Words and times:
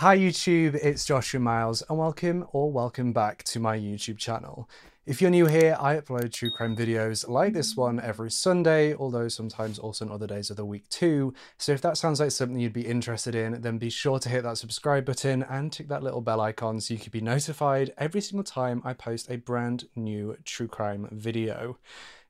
Hi 0.00 0.14
YouTube, 0.18 0.74
it's 0.74 1.06
Joshua 1.06 1.40
Miles 1.40 1.82
and 1.88 1.96
welcome 1.96 2.44
or 2.52 2.70
welcome 2.70 3.14
back 3.14 3.42
to 3.44 3.58
my 3.58 3.78
YouTube 3.78 4.18
channel. 4.18 4.68
If 5.06 5.22
you're 5.22 5.30
new 5.30 5.46
here, 5.46 5.74
I 5.80 5.96
upload 5.96 6.34
true 6.34 6.50
crime 6.50 6.76
videos 6.76 7.26
like 7.26 7.54
this 7.54 7.78
one 7.78 7.98
every 8.00 8.30
Sunday, 8.30 8.94
although 8.94 9.28
sometimes 9.28 9.78
also 9.78 10.04
on 10.04 10.12
other 10.12 10.26
days 10.26 10.50
of 10.50 10.58
the 10.58 10.66
week 10.66 10.86
too. 10.90 11.32
So 11.56 11.72
if 11.72 11.80
that 11.80 11.96
sounds 11.96 12.20
like 12.20 12.32
something 12.32 12.60
you'd 12.60 12.74
be 12.74 12.86
interested 12.86 13.34
in, 13.34 13.62
then 13.62 13.78
be 13.78 13.88
sure 13.88 14.18
to 14.18 14.28
hit 14.28 14.42
that 14.42 14.58
subscribe 14.58 15.06
button 15.06 15.42
and 15.44 15.72
tick 15.72 15.88
that 15.88 16.02
little 16.02 16.20
bell 16.20 16.42
icon 16.42 16.78
so 16.82 16.92
you 16.92 17.00
can 17.00 17.10
be 17.10 17.22
notified 17.22 17.94
every 17.96 18.20
single 18.20 18.44
time 18.44 18.82
I 18.84 18.92
post 18.92 19.30
a 19.30 19.36
brand 19.36 19.88
new 19.96 20.36
true 20.44 20.68
crime 20.68 21.08
video. 21.10 21.78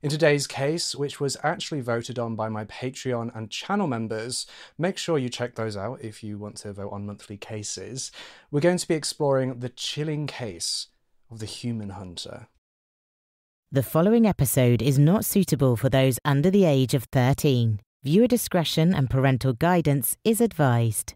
In 0.03 0.11
today's 0.11 0.45
case, 0.45 0.93
which 0.93 1.19
was 1.19 1.37
actually 1.43 1.81
voted 1.81 2.19
on 2.19 2.35
by 2.35 2.49
my 2.49 2.65
Patreon 2.65 3.35
and 3.35 3.49
channel 3.49 3.87
members, 3.87 4.45
make 4.77 4.95
sure 4.95 5.17
you 5.17 5.27
check 5.27 5.55
those 5.55 5.75
out 5.75 6.01
if 6.01 6.23
you 6.23 6.37
want 6.37 6.57
to 6.57 6.71
vote 6.71 6.91
on 6.91 7.07
monthly 7.07 7.35
cases. 7.35 8.11
We're 8.51 8.59
going 8.59 8.77
to 8.77 8.87
be 8.87 8.93
exploring 8.93 9.59
the 9.59 9.69
chilling 9.69 10.27
case 10.27 10.89
of 11.31 11.39
the 11.39 11.47
human 11.47 11.89
hunter. 11.89 12.47
The 13.71 13.81
following 13.81 14.27
episode 14.27 14.83
is 14.83 14.99
not 14.99 15.25
suitable 15.25 15.75
for 15.75 15.89
those 15.89 16.19
under 16.23 16.51
the 16.51 16.65
age 16.65 16.93
of 16.93 17.05
13. 17.05 17.79
Viewer 18.03 18.27
discretion 18.27 18.93
and 18.93 19.09
parental 19.09 19.53
guidance 19.53 20.15
is 20.23 20.39
advised. 20.39 21.15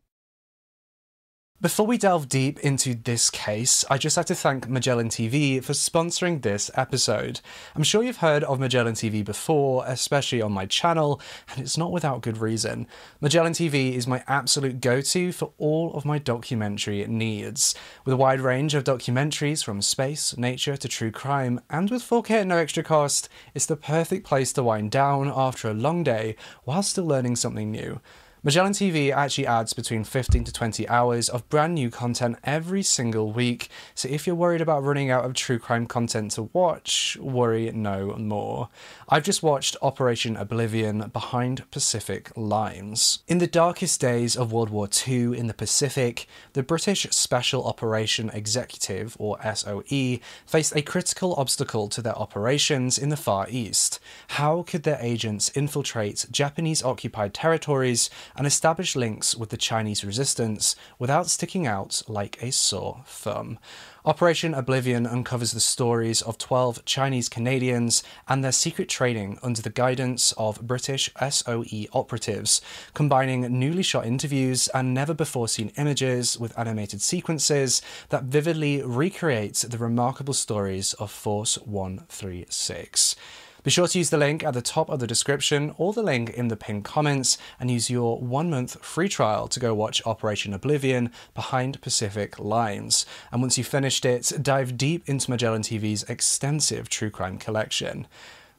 Before 1.62 1.86
we 1.86 2.00
delve 2.00 2.28
deep 2.28 2.58
into 2.62 2.96
this 2.96 3.30
case, 3.30 3.86
I 3.88 4.00
just 4.00 4.16
have 4.16 4.26
to 4.26 4.34
thank 4.34 4.68
Magellan 4.68 5.10
TV 5.10 5.64
for 5.64 5.74
sponsoring 5.74 6.42
this 6.42 6.72
episode. 6.74 7.40
I'm 7.76 7.84
sure 7.84 8.02
you've 8.02 8.18
heard 8.18 8.44
of 8.46 8.60
Magellan 8.60 8.96
TV 8.96 9.24
before, 9.24 9.84
especially 9.86 10.42
on 10.42 10.54
my 10.54 10.66
channel, 10.66 11.22
and 11.52 11.62
it's 11.62 11.78
not 11.78 11.92
without 11.92 12.24
good 12.24 12.40
reason. 12.40 12.88
Magellan 13.20 13.54
TV 13.54 13.94
is 13.94 14.08
my 14.08 14.24
absolute 14.28 14.82
go 14.82 15.02
to 15.02 15.32
for 15.32 15.52
all 15.60 15.94
of 15.94 16.04
my 16.04 16.18
documentary 16.18 17.06
needs. 17.06 17.76
With 18.06 18.14
a 18.14 18.18
wide 18.18 18.42
range 18.42 18.74
of 18.74 18.84
documentaries 18.84 19.64
from 19.64 19.84
space, 19.84 20.36
nature 20.36 20.76
to 20.76 20.88
true 20.88 21.12
crime, 21.12 21.62
and 21.70 21.92
with 21.92 22.02
4K 22.02 22.32
at 22.32 22.48
no 22.48 22.58
extra 22.58 22.82
cost, 22.82 23.30
it's 23.54 23.68
the 23.68 23.76
perfect 23.76 24.26
place 24.26 24.52
to 24.54 24.64
wind 24.64 24.90
down 24.90 25.32
after 25.32 25.70
a 25.70 25.76
long 25.76 26.04
day 26.04 26.38
while 26.64 26.82
still 26.82 27.06
learning 27.06 27.36
something 27.36 27.70
new. 27.70 28.02
Magellan 28.44 28.74
TV 28.74 29.12
actually 29.12 29.46
adds 29.46 29.72
between 29.74 30.04
15 30.04 30.46
to 30.46 30.52
20 30.52 30.90
hours 30.90 31.30
of 31.30 31.48
brand 31.48 31.76
new 31.76 31.92
content 31.92 32.40
every 32.44 32.82
single 32.82 33.32
week, 33.32 33.70
so 33.94 34.10
if 34.10 34.26
you're 34.26 34.36
worried 34.36 34.62
about 34.62 34.84
running 34.84 35.12
out 35.12 35.26
of 35.26 35.36
true 35.36 35.60
crime 35.60 35.86
content 35.86 36.32
to 36.32 36.50
watch, 36.52 37.16
worry 37.22 37.72
no 37.72 38.16
more. 38.18 38.70
I've 39.08 39.26
just 39.26 39.44
watched 39.44 39.78
Operation 39.84 40.36
Oblivion 40.36 41.12
Behind 41.14 41.70
Pacific 41.70 42.32
Lines. 42.36 43.20
In 43.28 43.38
the 43.38 43.46
darkest 43.46 44.02
days 44.02 44.36
of 44.36 44.52
World 44.52 44.72
War 44.72 44.90
II 45.08 45.38
in 45.38 45.46
the 45.46 45.54
Pacific, 45.54 46.26
the 46.54 46.64
British 46.64 47.04
Special 47.12 47.64
Operation 47.66 48.32
Executive, 48.34 49.16
or 49.20 49.38
SOE, 49.54 50.18
faced 50.48 50.76
a 50.76 50.82
critical 50.82 51.36
obstacle 51.36 51.88
to 51.90 52.02
their 52.02 52.18
operations 52.18 52.98
in 52.98 53.10
the 53.10 53.18
Far 53.18 53.46
East. 53.52 54.00
How 54.30 54.64
could 54.64 54.82
their 54.82 54.98
agents 55.00 55.50
infiltrate 55.50 56.26
Japanese 56.32 56.82
occupied 56.82 57.36
territories 57.36 58.10
and 58.36 58.48
establish 58.48 58.96
links 58.96 59.36
with 59.36 59.50
the 59.50 59.58
Chinese 59.58 60.04
resistance 60.04 60.76
without 61.00 61.30
sticking 61.30 61.68
out 61.68 62.02
like 62.08 62.42
a 62.42 62.52
sore 62.52 63.04
thumb. 63.06 63.60
Operation 64.04 64.56
Oblivion 64.56 65.06
uncovers 65.06 65.52
the 65.52 65.60
stories 65.60 66.24
of 66.24 66.40
12 66.40 66.84
Chinese 66.86 67.30
Canadians 67.30 68.02
and 68.28 68.44
their 68.44 68.52
secret 68.52 68.90
training 68.90 69.38
under 69.44 69.62
the 69.62 69.70
guidance 69.70 70.32
of 70.38 70.66
British 70.66 71.12
SOE 71.30 71.86
operatives, 71.94 72.62
combining 72.96 73.60
newly 73.60 73.84
shot 73.84 74.08
interviews 74.08 74.68
and 74.70 74.94
never 74.94 75.14
before 75.14 75.48
seen 75.48 75.72
images 75.78 76.40
with 76.40 76.58
animated 76.58 77.02
sequences 77.02 77.82
that 78.10 78.24
vividly 78.24 78.82
recreate 78.82 79.64
the 79.68 79.78
remarkable 79.78 80.34
stories 80.34 80.94
of 80.94 81.12
Force 81.12 81.60
136. 81.60 83.16
Be 83.64 83.70
sure 83.70 83.88
to 83.88 83.98
use 84.00 84.10
the 84.10 84.18
link 84.18 84.44
at 84.44 84.56
the 84.56 84.62
top 84.62 84.90
of 84.90 85.00
the 85.00 85.06
description 85.06 85.76
or 85.78 85.94
the 85.94 86.02
link 86.02 86.32
in 86.32 86.48
the 86.48 86.56
pinned 86.56 86.84
comments 86.84 87.38
and 87.60 87.70
use 87.70 87.92
your 87.92 88.18
one 88.18 88.50
month 88.50 88.84
free 88.84 89.08
trial 89.08 89.48
to 89.48 89.60
go 89.60 89.72
watch 89.72 90.02
Operation 90.04 90.52
Oblivion 90.52 91.12
behind 91.36 91.80
Pacific 91.80 92.40
Lines. 92.40 93.06
And 93.32 93.40
once 93.40 93.60
you've 93.60 93.68
finished 93.68 94.04
it, 94.04 94.32
dive 94.42 94.78
deep 94.78 95.08
into 95.08 95.30
Magellan 95.30 95.62
TV's 95.62 96.02
extensive 96.04 96.90
true 96.90 97.12
crime 97.12 97.38
collection. 97.38 98.08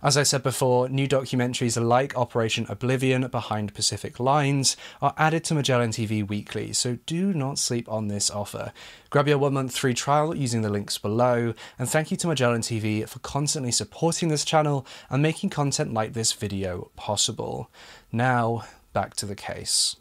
As 0.04 0.16
I 0.16 0.24
said 0.24 0.42
before, 0.42 0.88
new 0.88 1.06
documentaries 1.06 1.80
like 1.80 2.16
Operation 2.16 2.66
Oblivion 2.68 3.28
Behind 3.28 3.72
Pacific 3.72 4.18
Lines 4.18 4.76
are 5.00 5.14
added 5.16 5.44
to 5.44 5.54
Magellan 5.54 5.90
TV 5.90 6.26
weekly, 6.26 6.72
so 6.72 6.98
do 7.06 7.32
not 7.32 7.56
sleep 7.56 7.88
on 7.88 8.08
this 8.08 8.28
offer. 8.28 8.72
Grab 9.10 9.28
your 9.28 9.38
one 9.38 9.54
month 9.54 9.76
free 9.76 9.94
trial 9.94 10.34
using 10.34 10.62
the 10.62 10.70
links 10.70 10.98
below, 10.98 11.54
and 11.78 11.88
thank 11.88 12.10
you 12.10 12.16
to 12.16 12.26
Magellan 12.26 12.62
TV 12.62 13.08
for 13.08 13.20
constantly 13.20 13.70
supporting 13.70 14.28
this 14.28 14.44
channel 14.44 14.84
and 15.08 15.22
making 15.22 15.50
content 15.50 15.94
like 15.94 16.14
this 16.14 16.32
video 16.32 16.90
possible. 16.96 17.70
Now, 18.10 18.64
back 18.92 19.14
to 19.14 19.26
the 19.26 19.36
case. 19.36 19.94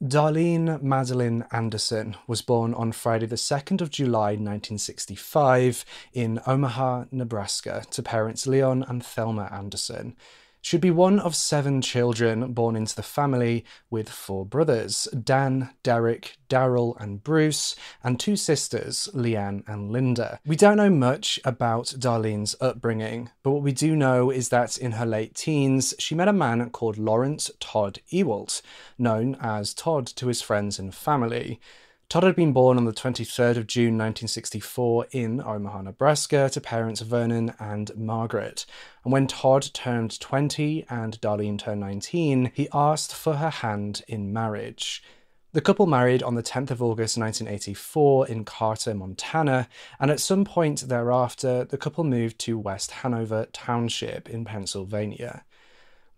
Darlene 0.00 0.80
Madeline 0.80 1.44
Anderson 1.50 2.16
was 2.28 2.40
born 2.40 2.72
on 2.72 2.92
Friday, 2.92 3.26
the 3.26 3.34
2nd 3.34 3.80
of 3.80 3.90
July 3.90 4.36
1965, 4.36 5.84
in 6.12 6.40
Omaha, 6.46 7.06
Nebraska, 7.10 7.84
to 7.90 8.00
parents 8.00 8.46
Leon 8.46 8.84
and 8.86 9.04
Thelma 9.04 9.48
Anderson. 9.52 10.14
She'd 10.68 10.82
be 10.82 10.90
one 10.90 11.18
of 11.18 11.34
seven 11.34 11.80
children 11.80 12.52
born 12.52 12.76
into 12.76 12.94
the 12.94 13.02
family 13.02 13.64
with 13.88 14.10
four 14.10 14.44
brothers 14.44 15.08
Dan, 15.24 15.70
Derek, 15.82 16.36
Daryl, 16.50 16.94
and 17.00 17.24
Bruce, 17.24 17.74
and 18.04 18.20
two 18.20 18.36
sisters, 18.36 19.08
Leanne 19.14 19.66
and 19.66 19.90
Linda. 19.90 20.40
We 20.44 20.56
don't 20.56 20.76
know 20.76 20.90
much 20.90 21.40
about 21.42 21.94
Darlene's 21.98 22.54
upbringing, 22.60 23.30
but 23.42 23.52
what 23.52 23.62
we 23.62 23.72
do 23.72 23.96
know 23.96 24.30
is 24.30 24.50
that 24.50 24.76
in 24.76 24.92
her 24.92 25.06
late 25.06 25.34
teens, 25.34 25.94
she 25.98 26.14
met 26.14 26.28
a 26.28 26.34
man 26.34 26.68
called 26.68 26.98
Lawrence 26.98 27.50
Todd 27.60 28.00
Ewalt, 28.12 28.60
known 28.98 29.38
as 29.40 29.72
Todd 29.72 30.06
to 30.16 30.26
his 30.26 30.42
friends 30.42 30.78
and 30.78 30.94
family. 30.94 31.60
Todd 32.08 32.22
had 32.22 32.36
been 32.36 32.54
born 32.54 32.78
on 32.78 32.86
the 32.86 32.92
23rd 32.94 33.58
of 33.58 33.66
June 33.66 33.98
1964 33.98 35.08
in 35.10 35.42
Omaha, 35.42 35.82
Nebraska, 35.82 36.48
to 36.48 36.58
parents 36.58 37.02
Vernon 37.02 37.52
and 37.60 37.94
Margaret. 37.94 38.64
And 39.04 39.12
when 39.12 39.26
Todd 39.26 39.68
turned 39.74 40.18
20 40.18 40.86
and 40.88 41.20
Darlene 41.20 41.58
turned 41.58 41.82
19, 41.82 42.52
he 42.54 42.66
asked 42.72 43.14
for 43.14 43.34
her 43.34 43.50
hand 43.50 44.00
in 44.08 44.32
marriage. 44.32 45.02
The 45.52 45.60
couple 45.60 45.86
married 45.86 46.22
on 46.22 46.34
the 46.34 46.42
10th 46.42 46.70
of 46.70 46.82
August 46.82 47.18
1984 47.18 48.28
in 48.28 48.46
Carter, 48.46 48.94
Montana, 48.94 49.68
and 50.00 50.10
at 50.10 50.18
some 50.18 50.46
point 50.46 50.88
thereafter, 50.88 51.64
the 51.64 51.76
couple 51.76 52.04
moved 52.04 52.38
to 52.38 52.58
West 52.58 52.90
Hanover 52.90 53.48
Township 53.52 54.30
in 54.30 54.46
Pennsylvania. 54.46 55.44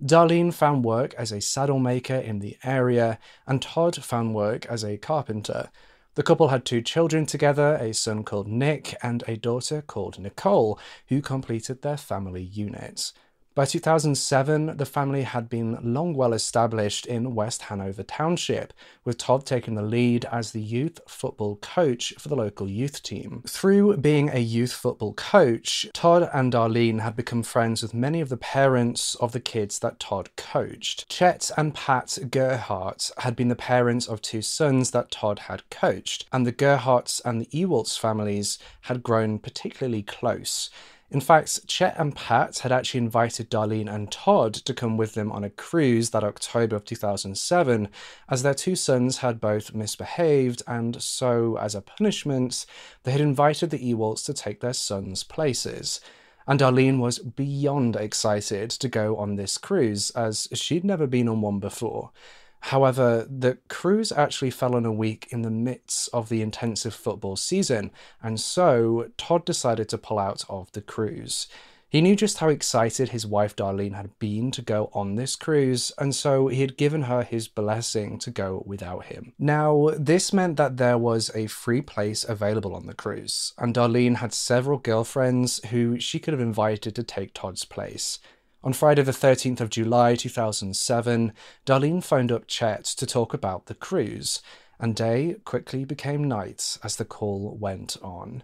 Darlene 0.03 0.53
found 0.53 0.85
work 0.85 1.13
as 1.15 1.31
a 1.31 1.43
saddle 1.43 1.79
maker 1.79 2.15
in 2.15 2.39
the 2.39 2.57
area, 2.65 3.19
and 3.47 3.61
Todd 3.61 4.03
found 4.03 4.35
work 4.35 4.65
as 4.67 4.83
a 4.83 4.97
carpenter. 4.97 5.71
The 6.15 6.23
couple 6.23 6.49
had 6.49 6.65
two 6.65 6.81
children 6.81 7.27
together 7.27 7.77
a 7.77 7.93
son 7.93 8.25
called 8.25 8.49
Nick 8.49 8.97
and 9.03 9.23
a 9.29 9.37
daughter 9.37 9.83
called 9.83 10.19
Nicole, 10.19 10.79
who 11.09 11.21
completed 11.21 11.83
their 11.83 11.99
family 11.99 12.43
unit. 12.43 13.13
By 13.53 13.65
2007, 13.65 14.77
the 14.77 14.87
family 14.87 15.23
had 15.23 15.49
been 15.49 15.77
long 15.83 16.15
well 16.15 16.33
established 16.35 17.05
in 17.05 17.35
West 17.35 17.63
Hanover 17.63 18.05
Township, 18.05 18.73
with 19.05 19.19
Todd 19.19 19.45
taking 19.45 19.75
the 19.75 19.83
lead 19.83 20.25
as 20.27 20.53
the 20.53 20.61
youth 20.61 21.01
football 21.09 21.57
coach 21.57 22.15
for 22.17 22.29
the 22.29 22.37
local 22.37 22.69
youth 22.69 23.03
team. 23.03 23.43
Through 23.49 23.97
being 23.97 24.29
a 24.29 24.39
youth 24.39 24.73
football 24.73 25.15
coach, 25.15 25.85
Todd 25.93 26.31
and 26.33 26.53
Darlene 26.53 27.01
had 27.01 27.17
become 27.17 27.43
friends 27.43 27.83
with 27.83 27.93
many 27.93 28.21
of 28.21 28.29
the 28.29 28.37
parents 28.37 29.17
of 29.17 29.33
the 29.33 29.41
kids 29.41 29.81
that 29.81 29.99
Todd 29.99 30.31
coached. 30.37 31.09
Chet 31.09 31.51
and 31.57 31.75
Pat 31.75 32.19
Gerhardt 32.31 33.11
had 33.19 33.35
been 33.35 33.49
the 33.49 33.57
parents 33.57 34.07
of 34.07 34.23
two 34.23 34.43
sons 34.43 34.93
that 34.93 35.11
Todd 35.11 35.41
had 35.41 35.69
coached, 35.71 36.25
and 36.31 36.47
the 36.47 36.53
Gerhardts 36.53 37.21
and 37.25 37.41
the 37.41 37.47
Ewalts 37.47 37.99
families 37.99 38.61
had 38.83 39.03
grown 39.03 39.41
particularly 39.41 40.05
close. 40.05 40.71
In 41.13 41.21
fact, 41.21 41.67
Chet 41.67 41.97
and 41.99 42.15
Pat 42.15 42.61
had 42.61 42.71
actually 42.71 42.99
invited 42.99 43.51
Darlene 43.51 43.93
and 43.93 44.13
Todd 44.13 44.55
to 44.55 44.73
come 44.73 44.97
with 44.97 45.15
them 45.15 45.33
on 45.33 45.43
a 45.43 45.51
cruise 45.51 46.11
that 46.11 46.23
October 46.23 46.77
of 46.77 46.85
2007, 46.85 47.89
as 48.29 48.43
their 48.45 48.55
two 48.55 48.77
sons 48.77 49.19
had 49.19 49.41
both 49.41 49.75
misbehaved, 49.75 50.63
and 50.69 51.03
so, 51.03 51.59
as 51.59 51.75
a 51.75 51.83
punishment, 51.83 52.65
they 53.03 53.11
had 53.11 53.21
invited 53.21 53.71
the 53.71 53.93
Ewalts 53.93 54.25
to 54.27 54.33
take 54.33 54.61
their 54.61 54.73
sons' 54.73 55.25
places. 55.25 56.01
And 56.47 56.61
Darlene 56.61 57.01
was 57.01 57.19
beyond 57.19 57.97
excited 57.97 58.71
to 58.71 58.89
go 58.89 59.17
on 59.17 59.35
this 59.35 59.59
cruise, 59.59 60.11
as 60.11 60.49
she'd 60.53 60.85
never 60.85 61.09
been 61.09 61.29
on 61.29 61.41
one 61.41 61.59
before. 61.59 62.13
However, 62.61 63.27
the 63.29 63.59
cruise 63.69 64.13
actually 64.13 64.51
fell 64.51 64.77
on 64.77 64.85
a 64.85 64.93
week 64.93 65.29
in 65.31 65.43
the 65.43 65.51
midst 65.51 66.09
of 66.13 66.29
the 66.29 66.43
intensive 66.43 66.95
football 66.95 67.37
season, 67.37 67.91
and 68.23 68.39
so 68.39 69.11
Todd 69.17 69.45
decided 69.45 69.89
to 69.89 69.99
pull 69.99 70.19
out 70.19 70.45
of 70.49 70.71
the 70.73 70.83
cruise. 70.83 71.49
He 71.91 72.01
knew 72.01 72.15
just 72.15 72.39
how 72.39 72.49
excited 72.49 73.09
his 73.09 73.27
wife 73.27 73.57
Darlene 73.57 73.95
had 73.95 74.17
been 74.21 74.53
to 74.53 74.63
go 74.63 74.91
on 74.93 75.17
this 75.17 75.35
cruise, 75.35 75.91
and 75.99 76.15
so 76.15 76.47
he 76.47 76.61
had 76.61 76.77
given 76.77 77.03
her 77.03 77.25
his 77.25 77.49
blessing 77.49 78.17
to 78.21 78.31
go 78.31 78.63
without 78.65 79.07
him. 79.07 79.33
Now, 79.41 79.91
this 79.99 80.33
meant 80.33 80.57
that 80.57 80.77
there 80.77 80.97
was 80.97 81.33
a 81.35 81.49
free 81.49 81.81
place 81.81 82.23
available 82.23 82.77
on 82.77 82.87
the 82.87 82.95
cruise, 82.95 83.55
and 83.59 83.75
Darlene 83.75 84.19
had 84.19 84.33
several 84.33 84.79
girlfriends 84.79 85.61
who 85.71 85.99
she 85.99 86.21
could 86.21 86.33
have 86.33 86.41
invited 86.41 86.95
to 86.95 87.03
take 87.03 87.35
Todd's 87.35 87.65
place. 87.65 88.21
On 88.63 88.75
Friday, 88.75 89.01
the 89.01 89.13
13th 89.13 89.63
of 89.63 89.71
July 89.71 90.15
2007, 90.15 91.33
Darlene 91.65 92.05
phoned 92.05 92.31
up 92.31 92.47
Chet 92.47 92.85
to 92.85 93.07
talk 93.07 93.33
about 93.33 93.67
the 93.67 93.75
cruise, 93.75 94.43
and 94.79 94.95
day 94.95 95.37
quickly 95.47 95.87
became 95.87 96.29
night 96.29 96.77
as 96.85 96.97
the 96.97 97.07
call 97.07 97.57
went 97.59 97.97
on. 98.03 98.43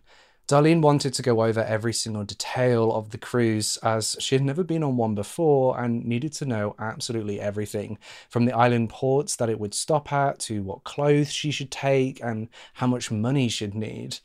Darlene 0.48 0.80
wanted 0.80 1.12
to 1.12 1.22
go 1.22 1.44
over 1.44 1.62
every 1.62 1.92
single 1.92 2.24
detail 2.24 2.94
of 2.94 3.10
the 3.10 3.18
cruise 3.18 3.76
as 3.82 4.16
she 4.18 4.34
had 4.34 4.44
never 4.44 4.64
been 4.64 4.82
on 4.82 4.96
one 4.96 5.14
before 5.14 5.78
and 5.78 6.06
needed 6.06 6.32
to 6.34 6.46
know 6.46 6.74
absolutely 6.78 7.38
everything 7.38 7.98
from 8.30 8.46
the 8.46 8.56
island 8.56 8.88
ports 8.88 9.36
that 9.36 9.50
it 9.50 9.60
would 9.60 9.74
stop 9.74 10.10
at 10.14 10.38
to 10.38 10.62
what 10.62 10.84
clothes 10.84 11.30
she 11.30 11.50
should 11.50 11.70
take 11.70 12.22
and 12.22 12.48
how 12.74 12.86
much 12.86 13.10
money 13.10 13.48
she'd 13.48 13.74
need. 13.74 14.18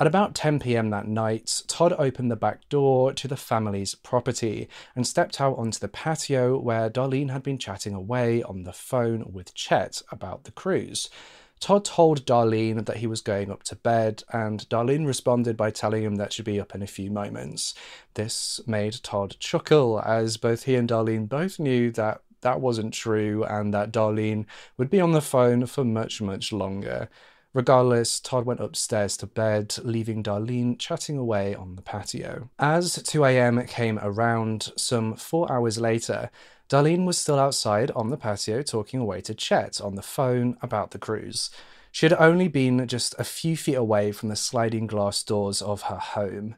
At 0.00 0.06
about 0.06 0.36
10 0.36 0.60
pm 0.60 0.90
that 0.90 1.08
night, 1.08 1.62
Todd 1.66 1.92
opened 1.98 2.30
the 2.30 2.36
back 2.36 2.68
door 2.68 3.12
to 3.14 3.26
the 3.26 3.36
family's 3.36 3.96
property 3.96 4.68
and 4.94 5.04
stepped 5.04 5.40
out 5.40 5.58
onto 5.58 5.80
the 5.80 5.88
patio 5.88 6.56
where 6.56 6.88
Darlene 6.88 7.30
had 7.30 7.42
been 7.42 7.58
chatting 7.58 7.94
away 7.94 8.40
on 8.44 8.62
the 8.62 8.72
phone 8.72 9.32
with 9.32 9.54
Chet 9.54 10.02
about 10.12 10.44
the 10.44 10.52
cruise. 10.52 11.10
Todd 11.58 11.84
told 11.84 12.24
Darlene 12.24 12.86
that 12.86 12.98
he 12.98 13.08
was 13.08 13.20
going 13.20 13.50
up 13.50 13.64
to 13.64 13.74
bed, 13.74 14.22
and 14.32 14.68
Darlene 14.68 15.04
responded 15.04 15.56
by 15.56 15.72
telling 15.72 16.04
him 16.04 16.14
that 16.14 16.32
she'd 16.32 16.44
be 16.44 16.60
up 16.60 16.76
in 16.76 16.82
a 16.82 16.86
few 16.86 17.10
moments. 17.10 17.74
This 18.14 18.60
made 18.68 19.02
Todd 19.02 19.34
chuckle, 19.40 20.00
as 20.00 20.36
both 20.36 20.62
he 20.62 20.76
and 20.76 20.88
Darlene 20.88 21.28
both 21.28 21.58
knew 21.58 21.90
that 21.92 22.20
that 22.42 22.60
wasn't 22.60 22.94
true 22.94 23.42
and 23.42 23.74
that 23.74 23.90
Darlene 23.90 24.46
would 24.76 24.90
be 24.90 25.00
on 25.00 25.10
the 25.10 25.20
phone 25.20 25.66
for 25.66 25.82
much, 25.84 26.22
much 26.22 26.52
longer. 26.52 27.08
Regardless, 27.54 28.20
Todd 28.20 28.44
went 28.44 28.60
upstairs 28.60 29.16
to 29.16 29.26
bed, 29.26 29.74
leaving 29.82 30.22
Darlene 30.22 30.78
chatting 30.78 31.16
away 31.16 31.54
on 31.54 31.76
the 31.76 31.82
patio. 31.82 32.50
As 32.58 33.02
2 33.02 33.24
a.m. 33.24 33.64
came 33.66 33.98
around, 34.00 34.70
some 34.76 35.16
four 35.16 35.50
hours 35.50 35.78
later, 35.78 36.30
Darlene 36.68 37.06
was 37.06 37.16
still 37.18 37.38
outside 37.38 37.90
on 37.92 38.10
the 38.10 38.18
patio 38.18 38.62
talking 38.62 39.00
away 39.00 39.22
to 39.22 39.34
Chet 39.34 39.80
on 39.80 39.94
the 39.94 40.02
phone 40.02 40.58
about 40.60 40.90
the 40.90 40.98
cruise. 40.98 41.50
She 41.90 42.04
had 42.04 42.12
only 42.12 42.48
been 42.48 42.86
just 42.86 43.14
a 43.18 43.24
few 43.24 43.56
feet 43.56 43.74
away 43.74 44.12
from 44.12 44.28
the 44.28 44.36
sliding 44.36 44.86
glass 44.86 45.22
doors 45.22 45.62
of 45.62 45.82
her 45.82 45.96
home. 45.96 46.56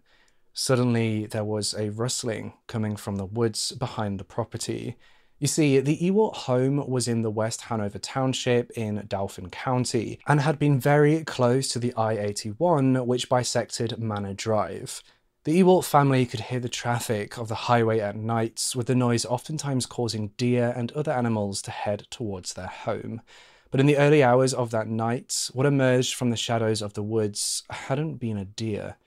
Suddenly, 0.52 1.26
there 1.26 1.44
was 1.44 1.72
a 1.74 1.90
rustling 1.90 2.54
coming 2.66 2.96
from 2.96 3.16
the 3.16 3.24
woods 3.24 3.70
behind 3.72 4.18
the 4.18 4.24
property. 4.24 4.96
You 5.40 5.46
see, 5.46 5.80
the 5.80 5.96
Ewalt 5.96 6.34
home 6.34 6.86
was 6.86 7.08
in 7.08 7.22
the 7.22 7.30
West 7.30 7.62
Hanover 7.62 7.98
Township 7.98 8.70
in 8.72 9.02
Dauphin 9.08 9.48
County 9.48 10.20
and 10.26 10.42
had 10.42 10.58
been 10.58 10.78
very 10.78 11.24
close 11.24 11.70
to 11.70 11.78
the 11.78 11.94
I 11.94 12.18
81, 12.18 13.06
which 13.06 13.30
bisected 13.30 13.98
Manor 13.98 14.34
Drive. 14.34 15.02
The 15.44 15.58
Ewalt 15.58 15.86
family 15.86 16.26
could 16.26 16.40
hear 16.40 16.60
the 16.60 16.68
traffic 16.68 17.38
of 17.38 17.48
the 17.48 17.54
highway 17.54 18.00
at 18.00 18.16
nights, 18.16 18.76
with 18.76 18.86
the 18.86 18.94
noise 18.94 19.24
oftentimes 19.24 19.86
causing 19.86 20.28
deer 20.36 20.74
and 20.76 20.92
other 20.92 21.12
animals 21.12 21.62
to 21.62 21.70
head 21.70 22.06
towards 22.10 22.52
their 22.52 22.66
home. 22.66 23.22
But 23.70 23.80
in 23.80 23.86
the 23.86 23.96
early 23.96 24.22
hours 24.22 24.52
of 24.52 24.70
that 24.72 24.88
night, 24.88 25.48
what 25.54 25.64
emerged 25.64 26.16
from 26.16 26.28
the 26.28 26.36
shadows 26.36 26.82
of 26.82 26.92
the 26.92 27.02
woods 27.02 27.62
hadn't 27.70 28.16
been 28.16 28.36
a 28.36 28.44
deer. 28.44 28.98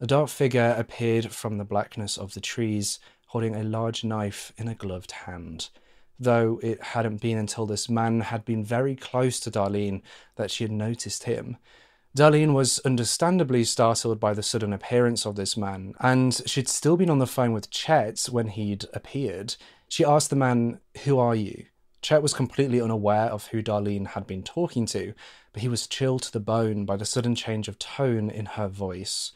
A 0.00 0.06
dark 0.06 0.28
figure 0.30 0.74
appeared 0.76 1.32
from 1.32 1.58
the 1.58 1.64
blackness 1.64 2.18
of 2.18 2.34
the 2.34 2.40
trees, 2.40 2.98
holding 3.26 3.54
a 3.54 3.62
large 3.62 4.04
knife 4.04 4.52
in 4.56 4.68
a 4.68 4.74
gloved 4.74 5.12
hand. 5.12 5.68
Though 6.18 6.58
it 6.62 6.82
hadn't 6.82 7.20
been 7.20 7.36
until 7.36 7.66
this 7.66 7.88
man 7.88 8.20
had 8.20 8.44
been 8.44 8.64
very 8.64 8.96
close 8.96 9.38
to 9.40 9.50
Darlene 9.50 10.02
that 10.36 10.50
she 10.50 10.64
had 10.64 10.70
noticed 10.70 11.24
him. 11.24 11.58
Darlene 12.16 12.54
was 12.54 12.78
understandably 12.78 13.62
startled 13.62 14.18
by 14.18 14.32
the 14.32 14.42
sudden 14.42 14.72
appearance 14.72 15.26
of 15.26 15.36
this 15.36 15.54
man, 15.54 15.92
and 16.00 16.40
she'd 16.46 16.68
still 16.68 16.96
been 16.96 17.10
on 17.10 17.18
the 17.18 17.26
phone 17.26 17.52
with 17.52 17.70
Chet 17.70 18.26
when 18.30 18.48
he'd 18.48 18.86
appeared. 18.94 19.56
She 19.88 20.02
asked 20.02 20.30
the 20.30 20.36
man, 20.36 20.80
Who 21.04 21.18
are 21.18 21.34
you? 21.34 21.66
Chet 22.00 22.22
was 22.22 22.32
completely 22.32 22.80
unaware 22.80 23.26
of 23.26 23.48
who 23.48 23.62
Darlene 23.62 24.06
had 24.08 24.26
been 24.26 24.42
talking 24.42 24.86
to, 24.86 25.12
but 25.52 25.60
he 25.60 25.68
was 25.68 25.86
chilled 25.86 26.22
to 26.22 26.32
the 26.32 26.40
bone 26.40 26.86
by 26.86 26.96
the 26.96 27.04
sudden 27.04 27.34
change 27.34 27.68
of 27.68 27.78
tone 27.78 28.30
in 28.30 28.46
her 28.46 28.68
voice. 28.68 29.32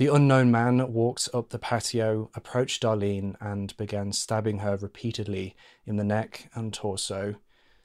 The 0.00 0.06
unknown 0.06 0.50
man 0.50 0.94
walked 0.94 1.28
up 1.34 1.50
the 1.50 1.58
patio, 1.58 2.30
approached 2.34 2.82
Darlene, 2.82 3.36
and 3.38 3.76
began 3.76 4.14
stabbing 4.14 4.60
her 4.60 4.78
repeatedly 4.78 5.54
in 5.84 5.96
the 5.96 6.04
neck 6.04 6.48
and 6.54 6.72
torso. 6.72 7.34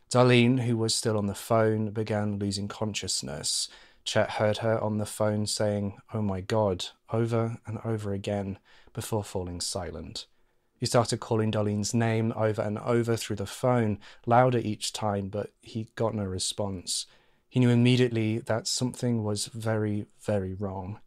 Darlene, 0.10 0.62
who 0.62 0.78
was 0.78 0.96
still 0.96 1.18
on 1.18 1.26
the 1.26 1.36
phone, 1.36 1.90
began 1.90 2.40
losing 2.40 2.70
consciousness. 2.70 3.68
Chet 4.06 4.30
heard 4.30 4.60
her 4.60 4.82
on 4.82 4.98
the 4.98 5.06
phone 5.06 5.46
saying, 5.46 5.98
Oh 6.14 6.22
my 6.22 6.40
God, 6.40 6.86
over 7.12 7.58
and 7.68 7.80
over 7.84 8.14
again, 8.14 8.60
before 8.94 9.26
falling 9.26 9.60
silent. 9.60 10.26
He 10.78 10.86
started 10.86 11.20
calling 11.20 11.52
Darlene's 11.52 11.94
name 11.94 12.32
over 12.38 12.62
and 12.62 12.80
over 12.80 13.18
through 13.18 13.36
the 13.36 13.46
phone, 13.46 14.00
louder 14.26 14.60
each 14.60 14.94
time, 14.94 15.28
but 15.28 15.52
he 15.60 15.90
got 15.96 16.16
no 16.16 16.24
response. 16.24 17.08
He 17.50 17.60
knew 17.60 17.72
immediately 17.72 18.40
that 18.40 18.68
something 18.68 19.22
was 19.22 19.48
very, 19.48 20.06
very 20.22 20.54
wrong. 20.54 21.02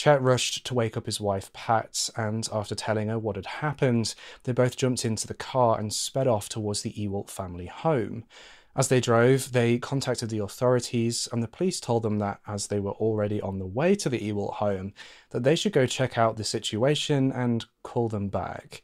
Chet 0.00 0.22
rushed 0.22 0.64
to 0.64 0.72
wake 0.72 0.96
up 0.96 1.04
his 1.04 1.20
wife, 1.20 1.52
Pat, 1.52 2.08
and 2.16 2.48
after 2.54 2.74
telling 2.74 3.08
her 3.08 3.18
what 3.18 3.36
had 3.36 3.44
happened, 3.44 4.14
they 4.44 4.52
both 4.52 4.78
jumped 4.78 5.04
into 5.04 5.26
the 5.26 5.34
car 5.34 5.78
and 5.78 5.92
sped 5.92 6.26
off 6.26 6.48
towards 6.48 6.80
the 6.80 6.94
Ewalt 6.94 7.28
family 7.28 7.66
home. 7.66 8.24
As 8.74 8.88
they 8.88 8.98
drove, 8.98 9.52
they 9.52 9.76
contacted 9.76 10.30
the 10.30 10.38
authorities, 10.38 11.28
and 11.30 11.42
the 11.42 11.48
police 11.48 11.80
told 11.80 12.02
them 12.02 12.18
that 12.18 12.40
as 12.46 12.68
they 12.68 12.80
were 12.80 12.92
already 12.92 13.42
on 13.42 13.58
the 13.58 13.66
way 13.66 13.94
to 13.96 14.08
the 14.08 14.20
Ewalt 14.20 14.54
home, 14.54 14.94
that 15.32 15.42
they 15.42 15.54
should 15.54 15.74
go 15.74 15.84
check 15.84 16.16
out 16.16 16.38
the 16.38 16.44
situation 16.44 17.30
and 17.30 17.66
call 17.82 18.08
them 18.08 18.28
back. 18.28 18.82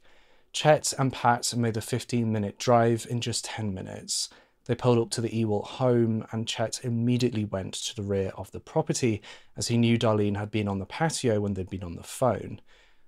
Chet 0.52 0.92
and 0.98 1.14
Pat 1.14 1.54
made 1.56 1.72
the 1.72 1.80
15 1.80 2.30
minute 2.30 2.58
drive 2.58 3.06
in 3.08 3.22
just 3.22 3.46
10 3.46 3.72
minutes. 3.72 4.28
They 4.66 4.74
pulled 4.74 4.98
up 4.98 5.10
to 5.10 5.20
the 5.20 5.30
Ewalt 5.30 5.66
home, 5.66 6.26
and 6.32 6.46
Chet 6.46 6.80
immediately 6.82 7.44
went 7.44 7.74
to 7.74 7.94
the 7.94 8.02
rear 8.02 8.32
of 8.36 8.50
the 8.50 8.60
property 8.60 9.22
as 9.56 9.68
he 9.68 9.78
knew 9.78 9.96
Darlene 9.96 10.36
had 10.36 10.50
been 10.50 10.68
on 10.68 10.80
the 10.80 10.86
patio 10.86 11.40
when 11.40 11.54
they'd 11.54 11.70
been 11.70 11.84
on 11.84 11.94
the 11.94 12.02
phone. 12.02 12.60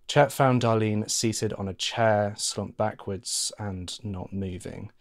Chet 0.06 0.32
found 0.32 0.62
Darlene 0.62 1.10
seated 1.10 1.52
on 1.54 1.68
a 1.68 1.74
chair, 1.74 2.34
slumped 2.38 2.78
backwards, 2.78 3.52
and 3.58 3.98
not 4.04 4.32
moving. 4.32 4.92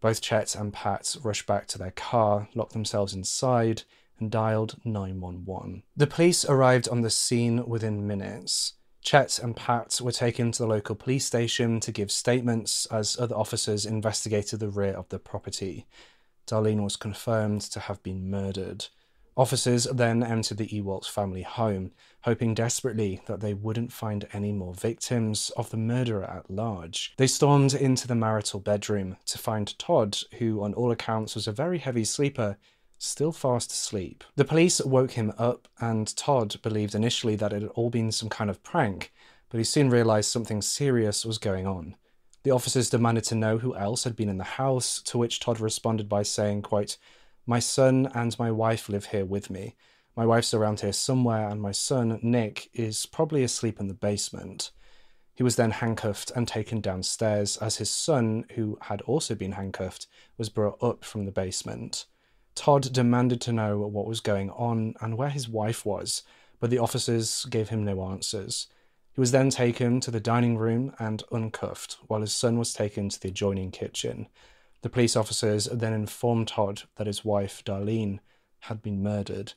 Both 0.00 0.20
Chet 0.20 0.54
and 0.54 0.72
Pat 0.72 1.16
rushed 1.22 1.46
back 1.46 1.66
to 1.68 1.78
their 1.78 1.92
car, 1.92 2.48
locked 2.54 2.72
themselves 2.72 3.14
inside, 3.14 3.84
and 4.18 4.30
dialed 4.30 4.76
911. 4.84 5.82
The 5.96 6.06
police 6.06 6.44
arrived 6.44 6.88
on 6.88 7.02
the 7.02 7.10
scene 7.10 7.64
within 7.66 8.06
minutes. 8.06 8.74
Chet 9.02 9.38
and 9.38 9.56
Pat 9.56 10.00
were 10.02 10.12
taken 10.12 10.52
to 10.52 10.62
the 10.62 10.68
local 10.68 10.94
police 10.94 11.24
station 11.24 11.80
to 11.80 11.92
give 11.92 12.10
statements 12.10 12.86
as 12.86 13.18
other 13.18 13.36
officers 13.36 13.86
investigated 13.86 14.60
the 14.60 14.68
rear 14.68 14.92
of 14.92 15.08
the 15.08 15.18
property. 15.18 15.86
Darlene 16.46 16.82
was 16.82 16.96
confirmed 16.96 17.62
to 17.62 17.80
have 17.80 18.02
been 18.02 18.30
murdered. 18.30 18.86
Officers 19.36 19.84
then 19.84 20.22
entered 20.22 20.58
the 20.58 20.68
Ewalt 20.68 21.06
family 21.06 21.42
home, 21.42 21.92
hoping 22.24 22.52
desperately 22.52 23.22
that 23.26 23.40
they 23.40 23.54
wouldn't 23.54 23.92
find 23.92 24.26
any 24.32 24.52
more 24.52 24.74
victims 24.74 25.50
of 25.56 25.70
the 25.70 25.76
murderer 25.76 26.24
at 26.24 26.50
large. 26.50 27.14
They 27.16 27.26
stormed 27.26 27.72
into 27.72 28.06
the 28.06 28.14
marital 28.14 28.60
bedroom 28.60 29.16
to 29.26 29.38
find 29.38 29.78
Todd, 29.78 30.18
who 30.38 30.62
on 30.62 30.74
all 30.74 30.90
accounts 30.90 31.34
was 31.34 31.46
a 31.46 31.52
very 31.52 31.78
heavy 31.78 32.04
sleeper, 32.04 32.58
still 33.00 33.32
fast 33.32 33.72
asleep. 33.72 34.22
The 34.36 34.44
police 34.44 34.80
woke 34.80 35.12
him 35.12 35.32
up, 35.38 35.68
and 35.80 36.14
Todd 36.16 36.60
believed 36.62 36.94
initially 36.94 37.34
that 37.36 37.52
it 37.52 37.62
had 37.62 37.70
all 37.72 37.90
been 37.90 38.12
some 38.12 38.28
kind 38.28 38.50
of 38.50 38.62
prank, 38.62 39.12
but 39.48 39.58
he 39.58 39.64
soon 39.64 39.90
realized 39.90 40.30
something 40.30 40.62
serious 40.62 41.24
was 41.24 41.38
going 41.38 41.66
on. 41.66 41.96
The 42.42 42.50
officers 42.50 42.90
demanded 42.90 43.24
to 43.24 43.34
know 43.34 43.58
who 43.58 43.74
else 43.74 44.04
had 44.04 44.16
been 44.16 44.28
in 44.28 44.38
the 44.38 44.44
house, 44.44 45.02
to 45.02 45.18
which 45.18 45.40
Todd 45.40 45.60
responded 45.60 46.08
by 46.08 46.22
saying, 46.22 46.62
quote, 46.62 46.98
My 47.46 47.58
son 47.58 48.10
and 48.14 48.38
my 48.38 48.50
wife 48.50 48.88
live 48.88 49.06
here 49.06 49.24
with 49.24 49.50
me. 49.50 49.76
My 50.14 50.26
wife's 50.26 50.52
around 50.52 50.80
here 50.80 50.92
somewhere, 50.92 51.48
and 51.48 51.60
my 51.60 51.72
son, 51.72 52.18
Nick, 52.22 52.68
is 52.74 53.06
probably 53.06 53.42
asleep 53.42 53.80
in 53.80 53.88
the 53.88 53.94
basement. 53.94 54.70
He 55.34 55.42
was 55.42 55.56
then 55.56 55.70
handcuffed 55.70 56.32
and 56.36 56.46
taken 56.46 56.82
downstairs 56.82 57.56
as 57.56 57.76
his 57.76 57.88
son, 57.88 58.44
who 58.54 58.76
had 58.82 59.00
also 59.02 59.34
been 59.34 59.52
handcuffed, 59.52 60.06
was 60.36 60.50
brought 60.50 60.82
up 60.82 61.02
from 61.02 61.24
the 61.24 61.32
basement. 61.32 62.04
Todd 62.54 62.92
demanded 62.92 63.40
to 63.42 63.52
know 63.52 63.78
what 63.78 64.06
was 64.06 64.20
going 64.20 64.50
on 64.50 64.94
and 65.00 65.16
where 65.16 65.30
his 65.30 65.48
wife 65.48 65.86
was, 65.86 66.22
but 66.58 66.70
the 66.70 66.78
officers 66.78 67.44
gave 67.46 67.70
him 67.70 67.84
no 67.84 68.02
answers. 68.02 68.66
He 69.12 69.20
was 69.20 69.32
then 69.32 69.50
taken 69.50 70.00
to 70.00 70.10
the 70.10 70.20
dining 70.20 70.56
room 70.56 70.94
and 70.98 71.22
uncuffed, 71.32 71.98
while 72.06 72.20
his 72.20 72.32
son 72.32 72.58
was 72.58 72.72
taken 72.72 73.08
to 73.08 73.20
the 73.20 73.28
adjoining 73.28 73.70
kitchen. 73.70 74.28
The 74.82 74.90
police 74.90 75.16
officers 75.16 75.66
then 75.66 75.92
informed 75.92 76.48
Todd 76.48 76.82
that 76.96 77.06
his 77.06 77.24
wife, 77.24 77.62
Darlene, 77.64 78.20
had 78.60 78.82
been 78.82 79.02
murdered. 79.02 79.54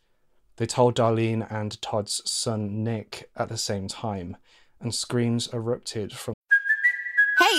They 0.57 0.65
told 0.65 0.95
Darlene 0.95 1.47
and 1.51 1.81
Todd's 1.81 2.21
son, 2.29 2.83
Nick, 2.83 3.29
at 3.35 3.49
the 3.49 3.57
same 3.57 3.87
time 3.87 4.37
and 4.79 4.93
screams 4.93 5.51
erupted 5.53 6.13
from. 6.13 6.33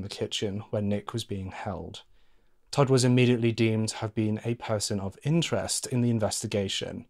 The 0.00 0.08
kitchen 0.08 0.62
where 0.70 0.80
Nick 0.80 1.12
was 1.12 1.24
being 1.24 1.50
held. 1.50 2.02
Todd 2.70 2.88
was 2.88 3.04
immediately 3.04 3.50
deemed 3.50 3.88
to 3.88 3.96
have 3.96 4.14
been 4.14 4.40
a 4.44 4.54
person 4.54 5.00
of 5.00 5.18
interest 5.24 5.86
in 5.88 6.02
the 6.02 6.10
investigation. 6.10 7.06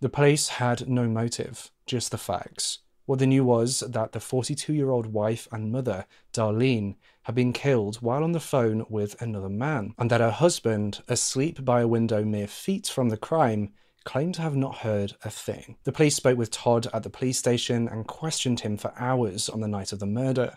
The 0.00 0.08
police 0.08 0.48
had 0.48 0.88
no 0.88 1.06
motive, 1.06 1.70
just 1.84 2.10
the 2.10 2.18
facts. 2.18 2.78
What 3.04 3.18
they 3.18 3.26
knew 3.26 3.44
was 3.44 3.80
that 3.80 4.12
the 4.12 4.20
42 4.20 4.72
year 4.72 4.88
old 4.88 5.12
wife 5.12 5.48
and 5.52 5.70
mother, 5.70 6.06
Darlene, 6.32 6.96
had 7.24 7.34
been 7.34 7.52
killed 7.52 7.96
while 7.96 8.24
on 8.24 8.32
the 8.32 8.40
phone 8.40 8.86
with 8.88 9.20
another 9.20 9.50
man, 9.50 9.94
and 9.98 10.10
that 10.10 10.22
her 10.22 10.30
husband, 10.30 11.02
asleep 11.08 11.62
by 11.62 11.82
a 11.82 11.88
window 11.88 12.24
mere 12.24 12.46
feet 12.46 12.86
from 12.86 13.10
the 13.10 13.18
crime, 13.18 13.74
claimed 14.04 14.36
to 14.36 14.42
have 14.42 14.56
not 14.56 14.78
heard 14.78 15.14
a 15.24 15.30
thing. 15.30 15.76
The 15.84 15.92
police 15.92 16.16
spoke 16.16 16.38
with 16.38 16.50
Todd 16.50 16.86
at 16.94 17.02
the 17.02 17.10
police 17.10 17.38
station 17.38 17.86
and 17.88 18.06
questioned 18.06 18.60
him 18.60 18.78
for 18.78 18.94
hours 18.96 19.48
on 19.48 19.60
the 19.60 19.68
night 19.68 19.92
of 19.92 19.98
the 19.98 20.06
murder. 20.06 20.56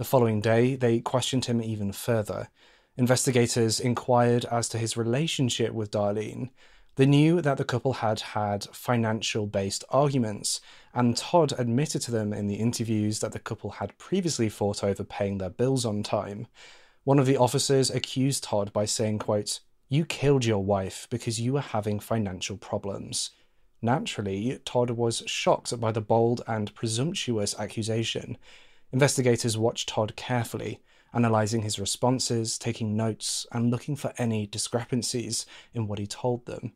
The 0.00 0.06
following 0.06 0.40
day, 0.40 0.76
they 0.76 1.00
questioned 1.00 1.44
him 1.44 1.60
even 1.60 1.92
further. 1.92 2.48
Investigators 2.96 3.78
inquired 3.78 4.46
as 4.46 4.66
to 4.70 4.78
his 4.78 4.96
relationship 4.96 5.74
with 5.74 5.90
Darlene. 5.90 6.48
They 6.96 7.04
knew 7.04 7.42
that 7.42 7.58
the 7.58 7.66
couple 7.66 7.92
had 7.92 8.20
had 8.20 8.64
financial 8.72 9.46
based 9.46 9.84
arguments, 9.90 10.62
and 10.94 11.18
Todd 11.18 11.52
admitted 11.58 12.00
to 12.00 12.10
them 12.10 12.32
in 12.32 12.46
the 12.46 12.54
interviews 12.54 13.20
that 13.20 13.32
the 13.32 13.38
couple 13.38 13.72
had 13.72 13.98
previously 13.98 14.48
fought 14.48 14.82
over 14.82 15.04
paying 15.04 15.36
their 15.36 15.50
bills 15.50 15.84
on 15.84 16.02
time. 16.02 16.46
One 17.04 17.18
of 17.18 17.26
the 17.26 17.36
officers 17.36 17.90
accused 17.90 18.44
Todd 18.44 18.72
by 18.72 18.86
saying, 18.86 19.18
quote, 19.18 19.60
you 19.90 20.06
killed 20.06 20.46
your 20.46 20.64
wife 20.64 21.08
because 21.10 21.38
you 21.38 21.52
were 21.52 21.60
having 21.60 22.00
financial 22.00 22.56
problems. 22.56 23.32
Naturally, 23.82 24.62
Todd 24.64 24.92
was 24.92 25.22
shocked 25.26 25.78
by 25.78 25.92
the 25.92 26.00
bold 26.00 26.40
and 26.46 26.74
presumptuous 26.74 27.54
accusation. 27.58 28.38
Investigators 28.92 29.56
watched 29.56 29.88
Todd 29.88 30.14
carefully, 30.16 30.80
analysing 31.12 31.62
his 31.62 31.78
responses, 31.78 32.58
taking 32.58 32.96
notes, 32.96 33.46
and 33.52 33.70
looking 33.70 33.96
for 33.96 34.12
any 34.18 34.46
discrepancies 34.46 35.46
in 35.72 35.86
what 35.86 35.98
he 35.98 36.06
told 36.06 36.46
them. 36.46 36.72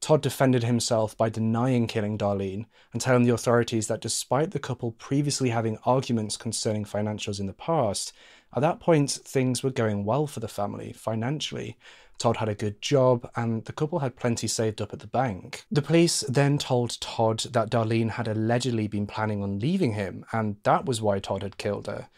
Todd 0.00 0.20
defended 0.20 0.64
himself 0.64 1.16
by 1.16 1.28
denying 1.28 1.86
killing 1.86 2.18
Darlene 2.18 2.66
and 2.92 3.00
telling 3.00 3.22
the 3.22 3.32
authorities 3.32 3.86
that 3.86 4.00
despite 4.00 4.50
the 4.50 4.58
couple 4.58 4.90
previously 4.90 5.50
having 5.50 5.78
arguments 5.84 6.36
concerning 6.36 6.84
financials 6.84 7.38
in 7.38 7.46
the 7.46 7.52
past, 7.52 8.12
at 8.54 8.60
that 8.60 8.80
point 8.80 9.10
things 9.10 9.62
were 9.62 9.70
going 9.70 10.04
well 10.04 10.26
for 10.26 10.40
the 10.40 10.48
family 10.48 10.92
financially. 10.92 11.76
Todd 12.18 12.36
had 12.36 12.48
a 12.48 12.54
good 12.54 12.80
job 12.80 13.28
and 13.34 13.64
the 13.64 13.72
couple 13.72 13.98
had 13.98 14.16
plenty 14.16 14.46
saved 14.46 14.80
up 14.80 14.92
at 14.92 15.00
the 15.00 15.06
bank. 15.06 15.64
The 15.70 15.82
police 15.82 16.20
then 16.28 16.58
told 16.58 17.00
Todd 17.00 17.40
that 17.50 17.70
Darlene 17.70 18.10
had 18.10 18.28
allegedly 18.28 18.86
been 18.86 19.06
planning 19.06 19.42
on 19.42 19.58
leaving 19.58 19.94
him 19.94 20.24
and 20.32 20.56
that 20.62 20.84
was 20.84 21.02
why 21.02 21.18
Todd 21.18 21.42
had 21.42 21.58
killed 21.58 21.86
her. 21.86 22.08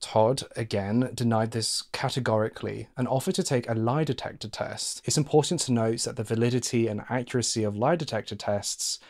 Todd, 0.00 0.44
again, 0.54 1.10
denied 1.12 1.50
this 1.50 1.82
categorically 1.92 2.88
and 2.96 3.08
offered 3.08 3.34
to 3.34 3.42
take 3.42 3.68
a 3.68 3.74
lie 3.74 4.04
detector 4.04 4.48
test. 4.48 5.02
It's 5.04 5.18
important 5.18 5.60
to 5.62 5.72
note 5.72 6.00
that 6.02 6.16
the 6.16 6.22
validity 6.22 6.86
and 6.86 7.02
accuracy 7.08 7.64
of 7.64 7.76
lie 7.76 7.96
detector 7.96 8.36
tests 8.36 9.00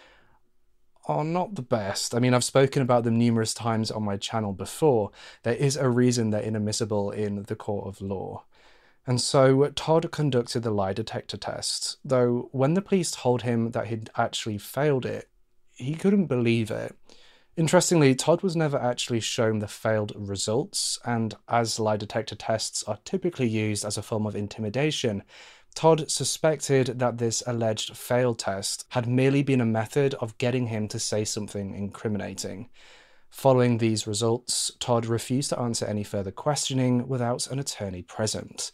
are 1.09 1.25
not 1.25 1.55
the 1.55 1.63
best. 1.63 2.15
I 2.15 2.19
mean, 2.19 2.35
I've 2.35 2.45
spoken 2.45 2.83
about 2.83 3.05
them 3.05 3.17
numerous 3.17 3.55
times 3.55 3.91
on 3.91 4.05
my 4.05 4.17
channel 4.17 4.53
before. 4.53 5.11
There 5.43 5.55
is 5.55 5.77
a 5.77 5.89
reason 5.89 6.31
they're 6.31 6.43
inadmissible 6.43 7.11
in 7.11 7.45
the 7.45 7.57
court 7.57 7.89
of 7.89 8.03
law. 8.03 8.45
And 9.07 9.21
so 9.21 9.69
Todd 9.71 10.11
conducted 10.13 10.63
the 10.63 10.71
lie 10.71 10.93
detector 10.93 11.39
test, 11.39 11.97
though 12.05 12.51
when 12.53 12.75
the 12.75 12.83
police 12.83 13.11
told 13.11 13.41
him 13.41 13.71
that 13.71 13.87
he'd 13.87 14.11
actually 14.17 14.59
failed 14.59 15.07
it, 15.07 15.31
he 15.73 15.95
couldn't 15.95 16.27
believe 16.27 16.71
it. 16.71 16.95
Interestingly, 17.57 18.15
Todd 18.15 18.43
was 18.43 18.55
never 18.55 18.79
actually 18.79 19.21
shown 19.21 19.59
the 19.59 19.67
failed 19.67 20.13
results, 20.15 20.99
and 21.05 21.35
as 21.49 21.81
lie 21.81 21.97
detector 21.97 22.37
tests 22.37 22.85
are 22.85 22.99
typically 23.05 23.49
used 23.49 23.85
as 23.85 23.97
a 23.97 24.03
form 24.03 24.27
of 24.27 24.37
intimidation, 24.37 25.25
Todd 25.79 26.11
suspected 26.11 26.99
that 26.99 27.19
this 27.19 27.41
alleged 27.47 27.97
failed 27.97 28.41
test 28.41 28.85
had 28.89 29.07
merely 29.07 29.45
been 29.45 29.61
a 29.61 29.65
method 29.65 30.13
of 30.15 30.37
getting 30.37 30.67
him 30.67 30.89
to 30.89 30.99
say 30.99 31.25
something 31.25 31.73
incriminating. 31.73 32.69
Following 33.31 33.79
these 33.79 34.05
results, 34.05 34.73
Todd 34.81 35.07
refused 35.07 35.51
to 35.51 35.61
answer 35.61 35.87
any 35.87 36.03
further 36.03 36.33
questioning 36.33 37.07
without 37.07 37.47
an 37.47 37.61
attorney 37.61 38.03
present. 38.03 38.73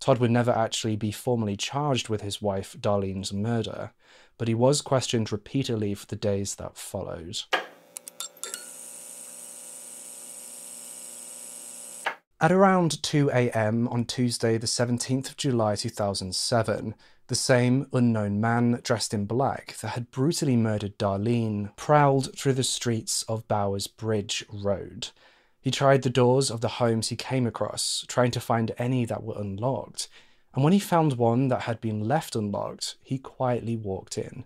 Todd 0.00 0.16
would 0.16 0.30
never 0.30 0.50
actually 0.50 0.96
be 0.96 1.12
formally 1.12 1.58
charged 1.58 2.08
with 2.08 2.22
his 2.22 2.40
wife 2.40 2.74
Darlene's 2.80 3.34
murder, 3.34 3.92
but 4.38 4.48
he 4.48 4.54
was 4.54 4.80
questioned 4.80 5.30
repeatedly 5.30 5.92
for 5.92 6.06
the 6.06 6.16
days 6.16 6.54
that 6.54 6.78
followed. 6.78 7.38
At 12.38 12.52
around 12.52 13.02
2 13.02 13.30
a.m. 13.30 13.88
on 13.88 14.04
Tuesday, 14.04 14.58
the 14.58 14.66
17th 14.66 15.30
of 15.30 15.36
July 15.38 15.74
2007, 15.74 16.94
the 17.28 17.34
same 17.34 17.86
unknown 17.94 18.42
man 18.42 18.78
dressed 18.82 19.14
in 19.14 19.24
black 19.24 19.78
that 19.78 19.92
had 19.92 20.10
brutally 20.10 20.54
murdered 20.54 20.98
Darlene 20.98 21.74
prowled 21.76 22.38
through 22.38 22.52
the 22.52 22.62
streets 22.62 23.22
of 23.22 23.48
Bowers 23.48 23.86
Bridge 23.86 24.44
Road. 24.52 25.08
He 25.62 25.70
tried 25.70 26.02
the 26.02 26.10
doors 26.10 26.50
of 26.50 26.60
the 26.60 26.76
homes 26.76 27.08
he 27.08 27.16
came 27.16 27.46
across, 27.46 28.04
trying 28.06 28.32
to 28.32 28.40
find 28.40 28.70
any 28.76 29.06
that 29.06 29.22
were 29.22 29.40
unlocked, 29.40 30.08
and 30.54 30.62
when 30.62 30.74
he 30.74 30.78
found 30.78 31.14
one 31.14 31.48
that 31.48 31.62
had 31.62 31.80
been 31.80 32.06
left 32.06 32.36
unlocked, 32.36 32.96
he 33.02 33.16
quietly 33.16 33.76
walked 33.76 34.18
in. 34.18 34.44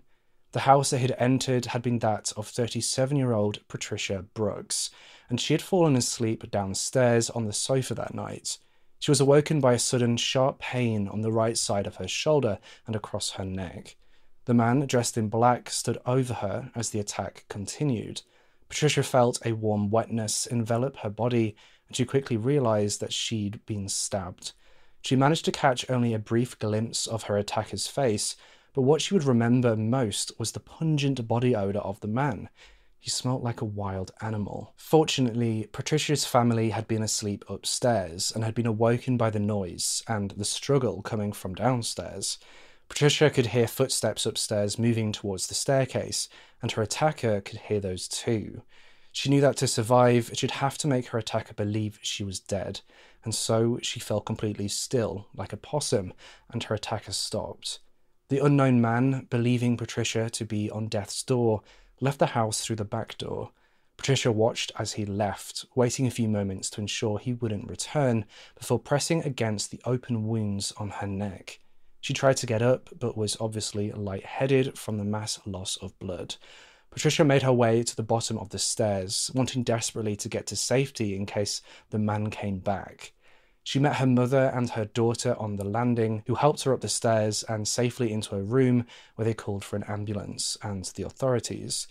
The 0.53 0.61
house 0.61 0.89
that 0.89 0.99
he'd 0.99 1.15
entered 1.17 1.67
had 1.67 1.81
been 1.81 1.99
that 1.99 2.31
of 2.37 2.47
37 2.47 3.17
year 3.17 3.33
old 3.33 3.65
Patricia 3.67 4.25
Brooks, 4.33 4.89
and 5.31 5.39
she 5.39 5.53
had 5.53 5.61
fallen 5.61 5.95
asleep 5.95 6.51
downstairs 6.51 7.29
on 7.29 7.45
the 7.45 7.53
sofa 7.53 7.95
that 7.95 8.13
night. 8.13 8.57
She 8.99 9.09
was 9.09 9.21
awoken 9.21 9.61
by 9.61 9.73
a 9.73 9.79
sudden 9.79 10.17
sharp 10.17 10.59
pain 10.59 11.07
on 11.07 11.21
the 11.21 11.31
right 11.31 11.57
side 11.57 11.87
of 11.87 11.95
her 11.95 12.07
shoulder 12.07 12.59
and 12.85 12.97
across 12.97 13.31
her 13.31 13.45
neck. 13.45 13.95
The 14.43 14.53
man, 14.53 14.85
dressed 14.85 15.17
in 15.17 15.29
black, 15.29 15.69
stood 15.69 15.99
over 16.05 16.33
her 16.35 16.69
as 16.75 16.89
the 16.89 16.99
attack 16.99 17.45
continued. 17.47 18.23
Patricia 18.67 19.03
felt 19.03 19.43
a 19.45 19.53
warm 19.53 19.89
wetness 19.89 20.45
envelop 20.45 20.97
her 20.97 21.09
body, 21.09 21.55
and 21.87 21.95
she 21.95 22.03
quickly 22.03 22.35
realized 22.35 22.99
that 22.99 23.13
she'd 23.13 23.65
been 23.65 23.87
stabbed. 23.87 24.51
She 25.01 25.15
managed 25.15 25.45
to 25.45 25.51
catch 25.53 25.89
only 25.89 26.13
a 26.13 26.19
brief 26.19 26.59
glimpse 26.59 27.07
of 27.07 27.23
her 27.23 27.37
attacker's 27.37 27.87
face, 27.87 28.35
but 28.73 28.81
what 28.81 29.01
she 29.01 29.13
would 29.13 29.23
remember 29.23 29.77
most 29.77 30.37
was 30.37 30.51
the 30.51 30.59
pungent 30.59 31.25
body 31.25 31.55
odor 31.55 31.79
of 31.79 32.01
the 32.01 32.07
man. 32.07 32.49
He 33.01 33.09
smelt 33.09 33.41
like 33.41 33.61
a 33.61 33.65
wild 33.65 34.11
animal. 34.21 34.75
Fortunately, 34.77 35.67
Patricia's 35.71 36.23
family 36.23 36.69
had 36.69 36.87
been 36.87 37.01
asleep 37.01 37.43
upstairs 37.49 38.31
and 38.31 38.43
had 38.43 38.53
been 38.53 38.67
awoken 38.67 39.17
by 39.17 39.31
the 39.31 39.39
noise 39.39 40.03
and 40.07 40.29
the 40.31 40.45
struggle 40.45 41.01
coming 41.01 41.33
from 41.33 41.55
downstairs. 41.55 42.37
Patricia 42.89 43.31
could 43.31 43.47
hear 43.47 43.67
footsteps 43.67 44.27
upstairs 44.27 44.77
moving 44.77 45.11
towards 45.11 45.47
the 45.47 45.55
staircase, 45.55 46.29
and 46.61 46.73
her 46.73 46.83
attacker 46.83 47.41
could 47.41 47.57
hear 47.61 47.79
those 47.79 48.07
too. 48.07 48.61
She 49.11 49.29
knew 49.29 49.41
that 49.41 49.57
to 49.57 49.67
survive, 49.67 50.29
she'd 50.35 50.51
have 50.51 50.77
to 50.77 50.87
make 50.87 51.07
her 51.07 51.17
attacker 51.17 51.55
believe 51.55 51.97
she 52.03 52.23
was 52.23 52.39
dead, 52.39 52.81
and 53.23 53.33
so 53.33 53.79
she 53.81 53.99
fell 53.99 54.21
completely 54.21 54.67
still, 54.67 55.27
like 55.33 55.53
a 55.53 55.57
possum, 55.57 56.13
and 56.51 56.61
her 56.65 56.75
attacker 56.75 57.13
stopped. 57.13 57.79
The 58.29 58.45
unknown 58.45 58.79
man, 58.79 59.27
believing 59.29 59.75
Patricia 59.75 60.29
to 60.29 60.45
be 60.45 60.69
on 60.69 60.87
death's 60.87 61.23
door, 61.23 61.63
left 62.01 62.19
the 62.19 62.27
house 62.27 62.61
through 62.61 62.75
the 62.75 62.83
back 62.83 63.17
door. 63.17 63.51
Patricia 63.95 64.31
watched 64.31 64.71
as 64.77 64.93
he 64.93 65.05
left, 65.05 65.65
waiting 65.75 66.07
a 66.07 66.11
few 66.11 66.27
moments 66.27 66.69
to 66.71 66.81
ensure 66.81 67.19
he 67.19 67.33
wouldn't 67.33 67.69
return 67.69 68.25
before 68.57 68.79
pressing 68.79 69.23
against 69.23 69.69
the 69.71 69.79
open 69.85 70.27
wounds 70.27 70.73
on 70.77 70.89
her 70.89 71.07
neck. 71.07 71.59
She 72.01 72.13
tried 72.13 72.37
to 72.37 72.47
get 72.47 72.63
up, 72.63 72.89
but 72.99 73.15
was 73.15 73.37
obviously 73.39 73.91
lightheaded 73.91 74.77
from 74.77 74.97
the 74.97 75.05
mass 75.05 75.39
loss 75.45 75.77
of 75.77 75.97
blood. 75.99 76.35
Patricia 76.89 77.23
made 77.23 77.43
her 77.43 77.53
way 77.53 77.83
to 77.83 77.95
the 77.95 78.03
bottom 78.03 78.37
of 78.39 78.49
the 78.49 78.59
stairs, 78.59 79.29
wanting 79.35 79.63
desperately 79.63 80.15
to 80.17 80.27
get 80.27 80.47
to 80.47 80.55
safety 80.55 81.15
in 81.15 81.25
case 81.27 81.61
the 81.91 81.99
man 81.99 82.31
came 82.31 82.57
back. 82.57 83.13
She 83.63 83.79
met 83.79 83.97
her 83.97 84.07
mother 84.07 84.51
and 84.53 84.69
her 84.71 84.85
daughter 84.85 85.35
on 85.37 85.55
the 85.55 85.63
landing, 85.63 86.23
who 86.27 86.35
helped 86.35 86.63
her 86.63 86.73
up 86.73 86.81
the 86.81 86.89
stairs 86.89 87.43
and 87.43 87.67
safely 87.67 88.11
into 88.11 88.35
a 88.35 88.41
room 88.41 88.85
where 89.15 89.25
they 89.25 89.33
called 89.33 89.63
for 89.63 89.75
an 89.75 89.83
ambulance 89.83 90.57
and 90.63 90.85
the 90.95 91.03
authorities. 91.03 91.87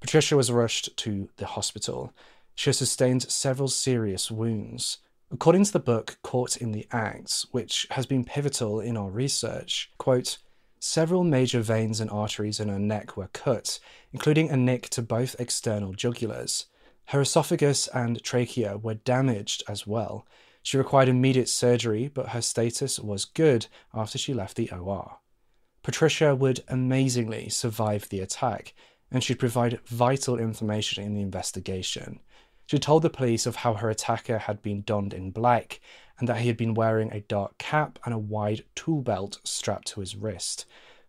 Patricia 0.00 0.36
was 0.36 0.52
rushed 0.52 0.96
to 0.98 1.30
the 1.36 1.46
hospital. 1.46 2.12
She 2.54 2.72
sustained 2.72 3.30
several 3.30 3.68
serious 3.68 4.30
wounds. 4.30 4.98
According 5.32 5.64
to 5.64 5.72
the 5.72 5.80
book 5.80 6.18
Caught 6.22 6.58
in 6.58 6.72
the 6.72 6.86
Act, 6.92 7.46
which 7.50 7.86
has 7.90 8.06
been 8.06 8.24
pivotal 8.24 8.80
in 8.80 8.96
our 8.96 9.10
research, 9.10 9.90
quote, 9.98 10.38
several 10.78 11.24
major 11.24 11.60
veins 11.60 11.98
and 11.98 12.10
arteries 12.10 12.60
in 12.60 12.68
her 12.68 12.78
neck 12.78 13.16
were 13.16 13.30
cut, 13.32 13.80
including 14.12 14.50
a 14.50 14.56
nick 14.56 14.90
to 14.90 15.00
both 15.00 15.34
external 15.38 15.94
jugulars. 15.94 16.66
Her 17.06 17.22
esophagus 17.22 17.88
and 17.88 18.22
trachea 18.22 18.76
were 18.76 18.94
damaged 18.94 19.62
as 19.66 19.86
well. 19.86 20.26
She 20.64 20.78
required 20.78 21.10
immediate 21.10 21.50
surgery, 21.50 22.08
but 22.08 22.30
her 22.30 22.40
status 22.40 22.98
was 22.98 23.26
good 23.26 23.66
after 23.92 24.16
she 24.16 24.32
left 24.32 24.56
the 24.56 24.70
OR. 24.70 25.18
Patricia 25.82 26.34
would 26.34 26.64
amazingly 26.68 27.50
survive 27.50 28.08
the 28.08 28.20
attack, 28.20 28.72
and 29.10 29.22
she'd 29.22 29.38
provide 29.38 29.80
vital 29.86 30.38
information 30.38 31.04
in 31.04 31.12
the 31.12 31.20
investigation. 31.20 32.20
She 32.64 32.78
told 32.78 33.02
the 33.02 33.10
police 33.10 33.44
of 33.44 33.56
how 33.56 33.74
her 33.74 33.90
attacker 33.90 34.38
had 34.38 34.62
been 34.62 34.80
donned 34.80 35.12
in 35.12 35.32
black 35.32 35.82
and 36.18 36.26
that 36.30 36.38
he 36.38 36.48
had 36.48 36.56
been 36.56 36.72
wearing 36.72 37.12
a 37.12 37.20
dark 37.20 37.58
cap 37.58 37.98
and 38.06 38.14
a 38.14 38.18
wide 38.18 38.64
tool 38.74 39.02
belt 39.02 39.40
strapped 39.44 39.88
to 39.88 40.00
his 40.00 40.16
wrist. 40.16 40.64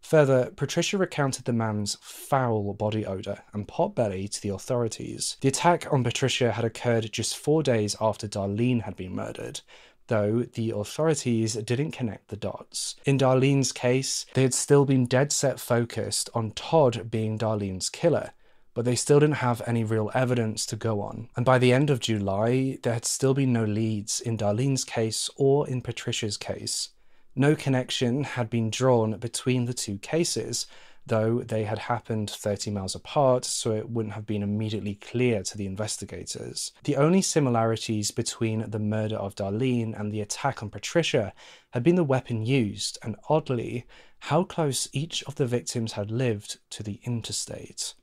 Further, 0.05 0.51
Patricia 0.55 1.00
recounted 1.00 1.45
the 1.45 1.51
man's 1.51 1.97
foul 2.00 2.75
body 2.75 3.07
odour 3.07 3.39
and 3.53 3.67
potbelly 3.67 4.29
to 4.29 4.39
the 4.39 4.50
authorities. 4.50 5.35
The 5.41 5.47
attack 5.47 5.91
on 5.91 6.03
Patricia 6.03 6.51
had 6.51 6.63
occurred 6.63 7.12
just 7.12 7.35
four 7.35 7.63
days 7.63 7.95
after 8.00 8.27
Darlene 8.27 8.83
had 8.83 8.95
been 8.95 9.15
murdered, 9.15 9.62
though 10.05 10.43
the 10.43 10.69
authorities 10.69 11.55
didn't 11.55 11.93
connect 11.93 12.27
the 12.27 12.38
dots. 12.38 12.97
In 13.03 13.17
Darlene's 13.17 13.71
case, 13.71 14.27
they 14.35 14.43
had 14.43 14.53
still 14.53 14.85
been 14.85 15.07
dead 15.07 15.31
set 15.31 15.59
focused 15.59 16.29
on 16.35 16.51
Todd 16.51 17.09
being 17.09 17.39
Darlene's 17.39 17.89
killer, 17.89 18.33
but 18.75 18.85
they 18.85 18.95
still 18.95 19.19
didn't 19.19 19.38
have 19.38 19.63
any 19.65 19.83
real 19.83 20.12
evidence 20.13 20.67
to 20.67 20.75
go 20.75 21.01
on. 21.01 21.29
And 21.35 21.43
by 21.43 21.57
the 21.57 21.74
end 21.74 21.89
of 21.89 22.00
July, 22.00 22.77
there 22.83 22.93
had 22.93 23.05
still 23.05 23.33
been 23.33 23.53
no 23.53 23.63
leads 23.63 24.21
in 24.21 24.38
Darlene's 24.38 24.83
case 24.83 25.31
or 25.35 25.67
in 25.67 25.81
Patricia's 25.81 26.38
case. 26.38 26.89
No 27.38 27.54
connection 27.54 28.24
had 28.24 28.50
been 28.50 28.70
drawn 28.70 29.18
between 29.18 29.65
the 29.65 29.74
two 29.74 29.98
cases, 29.98 30.68
though 31.06 31.39
they 31.39 31.65
had 31.65 31.80
happened 31.80 32.30
30 32.30 32.72
miles 32.72 32.96
apart, 32.96 33.44
so 33.44 33.72
it 33.72 33.89
wouldn't 33.89 34.15
have 34.15 34.25
been 34.25 34.42
immediately 34.42 34.96
clear 34.96 35.44
to 35.44 35.58
the 35.58 35.65
investigators. 35.65 36.72
The 36.86 36.96
only 36.96 37.22
similarities 37.22 38.12
between 38.12 38.70
the 38.70 38.80
murder 38.80 39.18
of 39.18 39.36
Darlene 39.36 40.00
and 40.00 40.13
the 40.13 40.22
attack 40.22 40.63
on 40.63 40.70
Patricia 40.70 41.34
had 41.72 41.84
been 41.84 41.96
the 41.96 42.06
weapon 42.06 42.46
used, 42.46 42.98
and 43.04 43.18
oddly, 43.27 43.86
how 44.20 44.46
close 44.46 44.88
each 44.94 45.22
of 45.24 45.36
the 45.36 45.46
victims 45.46 45.92
had 45.94 46.10
lived 46.10 46.60
to 46.70 46.84
the 46.84 47.01
interstate. 47.04 47.96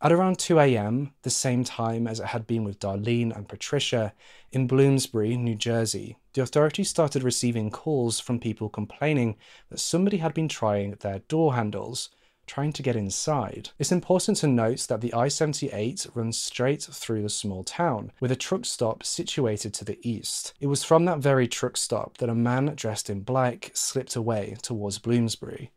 At 0.00 0.12
around 0.12 0.38
2 0.38 0.60
a.m., 0.60 1.12
the 1.22 1.30
same 1.30 1.64
time 1.64 2.06
as 2.06 2.20
it 2.20 2.26
had 2.26 2.46
been 2.46 2.62
with 2.62 2.78
Darlene 2.78 3.36
and 3.36 3.48
Patricia, 3.48 4.12
in 4.52 4.68
Bloomsbury, 4.68 5.36
New 5.36 5.56
Jersey, 5.56 6.16
the 6.34 6.42
authorities 6.42 6.88
started 6.88 7.24
receiving 7.24 7.72
calls 7.72 8.20
from 8.20 8.38
people 8.38 8.68
complaining 8.68 9.34
that 9.70 9.80
somebody 9.80 10.18
had 10.18 10.34
been 10.34 10.48
trying 10.48 10.92
their 10.92 11.18
door 11.26 11.54
handles, 11.54 12.10
trying 12.46 12.72
to 12.74 12.82
get 12.82 12.94
inside. 12.94 13.70
It's 13.80 13.90
important 13.90 14.38
to 14.38 14.46
note 14.46 14.86
that 14.88 15.00
the 15.00 15.12
I 15.12 15.26
78 15.26 16.06
runs 16.14 16.40
straight 16.40 16.82
through 16.82 17.22
the 17.22 17.28
small 17.28 17.64
town, 17.64 18.12
with 18.20 18.30
a 18.30 18.36
truck 18.36 18.66
stop 18.66 19.02
situated 19.02 19.74
to 19.74 19.84
the 19.84 19.98
east. 20.08 20.54
It 20.60 20.68
was 20.68 20.84
from 20.84 21.06
that 21.06 21.18
very 21.18 21.48
truck 21.48 21.76
stop 21.76 22.18
that 22.18 22.28
a 22.28 22.36
man 22.36 22.72
dressed 22.76 23.10
in 23.10 23.22
black 23.22 23.72
slipped 23.74 24.14
away 24.14 24.56
towards 24.62 25.00
Bloomsbury. 25.00 25.72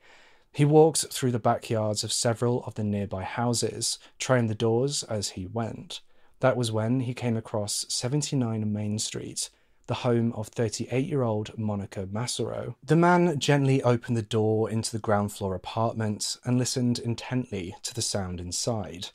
He 0.53 0.65
walked 0.65 1.07
through 1.11 1.31
the 1.31 1.39
backyards 1.39 2.03
of 2.03 2.11
several 2.11 2.63
of 2.65 2.75
the 2.75 2.83
nearby 2.83 3.23
houses, 3.23 3.97
trying 4.19 4.47
the 4.47 4.55
doors 4.55 5.03
as 5.03 5.29
he 5.29 5.45
went. 5.45 6.01
That 6.41 6.57
was 6.57 6.71
when 6.71 7.01
he 7.01 7.13
came 7.13 7.37
across 7.37 7.85
79 7.87 8.71
Main 8.71 8.99
Street, 8.99 9.49
the 9.87 9.93
home 9.95 10.33
of 10.33 10.49
38 10.49 11.05
year 11.05 11.21
old 11.21 11.57
Monica 11.57 12.07
Massaro. 12.11 12.75
The 12.83 12.95
man 12.95 13.39
gently 13.39 13.81
opened 13.83 14.17
the 14.17 14.21
door 14.21 14.69
into 14.69 14.91
the 14.91 14.99
ground 14.99 15.31
floor 15.31 15.55
apartment 15.55 16.37
and 16.43 16.57
listened 16.57 16.99
intently 16.99 17.75
to 17.83 17.93
the 17.93 18.01
sound 18.01 18.39
inside. 18.41 19.09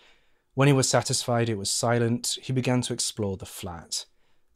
When 0.55 0.68
he 0.68 0.75
was 0.75 0.88
satisfied 0.88 1.49
it 1.49 1.59
was 1.59 1.70
silent, 1.70 2.38
he 2.42 2.53
began 2.53 2.81
to 2.83 2.94
explore 2.94 3.37
the 3.37 3.44
flat. 3.44 4.07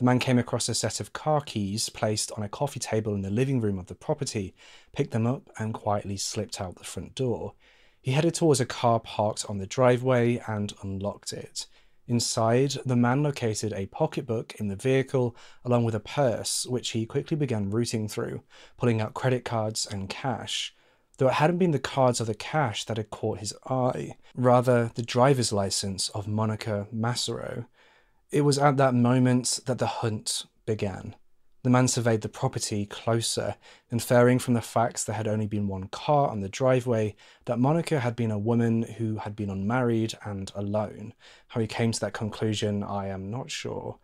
The 0.01 0.07
man 0.07 0.19
came 0.19 0.39
across 0.39 0.67
a 0.71 0.75
set 0.75 0.99
of 0.99 1.13
car 1.13 1.43
keys 1.43 1.91
placed 1.91 2.33
on 2.33 2.43
a 2.43 2.49
coffee 2.49 2.81
table 2.81 3.15
in 3.15 3.21
the 3.21 3.29
living 3.29 3.61
room 3.61 3.79
of 3.79 3.89
the 3.89 3.95
property, 3.95 4.55
picked 4.95 5.11
them 5.11 5.27
up, 5.27 5.51
and 5.59 5.75
quietly 5.75 6.17
slipped 6.17 6.59
out 6.59 6.77
the 6.77 6.85
front 6.85 7.15
door. 7.15 7.53
He 8.01 8.13
headed 8.13 8.33
towards 8.33 8.61
a 8.61 8.65
car 8.65 8.99
parked 8.99 9.45
on 9.51 9.59
the 9.59 9.67
driveway 9.67 10.43
and 10.47 10.73
unlocked 10.83 11.35
it. 11.35 11.67
Inside, 12.09 12.79
the 12.87 12.97
man 12.97 13.23
located 13.23 13.75
a 13.75 13.89
pocketbook 13.89 14.55
in 14.55 14.69
the 14.69 14.75
vehicle 14.75 15.37
along 15.67 15.85
with 15.85 15.95
a 15.95 16.01
purse, 16.01 16.65
which 16.65 16.93
he 16.93 17.05
quickly 17.05 17.37
began 17.37 17.69
rooting 17.69 18.09
through, 18.09 18.43
pulling 18.79 19.03
out 19.03 19.13
credit 19.13 19.45
cards 19.45 19.85
and 19.85 20.09
cash. 20.09 20.75
Though 21.19 21.29
it 21.29 21.35
hadn't 21.35 21.59
been 21.59 21.73
the 21.73 21.79
cards 21.79 22.23
or 22.23 22.25
the 22.25 22.35
cash 22.35 22.87
that 22.87 22.97
had 22.97 23.11
caught 23.11 23.41
his 23.41 23.53
eye, 23.67 24.17
rather 24.35 24.93
the 24.95 25.03
driver's 25.03 25.53
license 25.53 26.09
of 26.09 26.27
Monica 26.27 26.89
Massaro. 26.91 27.67
It 28.31 28.43
was 28.43 28.59
at 28.59 28.77
that 28.77 28.95
moment 28.95 29.59
that 29.67 29.79
the 29.79 29.87
hunt 29.87 30.47
began. 30.65 31.17
The 31.65 31.71
man 31.71 31.89
surveyed 31.89 32.21
the 32.21 32.29
property 32.29 32.87
closer, 32.87 33.57
inferring 33.91 34.39
from 34.39 34.55
the 34.55 34.63
facts 34.63 35.03
there 35.03 35.17
had 35.17 35.27
only 35.27 35.49
been 35.49 35.67
one 35.67 35.89
car 35.89 36.29
on 36.29 36.41
the 36.41 36.49
driveway 36.49 37.17
that 37.47 37.59
Monica 37.59 37.99
had 37.99 38.15
been 38.15 38.31
a 38.31 38.39
woman 38.39 38.83
who 38.83 39.17
had 39.17 39.35
been 39.35 39.51
unmarried 39.51 40.15
and 40.25 40.53
alone. 40.55 41.13
How 41.49 41.61
he 41.61 41.67
came 41.67 41.91
to 41.91 42.01
that 42.01 42.15
conclusion, 42.15 42.85
I 42.85 43.09
am 43.09 43.33
not 43.33 43.51
sure. 43.51 43.99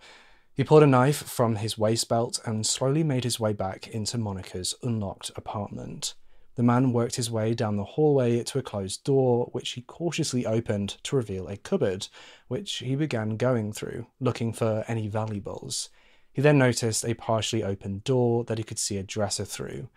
He 0.53 0.65
pulled 0.65 0.83
a 0.83 0.89
knife 0.89 1.23
from 1.23 1.57
his 1.57 1.79
waist 1.79 2.09
belt 2.09 2.41
and 2.45 2.67
slowly 2.67 3.05
made 3.05 3.25
his 3.25 3.39
way 3.39 3.53
back 3.53 3.87
into 3.87 4.19
Monica's 4.19 4.75
unlocked 4.83 5.31
apartment. 5.37 6.15
The 6.57 6.63
man 6.63 6.93
worked 6.93 7.17
his 7.17 7.31
way 7.31 7.53
down 7.53 7.77
the 7.77 7.85
hallway 7.85 8.43
to 8.43 8.59
a 8.59 8.63
closed 8.63 9.05
door, 9.05 9.51
which 9.53 9.73
he 9.73 9.83
cautiously 9.83 10.47
opened 10.47 10.97
to 11.05 11.17
reveal 11.17 11.49
a 11.49 11.59
cupboard, 11.59 12.09
which 12.49 12.79
he 12.79 12.97
began 12.97 13.37
going 13.37 13.73
through, 13.73 14.07
looking 14.21 14.55
for 14.55 14.83
any 14.89 15.07
valuables. 15.07 15.91
He 16.33 16.41
then 16.41 16.59
noticed 16.59 17.05
a 17.05 17.15
partially 17.15 17.63
open 17.63 18.01
door 18.05 18.45
that 18.45 18.57
he 18.57 18.65
could 18.65 18.79
see 18.79 18.97
a 18.97 19.03
dresser 19.03 19.45
through. 19.45 19.91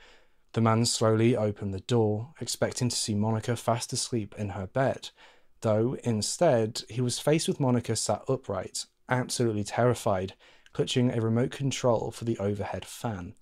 The 0.52 0.62
man 0.62 0.86
slowly 0.86 1.36
opened 1.36 1.74
the 1.74 1.80
door, 1.80 2.34
expecting 2.42 2.90
to 2.90 2.96
see 2.96 3.16
Monica 3.16 3.56
fast 3.56 3.94
asleep 3.94 4.36
in 4.38 4.50
her 4.50 4.68
bed, 4.68 5.12
though 5.62 5.96
instead 6.04 6.84
he 6.90 7.00
was 7.00 7.20
faced 7.20 7.48
with 7.48 7.60
Monica 7.60 7.96
sat 7.96 8.24
upright, 8.28 8.86
absolutely 9.08 9.64
terrified, 9.64 10.34
clutching 10.74 11.12
a 11.12 11.22
remote 11.22 11.52
control 11.52 12.12
for 12.12 12.26
the 12.26 12.38
overhead 12.38 12.84
fan. 12.84 13.36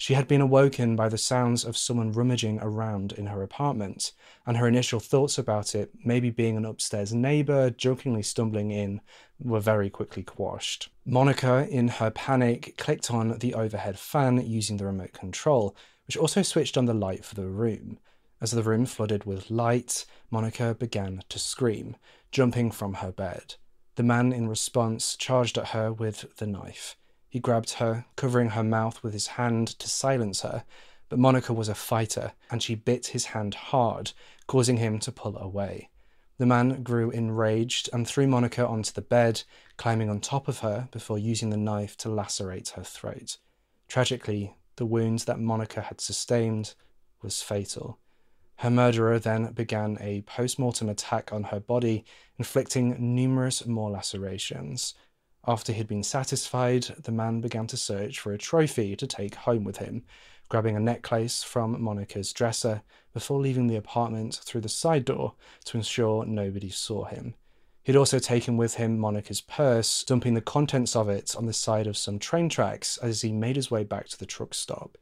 She 0.00 0.14
had 0.14 0.28
been 0.28 0.40
awoken 0.40 0.94
by 0.94 1.08
the 1.08 1.18
sounds 1.18 1.64
of 1.64 1.76
someone 1.76 2.12
rummaging 2.12 2.60
around 2.62 3.12
in 3.12 3.26
her 3.26 3.42
apartment, 3.42 4.12
and 4.46 4.56
her 4.56 4.68
initial 4.68 5.00
thoughts 5.00 5.38
about 5.38 5.74
it, 5.74 5.90
maybe 6.04 6.30
being 6.30 6.56
an 6.56 6.64
upstairs 6.64 7.12
neighbour 7.12 7.70
jokingly 7.70 8.22
stumbling 8.22 8.70
in, 8.70 9.00
were 9.40 9.58
very 9.58 9.90
quickly 9.90 10.22
quashed. 10.22 10.88
Monica, 11.04 11.66
in 11.68 11.88
her 11.88 12.12
panic, 12.12 12.76
clicked 12.78 13.10
on 13.10 13.38
the 13.38 13.54
overhead 13.54 13.98
fan 13.98 14.40
using 14.46 14.76
the 14.76 14.86
remote 14.86 15.12
control, 15.12 15.74
which 16.06 16.16
also 16.16 16.42
switched 16.42 16.78
on 16.78 16.84
the 16.84 16.94
light 16.94 17.24
for 17.24 17.34
the 17.34 17.48
room. 17.48 17.98
As 18.40 18.52
the 18.52 18.62
room 18.62 18.86
flooded 18.86 19.24
with 19.24 19.50
light, 19.50 20.06
Monica 20.30 20.76
began 20.78 21.24
to 21.28 21.40
scream, 21.40 21.96
jumping 22.30 22.70
from 22.70 22.94
her 22.94 23.10
bed. 23.10 23.56
The 23.96 24.04
man, 24.04 24.32
in 24.32 24.48
response, 24.48 25.16
charged 25.16 25.58
at 25.58 25.70
her 25.70 25.92
with 25.92 26.36
the 26.36 26.46
knife. 26.46 26.96
He 27.28 27.40
grabbed 27.40 27.72
her, 27.72 28.06
covering 28.16 28.50
her 28.50 28.64
mouth 28.64 29.02
with 29.02 29.12
his 29.12 29.28
hand 29.28 29.68
to 29.78 29.88
silence 29.88 30.40
her, 30.42 30.64
but 31.08 31.18
Monica 31.18 31.52
was 31.52 31.68
a 31.68 31.74
fighter, 31.74 32.32
and 32.50 32.62
she 32.62 32.74
bit 32.74 33.08
his 33.08 33.26
hand 33.26 33.54
hard, 33.54 34.12
causing 34.46 34.78
him 34.78 34.98
to 35.00 35.12
pull 35.12 35.36
away. 35.36 35.90
The 36.38 36.46
man 36.46 36.82
grew 36.82 37.10
enraged 37.10 37.90
and 37.92 38.06
threw 38.06 38.26
Monica 38.28 38.66
onto 38.66 38.92
the 38.92 39.02
bed, 39.02 39.42
climbing 39.76 40.08
on 40.08 40.20
top 40.20 40.48
of 40.48 40.60
her 40.60 40.88
before 40.92 41.18
using 41.18 41.50
the 41.50 41.56
knife 41.56 41.96
to 41.98 42.08
lacerate 42.08 42.70
her 42.70 42.84
throat. 42.84 43.38
Tragically, 43.88 44.54
the 44.76 44.86
wound 44.86 45.20
that 45.20 45.40
Monica 45.40 45.82
had 45.82 46.00
sustained 46.00 46.74
was 47.22 47.42
fatal. 47.42 47.98
Her 48.56 48.70
murderer 48.70 49.18
then 49.18 49.52
began 49.52 49.98
a 50.00 50.22
post 50.22 50.58
mortem 50.58 50.88
attack 50.88 51.32
on 51.32 51.44
her 51.44 51.60
body, 51.60 52.04
inflicting 52.38 53.14
numerous 53.14 53.66
more 53.66 53.90
lacerations. 53.90 54.94
After 55.46 55.72
he'd 55.72 55.88
been 55.88 56.02
satisfied, 56.02 56.82
the 57.02 57.12
man 57.12 57.40
began 57.40 57.66
to 57.68 57.76
search 57.76 58.18
for 58.18 58.32
a 58.32 58.38
trophy 58.38 58.96
to 58.96 59.06
take 59.06 59.34
home 59.34 59.64
with 59.64 59.78
him, 59.78 60.04
grabbing 60.48 60.76
a 60.76 60.80
necklace 60.80 61.42
from 61.42 61.80
Monica's 61.80 62.32
dresser 62.32 62.82
before 63.12 63.40
leaving 63.40 63.66
the 63.66 63.76
apartment 63.76 64.40
through 64.44 64.62
the 64.62 64.68
side 64.68 65.04
door 65.04 65.34
to 65.64 65.76
ensure 65.76 66.24
nobody 66.24 66.70
saw 66.70 67.04
him. 67.04 67.34
He'd 67.84 67.96
also 67.96 68.18
taken 68.18 68.58
with 68.58 68.74
him 68.74 68.98
Monica's 68.98 69.40
purse, 69.40 70.04
dumping 70.04 70.34
the 70.34 70.42
contents 70.42 70.94
of 70.94 71.08
it 71.08 71.34
on 71.36 71.46
the 71.46 71.54
side 71.54 71.86
of 71.86 71.96
some 71.96 72.18
train 72.18 72.50
tracks 72.50 72.98
as 72.98 73.22
he 73.22 73.32
made 73.32 73.56
his 73.56 73.70
way 73.70 73.84
back 73.84 74.08
to 74.08 74.18
the 74.18 74.26
truck 74.26 74.52
stop. 74.52 74.98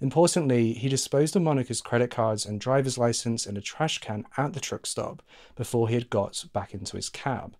Importantly, 0.00 0.72
he 0.72 0.88
disposed 0.88 1.36
of 1.36 1.42
Monica's 1.42 1.80
credit 1.80 2.10
cards 2.10 2.44
and 2.44 2.60
driver's 2.60 2.98
license 2.98 3.46
in 3.46 3.56
a 3.56 3.60
trash 3.60 3.98
can 3.98 4.26
at 4.36 4.52
the 4.52 4.60
truck 4.60 4.86
stop 4.86 5.22
before 5.54 5.88
he 5.88 5.94
had 5.94 6.10
got 6.10 6.44
back 6.52 6.74
into 6.74 6.96
his 6.96 7.08
cab. 7.08 7.56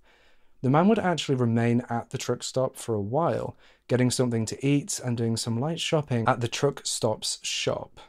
The 0.64 0.70
man 0.70 0.88
would 0.88 0.98
actually 0.98 1.34
remain 1.34 1.82
at 1.90 2.08
the 2.08 2.16
truck 2.16 2.42
stop 2.42 2.76
for 2.76 2.94
a 2.94 3.00
while, 3.02 3.54
getting 3.86 4.10
something 4.10 4.46
to 4.46 4.66
eat 4.66 4.98
and 5.04 5.14
doing 5.14 5.36
some 5.36 5.60
light 5.60 5.78
shopping 5.78 6.24
at 6.26 6.40
the 6.40 6.48
truck 6.48 6.80
stop's 6.86 7.38
shop. 7.42 8.00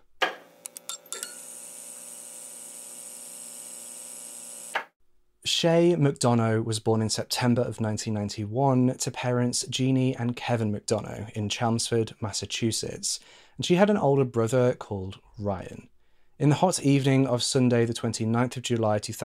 Shea 5.43 5.97
McDonough 5.97 6.63
was 6.63 6.79
born 6.79 7.01
in 7.01 7.09
September 7.09 7.61
of 7.61 7.81
1991 7.81 8.99
to 8.99 9.11
parents 9.11 9.65
Jeannie 9.69 10.15
and 10.15 10.37
Kevin 10.37 10.71
McDonough 10.71 11.31
in 11.31 11.49
Chelmsford, 11.49 12.15
Massachusetts, 12.21 13.19
and 13.57 13.65
she 13.65 13.75
had 13.75 13.89
an 13.89 13.97
older 13.97 14.23
brother 14.23 14.75
called 14.75 15.19
Ryan. 15.37 15.89
In 16.39 16.47
the 16.47 16.55
hot 16.55 16.81
evening 16.81 17.27
of 17.27 17.43
Sunday, 17.43 17.83
the 17.83 17.93
29th 17.93 18.55
of 18.55 18.63
July 18.63 18.99
2000, 18.99 19.25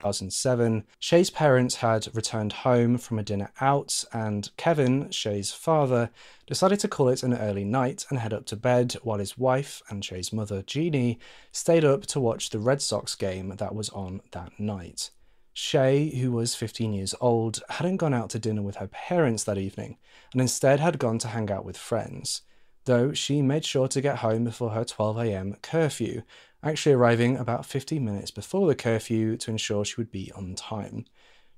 2007, 0.00 0.84
Shea's 0.98 1.28
parents 1.28 1.76
had 1.76 2.08
returned 2.14 2.52
home 2.52 2.96
from 2.96 3.18
a 3.18 3.22
dinner 3.22 3.52
out, 3.60 4.04
and 4.12 4.50
Kevin, 4.56 5.10
Shea's 5.10 5.52
father, 5.52 6.10
decided 6.46 6.80
to 6.80 6.88
call 6.88 7.08
it 7.08 7.22
an 7.22 7.34
early 7.34 7.64
night 7.64 8.06
and 8.08 8.18
head 8.18 8.32
up 8.32 8.46
to 8.46 8.56
bed 8.56 8.94
while 9.02 9.18
his 9.18 9.36
wife 9.36 9.82
and 9.90 10.02
Shea's 10.02 10.32
mother, 10.32 10.62
Jeannie, 10.62 11.18
stayed 11.52 11.84
up 11.84 12.06
to 12.06 12.20
watch 12.20 12.48
the 12.48 12.58
Red 12.58 12.80
Sox 12.80 13.14
game 13.14 13.54
that 13.58 13.74
was 13.74 13.90
on 13.90 14.22
that 14.32 14.58
night. 14.58 15.10
Shea, 15.52 16.08
who 16.16 16.32
was 16.32 16.54
15 16.54 16.94
years 16.94 17.14
old, 17.20 17.62
hadn't 17.68 17.98
gone 17.98 18.14
out 18.14 18.30
to 18.30 18.38
dinner 18.38 18.62
with 18.62 18.76
her 18.76 18.86
parents 18.86 19.44
that 19.44 19.58
evening 19.58 19.98
and 20.32 20.40
instead 20.40 20.80
had 20.80 20.98
gone 20.98 21.18
to 21.18 21.28
hang 21.28 21.50
out 21.50 21.66
with 21.66 21.76
friends, 21.76 22.42
though 22.86 23.12
she 23.12 23.42
made 23.42 23.66
sure 23.66 23.88
to 23.88 24.00
get 24.00 24.18
home 24.18 24.44
before 24.44 24.70
her 24.70 24.84
12am 24.84 25.60
curfew 25.60 26.22
actually 26.62 26.92
arriving 26.92 27.36
about 27.36 27.66
15 27.66 28.04
minutes 28.04 28.30
before 28.30 28.66
the 28.66 28.74
curfew 28.74 29.36
to 29.36 29.50
ensure 29.50 29.84
she 29.84 29.96
would 29.96 30.10
be 30.10 30.30
on 30.34 30.54
time. 30.54 31.06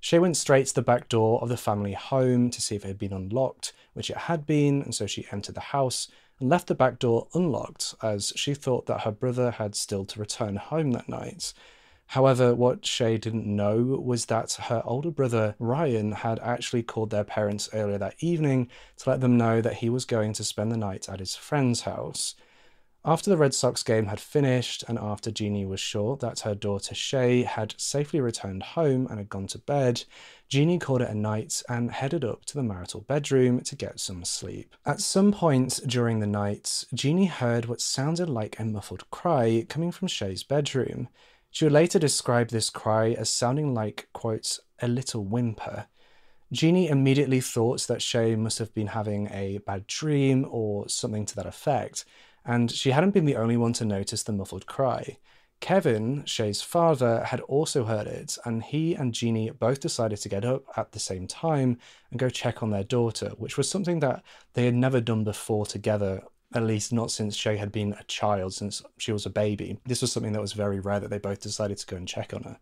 Shea 0.01 0.19
went 0.19 0.37
straight 0.37 0.67
to 0.67 0.75
the 0.75 0.83
back 0.83 1.09
door 1.09 1.41
of 1.41 1.49
the 1.49 1.57
family 1.57 1.93
home 1.93 2.51
to 2.51 2.61
see 2.61 2.75
if 2.75 2.85
it 2.85 2.89
had 2.89 2.99
been 2.99 3.13
unlocked, 3.13 3.73
which 3.93 4.11
it 4.11 4.17
had 4.17 4.47
been, 4.47 4.83
and 4.83 4.95
so 4.95 5.07
she 5.07 5.27
entered 5.31 5.55
the 5.55 5.61
house 5.61 6.09
and 6.41 6.49
left 6.49 6.67
the 6.67 6.75
back 6.75 6.99
door 6.99 7.29
unlocked 7.35 7.95
as 8.03 8.33
she 8.35 8.53
thought 8.53 8.87
that 8.87 9.03
her 9.03 9.13
brother 9.13 9.53
had 9.53 9.77
still 9.77 10.05
to 10.05 10.19
return 10.19 10.57
home 10.57 10.91
that 10.91 11.09
night. 11.09 11.53
However, 12.07 12.55
what 12.55 12.85
Shea 12.85 13.17
didn't 13.17 13.47
know 13.47 13.77
was 13.77 14.27
that 14.27 14.53
her 14.55 14.83
older 14.85 15.11
brother 15.11 15.55
Ryan 15.59 16.13
had 16.13 16.41
actually 16.41 16.83
called 16.83 17.11
their 17.11 17.25
parents 17.25 17.71
earlier 17.73 17.99
that 17.99 18.17
evening 18.19 18.69
to 18.99 19.09
let 19.09 19.21
them 19.21 19.39
know 19.39 19.61
that 19.61 19.75
he 19.75 19.89
was 19.89 20.05
going 20.05 20.33
to 20.35 20.45
spend 20.45 20.73
the 20.73 20.77
night 20.77 21.09
at 21.09 21.21
his 21.21 21.37
friend's 21.37 21.83
house. 21.83 22.35
After 23.05 23.31
the 23.31 23.37
Red 23.37 23.53
Sox 23.53 23.83
game 23.83 24.07
had 24.07 24.21
finished, 24.21 24.85
and 24.87 24.97
after 24.97 25.33
Jeannie 25.33 25.67
was 25.67 25.81
sure 25.81 26.17
that 26.19 26.41
her 26.41 26.55
daughter 26.55 26.95
Shea 26.95 27.43
had 27.43 27.75
safely 27.77 28.21
returned 28.21 28.63
home 28.63 29.09
and 29.09 29.19
had 29.19 29.29
gone 29.29 29.49
to 29.49 29.59
bed, 29.59 30.05
Jeannie 30.49 30.79
called 30.79 31.03
it 31.03 31.11
a 31.11 31.15
night 31.15 31.65
and 31.69 31.91
headed 31.91 32.25
up 32.25 32.45
to 32.45 32.55
the 32.55 32.63
marital 32.63 33.01
bedroom 33.01 33.61
to 33.63 33.75
get 33.75 33.99
some 33.99 34.25
sleep. 34.25 34.77
At 34.87 35.01
some 35.01 35.33
point 35.33 35.81
during 35.85 36.21
the 36.21 36.29
night, 36.29 36.85
Jeannie 36.95 37.27
heard 37.27 37.65
what 37.65 37.81
sounded 37.81 38.29
like 38.29 38.61
a 38.61 38.65
muffled 38.65 39.11
cry 39.11 39.67
coming 39.69 39.91
from 39.91 40.07
Shea's 40.07 40.45
bedroom. 40.45 41.09
She 41.51 41.65
would 41.65 41.73
later 41.73 41.99
describe 41.99 42.51
this 42.51 42.71
cry 42.71 43.15
as 43.15 43.29
sounding 43.29 43.75
like, 43.75 44.11
quote, 44.13 44.61
a 44.81 44.87
little 44.87 45.25
whimper. 45.25 45.87
Jeannie 46.53 46.89
immediately 46.89 47.41
thought 47.41 47.81
that 47.89 48.03
Shea 48.03 48.37
must 48.37 48.59
have 48.61 48.73
been 48.75 48.89
having 48.89 49.27
a 49.33 49.59
bad 49.59 49.89
dream 49.89 50.47
or 50.49 50.89
something 50.89 51.27
to 51.27 51.35
that 51.35 51.47
effect 51.47 52.05
and 52.45 52.71
she 52.71 52.91
hadn't 52.91 53.13
been 53.13 53.25
the 53.25 53.37
only 53.37 53.57
one 53.57 53.73
to 53.75 53.85
notice 53.85 54.23
the 54.23 54.33
muffled 54.33 54.67
cry. 54.67 55.19
Kevin, 55.61 56.25
Shea's 56.25 56.61
father, 56.61 57.23
had 57.23 57.41
also 57.43 57.85
heard 57.85 58.09
it, 58.09 58.37
and 58.45 58.65
he 58.65 58.95
and 58.95 59.15
Jeannie 59.15 59.51
both 59.51 59.79
decided 59.79 60.19
to 60.19 60.29
get 60.29 60.45
up 60.45 60.65
at 60.77 60.91
the 60.91 60.99
same 60.99 61.29
time 61.29 61.79
and 62.11 62.19
go 62.19 62.29
check 62.29 62.65
on 62.65 62.71
their 62.71 62.83
daughter, 62.83 63.31
which 63.39 63.57
was 63.57 63.69
something 63.69 64.01
that 64.01 64.25
they 64.55 64.65
had 64.65 64.75
never 64.75 65.01
done 65.01 65.23
before 65.23 65.65
together, 65.65 66.25
at 66.53 66.65
least 66.65 66.93
not 66.93 67.13
since 67.13 67.37
Shea 67.37 67.57
had 67.57 67.71
been 67.71 67.93
a 67.93 68.03
child, 68.05 68.55
since 68.55 68.83
she 68.99 69.13
was 69.13 69.25
a 69.25 69.31
baby. 69.31 69.79
This 69.87 70.03
was 70.03 70.11
something 70.11 70.33
that 70.33 70.43
was 70.43 70.53
very 70.53 70.81
rare 70.81 70.99
that 70.99 71.11
they 71.11 71.19
both 71.19 71.41
decided 71.41 71.79
to 71.79 71.87
go 71.87 71.97
and 71.97 72.09
check 72.09 72.35
on 72.35 72.43
her. 72.43 72.59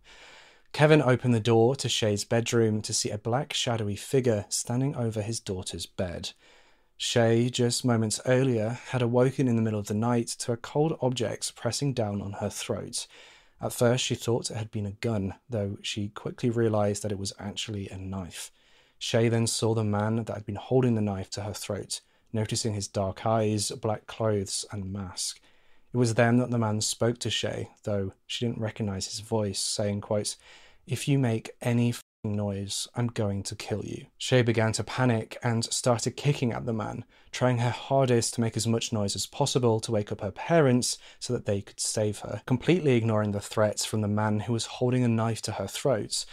Kevin 0.72 1.00
opened 1.00 1.34
the 1.34 1.40
door 1.40 1.74
to 1.76 1.88
Shea's 1.88 2.24
bedroom 2.24 2.82
to 2.82 2.92
see 2.92 3.08
a 3.08 3.16
black, 3.16 3.54
shadowy 3.54 3.96
figure 3.96 4.44
standing 4.50 4.94
over 4.94 5.22
his 5.22 5.40
daughter's 5.40 5.86
bed. 5.86 6.32
Shea, 7.02 7.48
just 7.48 7.82
moments 7.82 8.20
earlier, 8.26 8.78
had 8.88 9.00
awoken 9.00 9.48
in 9.48 9.56
the 9.56 9.62
middle 9.62 9.80
of 9.80 9.86
the 9.86 9.94
night 9.94 10.28
to 10.40 10.52
a 10.52 10.58
cold 10.58 10.98
object 11.00 11.56
pressing 11.56 11.94
down 11.94 12.20
on 12.20 12.32
her 12.32 12.50
throat. 12.50 13.06
At 13.58 13.72
first, 13.72 14.04
she 14.04 14.14
thought 14.14 14.50
it 14.50 14.58
had 14.58 14.70
been 14.70 14.84
a 14.84 14.92
gun, 14.92 15.34
though 15.48 15.78
she 15.80 16.10
quickly 16.10 16.50
realized 16.50 17.02
that 17.02 17.10
it 17.10 17.18
was 17.18 17.32
actually 17.38 17.88
a 17.88 17.96
knife. 17.96 18.52
Shea 18.98 19.30
then 19.30 19.46
saw 19.46 19.72
the 19.72 19.82
man 19.82 20.16
that 20.16 20.28
had 20.28 20.44
been 20.44 20.56
holding 20.56 20.94
the 20.94 21.00
knife 21.00 21.30
to 21.30 21.40
her 21.40 21.54
throat, 21.54 22.02
noticing 22.34 22.74
his 22.74 22.86
dark 22.86 23.24
eyes, 23.24 23.70
black 23.70 24.06
clothes, 24.06 24.66
and 24.70 24.92
mask. 24.92 25.40
It 25.94 25.96
was 25.96 26.14
then 26.14 26.36
that 26.36 26.50
the 26.50 26.58
man 26.58 26.82
spoke 26.82 27.18
to 27.20 27.30
Shea, 27.30 27.70
though 27.84 28.12
she 28.26 28.44
didn't 28.44 28.60
recognize 28.60 29.06
his 29.06 29.20
voice, 29.20 29.58
saying, 29.58 30.02
quote, 30.02 30.36
If 30.86 31.08
you 31.08 31.18
make 31.18 31.52
any 31.62 31.94
noise, 32.24 32.86
I'm 32.94 33.08
going 33.08 33.42
to 33.44 33.56
kill 33.56 33.84
you. 33.84 34.06
Shea 34.18 34.42
began 34.42 34.72
to 34.72 34.84
panic 34.84 35.36
and 35.42 35.64
started 35.64 36.16
kicking 36.16 36.52
at 36.52 36.66
the 36.66 36.72
man, 36.72 37.04
trying 37.32 37.58
her 37.58 37.70
hardest 37.70 38.34
to 38.34 38.40
make 38.40 38.56
as 38.56 38.66
much 38.66 38.92
noise 38.92 39.16
as 39.16 39.26
possible 39.26 39.80
to 39.80 39.92
wake 39.92 40.12
up 40.12 40.20
her 40.20 40.30
parents 40.30 40.98
so 41.18 41.32
that 41.32 41.46
they 41.46 41.62
could 41.62 41.80
save 41.80 42.20
her, 42.20 42.42
completely 42.46 42.92
ignoring 42.96 43.32
the 43.32 43.40
threats 43.40 43.84
from 43.84 44.00
the 44.00 44.08
man 44.08 44.40
who 44.40 44.52
was 44.52 44.66
holding 44.66 45.04
a 45.04 45.08
knife 45.08 45.40
to 45.42 45.52
her 45.52 45.66
throat. 45.66 46.24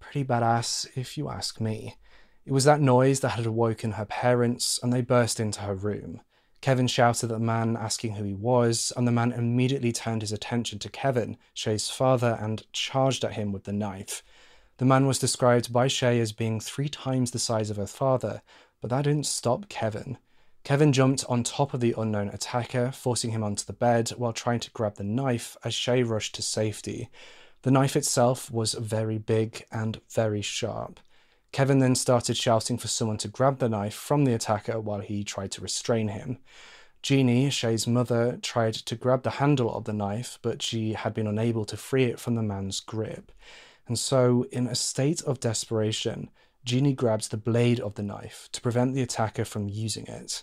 Pretty 0.00 0.24
badass, 0.24 0.86
if 0.96 1.18
you 1.18 1.28
ask 1.28 1.60
me. 1.60 1.96
It 2.44 2.52
was 2.52 2.64
that 2.64 2.80
noise 2.80 3.20
that 3.20 3.30
had 3.30 3.46
awoken 3.46 3.92
her 3.92 4.04
parents, 4.04 4.78
and 4.82 4.92
they 4.92 5.02
burst 5.02 5.40
into 5.40 5.62
her 5.62 5.74
room. 5.74 6.20
Kevin 6.60 6.86
shouted 6.86 7.30
at 7.30 7.38
the 7.38 7.44
man, 7.44 7.76
asking 7.76 8.14
who 8.14 8.24
he 8.24 8.34
was, 8.34 8.92
and 8.96 9.06
the 9.06 9.12
man 9.12 9.32
immediately 9.32 9.92
turned 9.92 10.22
his 10.22 10.32
attention 10.32 10.78
to 10.78 10.88
Kevin, 10.88 11.36
Shea's 11.52 11.90
father, 11.90 12.38
and 12.40 12.62
charged 12.72 13.24
at 13.24 13.34
him 13.34 13.52
with 13.52 13.64
the 13.64 13.72
knife. 13.72 14.22
The 14.78 14.84
man 14.84 15.06
was 15.06 15.18
described 15.18 15.72
by 15.72 15.88
Shea 15.88 16.20
as 16.20 16.32
being 16.32 16.60
three 16.60 16.88
times 16.88 17.30
the 17.30 17.38
size 17.38 17.70
of 17.70 17.78
her 17.78 17.86
father, 17.86 18.42
but 18.80 18.90
that 18.90 19.04
didn't 19.04 19.26
stop 19.26 19.68
Kevin. 19.68 20.18
Kevin 20.64 20.92
jumped 20.92 21.24
on 21.28 21.44
top 21.44 21.72
of 21.72 21.80
the 21.80 21.94
unknown 21.96 22.28
attacker, 22.28 22.90
forcing 22.90 23.30
him 23.30 23.42
onto 23.42 23.64
the 23.64 23.72
bed 23.72 24.10
while 24.10 24.32
trying 24.32 24.60
to 24.60 24.70
grab 24.72 24.96
the 24.96 25.04
knife 25.04 25.56
as 25.64 25.74
Shea 25.74 26.02
rushed 26.02 26.34
to 26.34 26.42
safety. 26.42 27.08
The 27.62 27.70
knife 27.70 27.96
itself 27.96 28.50
was 28.50 28.74
very 28.74 29.16
big 29.16 29.64
and 29.72 30.00
very 30.10 30.42
sharp. 30.42 31.00
Kevin 31.52 31.78
then 31.78 31.94
started 31.94 32.36
shouting 32.36 32.76
for 32.76 32.88
someone 32.88 33.16
to 33.18 33.28
grab 33.28 33.60
the 33.60 33.68
knife 33.68 33.94
from 33.94 34.24
the 34.24 34.34
attacker 34.34 34.78
while 34.78 35.00
he 35.00 35.24
tried 35.24 35.52
to 35.52 35.62
restrain 35.62 36.08
him. 36.08 36.38
Jeannie, 37.02 37.48
Shea's 37.48 37.86
mother, 37.86 38.38
tried 38.42 38.74
to 38.74 38.96
grab 38.96 39.22
the 39.22 39.30
handle 39.30 39.74
of 39.74 39.84
the 39.84 39.92
knife, 39.92 40.38
but 40.42 40.60
she 40.60 40.92
had 40.92 41.14
been 41.14 41.26
unable 41.26 41.64
to 41.64 41.76
free 41.76 42.04
it 42.04 42.18
from 42.18 42.34
the 42.34 42.42
man's 42.42 42.80
grip. 42.80 43.32
And 43.88 43.98
so, 43.98 44.46
in 44.50 44.66
a 44.66 44.74
state 44.74 45.22
of 45.22 45.40
desperation, 45.40 46.30
Jeannie 46.64 46.94
grabs 46.94 47.28
the 47.28 47.36
blade 47.36 47.78
of 47.78 47.94
the 47.94 48.02
knife 48.02 48.48
to 48.52 48.60
prevent 48.60 48.94
the 48.94 49.02
attacker 49.02 49.44
from 49.44 49.68
using 49.68 50.06
it. 50.06 50.42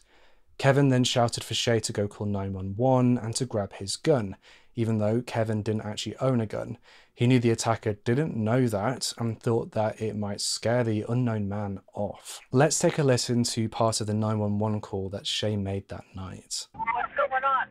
Kevin 0.58 0.90
then 0.90 1.04
shouted 1.04 1.44
for 1.44 1.54
Shea 1.54 1.80
to 1.82 1.92
go 1.92 2.08
call 2.08 2.28
911 2.28 3.18
and 3.18 3.36
to 3.36 3.46
grab 3.46 3.74
his 3.74 3.98
gun, 3.98 4.38
even 4.76 5.00
though 5.00 5.22
Kevin 5.22 5.62
didn't 5.62 5.86
actually 5.86 6.16
own 6.18 6.40
a 6.40 6.46
gun. 6.46 6.78
He 7.14 7.28
knew 7.28 7.40
the 7.40 7.52
attacker 7.52 7.94
didn't 7.94 8.36
know 8.36 8.68
that 8.68 9.14
and 9.18 9.40
thought 9.40 9.72
that 9.74 10.02
it 10.02 10.16
might 10.16 10.42
scare 10.42 10.84
the 10.84 11.06
unknown 11.10 11.48
man 11.50 11.82
off. 11.94 12.40
Let's 12.52 12.80
take 12.80 12.98
a 12.98 13.04
listen 13.04 13.44
to 13.44 13.70
part 13.70 14.02
of 14.02 14.08
the 14.08 14.14
911 14.14 14.82
call 14.82 15.10
that 15.10 15.28
Shea 15.28 15.58
made 15.58 15.90
that 15.90 16.06
night. 16.16 16.68
What's 16.74 17.14
going 17.16 17.44
on? 17.44 17.68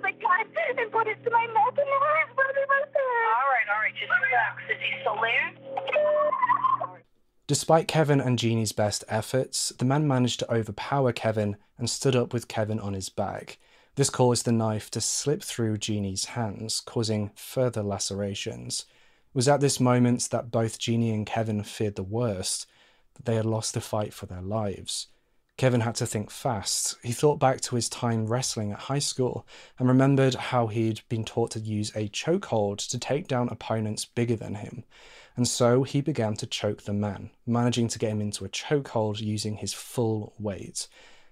A 0.00 0.02
man 0.02 0.12
came 0.12 0.28
in 0.28 0.76
with 0.76 0.76
a 0.76 0.76
gun 0.76 0.78
and 0.78 0.92
put 0.92 1.06
it 1.06 1.22
to 1.24 1.30
my 1.30 1.46
mouth 1.48 1.76
and 1.76 1.86
now 1.86 2.00
his 2.24 2.34
brother 2.34 2.64
was 2.68 2.88
there. 2.92 3.24
All 3.36 3.48
right, 3.52 3.68
all 3.68 3.80
right, 3.80 3.94
just 3.94 4.10
relax. 4.10 4.62
Is 4.70 4.80
he 4.80 4.90
still 5.00 5.18
there? 5.20 7.02
Despite 7.46 7.88
Kevin 7.88 8.20
and 8.20 8.38
Jeannie's 8.38 8.72
best 8.72 9.04
efforts, 9.08 9.70
the 9.78 9.84
man 9.84 10.06
managed 10.06 10.38
to 10.40 10.52
overpower 10.52 11.12
Kevin 11.12 11.56
and 11.78 11.90
stood 11.90 12.16
up 12.16 12.32
with 12.32 12.48
Kevin 12.48 12.80
on 12.80 12.94
his 12.94 13.08
back. 13.08 13.58
This 13.96 14.08
caused 14.08 14.46
the 14.46 14.52
knife 14.52 14.90
to 14.92 15.00
slip 15.00 15.42
through 15.42 15.78
Jeannie's 15.78 16.26
hands, 16.26 16.80
causing 16.80 17.32
further 17.34 17.82
lacerations. 17.82 18.86
It 18.88 19.34
was 19.34 19.48
at 19.48 19.60
this 19.60 19.80
moment 19.80 20.28
that 20.30 20.50
both 20.50 20.78
Jeannie 20.78 21.10
and 21.10 21.26
Kevin 21.26 21.62
feared 21.64 21.96
the 21.96 22.02
worst, 22.02 22.66
that 23.14 23.24
they 23.26 23.34
had 23.34 23.46
lost 23.46 23.74
the 23.74 23.80
fight 23.80 24.14
for 24.14 24.26
their 24.26 24.42
lives. 24.42 25.08
Kevin 25.56 25.82
had 25.82 25.94
to 25.96 26.06
think 26.06 26.30
fast. 26.30 26.96
He 27.02 27.12
thought 27.12 27.38
back 27.38 27.60
to 27.62 27.76
his 27.76 27.88
time 27.88 28.26
wrestling 28.26 28.72
at 28.72 28.78
high 28.78 28.98
school 28.98 29.46
and 29.78 29.88
remembered 29.88 30.34
how 30.34 30.68
he'd 30.68 31.02
been 31.08 31.24
taught 31.24 31.50
to 31.50 31.60
use 31.60 31.94
a 31.94 32.08
chokehold 32.08 32.78
to 32.88 32.98
take 32.98 33.28
down 33.28 33.50
opponents 33.50 34.06
bigger 34.06 34.36
than 34.36 34.54
him. 34.54 34.84
And 35.36 35.46
so 35.46 35.82
he 35.82 36.00
began 36.00 36.34
to 36.36 36.46
choke 36.46 36.82
the 36.82 36.94
man, 36.94 37.30
managing 37.46 37.88
to 37.88 37.98
get 37.98 38.12
him 38.12 38.20
into 38.22 38.44
a 38.44 38.48
chokehold 38.48 39.20
using 39.20 39.56
his 39.56 39.74
full 39.74 40.34
weight. 40.38 40.88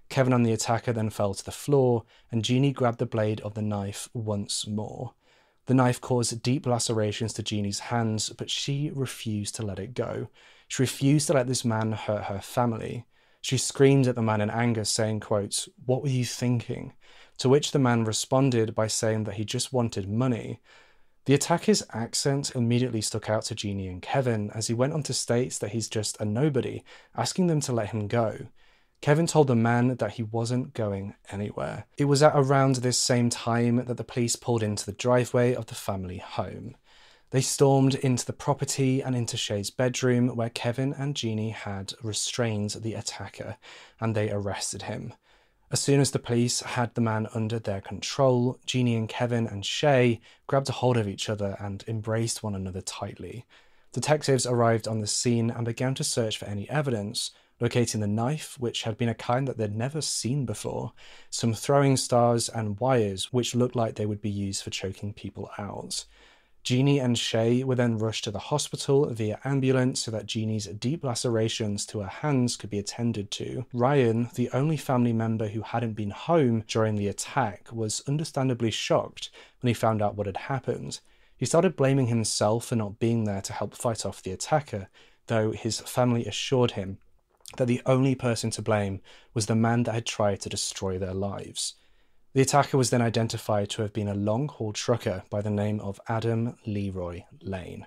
Kevin 0.09 0.33
and 0.33 0.45
the 0.45 0.53
attacker 0.53 0.93
then 0.93 1.11
fell 1.11 1.35
to 1.35 1.45
the 1.45 1.51
floor, 1.51 2.05
and 2.31 2.45
Jeannie 2.45 2.73
grabbed 2.73 2.99
the 2.99 3.07
blade 3.07 3.41
of 3.41 3.55
the 3.55 3.63
knife 3.63 4.09
once 4.15 4.67
more. 4.67 5.15
The 5.67 5.75
knife 5.75 6.01
caused 6.01 6.43
deep 6.43 6.67
lacerations 6.67 7.35
to 7.35 7.43
Jeannie's 7.43 7.81
hands, 7.81 8.31
but 8.31 8.49
she 8.49 8.91
refused 8.95 9.55
to 9.57 9.63
let 9.63 9.79
it 9.79 9.93
go. 9.93 10.29
She 10.67 10.83
refused 10.83 11.27
to 11.27 11.35
let 11.35 11.47
this 11.47 11.65
man 11.65 11.93
hurt 11.93 12.25
her 12.25 12.41
family. 12.41 13.05
She 13.41 13.59
screamed 13.59 14.07
at 14.07 14.15
the 14.15 14.23
man 14.23 14.41
in 14.41 14.51
anger, 14.51 14.85
saying, 14.85 15.21
quote, 15.21 15.69
What 15.87 16.03
were 16.03 16.09
you 16.09 16.25
thinking? 16.25 16.93
To 17.39 17.49
which 17.49 17.71
the 17.71 17.79
man 17.79 18.05
responded 18.05 18.75
by 18.75 18.89
saying 18.89 19.25
that 19.25 19.35
he 19.35 19.45
just 19.45 19.73
wanted 19.73 20.09
money. 20.09 20.61
The 21.25 21.35
attacker's 21.35 21.83
accent 21.93 22.53
immediately 22.55 23.01
stuck 23.01 23.29
out 23.29 23.45
to 23.45 23.55
Jeannie 23.55 23.89
and 23.89 24.03
Kevin 24.03 24.51
as 24.55 24.67
he 24.67 24.75
went 24.75 24.95
on 24.95 25.03
to 25.05 25.13
state 25.13 25.53
that 25.61 25.71
he's 25.71 25.89
just 25.89 26.21
a 26.21 26.25
nobody, 26.25 26.83
asking 27.15 27.47
them 27.47 27.61
to 27.61 27.73
let 27.73 27.91
him 27.91 28.09
go. 28.09 28.49
Kevin 29.01 29.27
told 29.27 29.47
the 29.47 29.55
man 29.55 29.97
that 29.97 30.13
he 30.13 30.23
wasn't 30.23 30.75
going 30.75 31.15
anywhere. 31.31 31.87
It 31.97 32.07
was 32.07 32.23
at 32.23 32.33
around 32.35 32.77
this 32.77 32.99
same 32.99 33.31
time 33.31 33.77
that 33.77 33.97
the 33.97 34.05
police 34.05 34.35
pulled 34.37 34.63
into 34.63 34.85
the 34.85 34.93
driveway 34.93 35.55
of 35.55 35.67
the 35.67 35.75
family 35.75 36.19
home. 36.19 36.77
They 37.31 37.43
stormed 37.43 37.95
into 37.97 38.25
the 38.25 38.33
property 38.33 39.03
and 39.03 39.15
into 39.15 39.37
Shea's 39.37 39.71
bedroom, 39.71 40.29
where 40.35 40.49
Kevin 40.49 40.95
and 40.95 41.15
Jeannie 41.15 41.51
had 41.51 41.93
restrained 42.03 42.71
the 42.71 42.95
attacker, 42.95 43.59
and 44.01 44.15
they 44.15 44.31
arrested 44.31 44.83
him. 44.83 45.13
As 45.71 45.81
soon 45.81 46.01
as 46.01 46.13
the 46.13 46.19
police 46.19 46.61
had 46.61 46.95
the 46.95 47.03
man 47.03 47.29
under 47.35 47.59
their 47.59 47.83
control, 47.83 48.59
Jeannie 48.65 48.97
and 48.97 49.07
Kevin 49.07 49.47
and 49.47 49.67
Shea 49.67 50.23
grabbed 50.47 50.71
a 50.71 50.73
hold 50.73 50.97
of 50.97 51.07
each 51.07 51.29
other 51.29 51.59
and 51.61 51.85
embraced 51.87 52.43
one 52.43 52.55
another 52.55 52.81
tightly. 52.81 53.45
Detectives 53.93 54.47
arrived 54.47 54.89
on 54.89 55.01
the 55.01 55.07
scene 55.07 55.51
and 55.51 55.67
began 55.67 55.95
to 55.97 56.05
search 56.05 56.39
for 56.39 56.47
any 56.47 56.69
evidence, 56.71 57.33
locating 57.61 58.01
the 58.01 58.07
knife, 58.07 58.57
which 58.59 58.85
had 58.85 58.97
been 58.97 59.11
a 59.11 59.15
kind 59.15 59.47
that 59.47 59.59
they'd 59.59 59.77
never 59.77 60.01
seen 60.01 60.47
before, 60.47 60.93
some 61.29 61.53
throwing 61.53 61.99
stars, 61.99 62.49
and 62.49 62.81
wires, 62.81 63.31
which 63.35 63.55
looked 63.55 63.77
like 63.77 63.97
they 63.97 64.07
would 64.07 64.23
be 64.23 64.31
used 64.31 64.63
for 64.63 64.71
choking 64.71 65.13
people 65.13 65.51
out. 65.59 66.07
Jeannie 66.69 67.01
and 67.01 67.19
Shea 67.19 67.65
were 67.65 67.77
then 67.77 67.97
rushed 67.97 68.25
to 68.25 68.31
the 68.31 68.39
hospital 68.39 69.07
via 69.07 69.41
ambulance 69.43 70.01
so 70.01 70.11
that 70.11 70.27
Jeannie's 70.27 70.67
deep 70.67 71.03
lacerations 71.03 71.87
to 71.87 72.01
her 72.01 72.09
hands 72.09 72.57
could 72.57 72.69
be 72.69 72.79
attended 72.79 73.31
to. 73.31 73.65
Ryan, 73.73 74.29
the 74.35 74.51
only 74.53 74.77
family 74.77 75.15
member 75.15 75.49
who 75.49 75.63
hadn't 75.63 75.95
been 75.95 76.11
home 76.11 76.65
during 76.69 76.97
the 76.97 77.09
attack, 77.09 77.73
was 77.73 78.03
understandably 78.07 78.71
shocked 78.71 79.31
when 79.63 79.69
he 79.69 79.73
found 79.73 80.03
out 80.03 80.15
what 80.15 80.27
had 80.27 80.37
happened. 80.37 81.01
He 81.39 81.47
started 81.47 81.75
blaming 81.75 82.09
himself 82.09 82.67
for 82.67 82.77
not 82.77 82.99
being 82.99 83.25
there 83.25 83.41
to 83.41 83.55
help 83.55 83.75
fight 83.75 84.05
off 84.05 84.23
the 84.23 84.33
attacker, 84.33 84.91
though 85.29 85.53
his 85.53 85.81
family 85.81 86.27
assured 86.27 86.73
him 86.73 86.99
that 87.57 87.65
the 87.65 87.81
only 87.87 88.15
person 88.15 88.51
to 88.51 88.61
blame 88.61 89.01
was 89.33 89.47
the 89.47 89.57
man 89.57 89.85
that 89.85 89.95
had 89.95 90.05
tried 90.05 90.43
to 90.43 90.51
destroy 90.51 90.99
their 90.99 91.15
lives. 91.15 91.77
The 92.35 92.43
attacker 92.43 92.77
was 92.77 92.91
then 92.91 93.01
identified 93.01 93.71
to 93.71 93.83
have 93.83 93.95
been 93.95 94.09
a 94.09 94.15
long 94.15 94.49
haul 94.49 94.75
trucker 94.75 95.23
by 95.31 95.41
the 95.41 95.51
name 95.51 95.81
of 95.81 95.99
Adam 96.09 96.57
Leroy 96.67 97.23
Lane. 97.41 97.87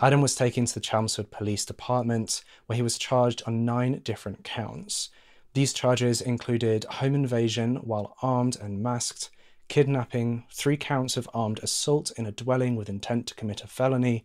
Adam 0.00 0.20
was 0.20 0.36
taken 0.36 0.64
to 0.66 0.74
the 0.74 0.80
Chelmsford 0.80 1.32
Police 1.32 1.64
Department, 1.64 2.44
where 2.66 2.76
he 2.76 2.82
was 2.82 2.98
charged 2.98 3.42
on 3.46 3.64
nine 3.64 4.00
different 4.04 4.44
counts. 4.44 5.10
These 5.54 5.72
charges 5.72 6.20
included 6.20 6.84
home 6.84 7.14
invasion 7.14 7.76
while 7.76 8.16
armed 8.22 8.56
and 8.60 8.80
masked, 8.80 9.30
kidnapping, 9.68 10.44
three 10.52 10.76
counts 10.76 11.16
of 11.16 11.28
armed 11.34 11.58
assault 11.62 12.12
in 12.16 12.26
a 12.26 12.32
dwelling 12.32 12.76
with 12.76 12.88
intent 12.88 13.26
to 13.28 13.34
commit 13.34 13.64
a 13.64 13.66
felony, 13.66 14.24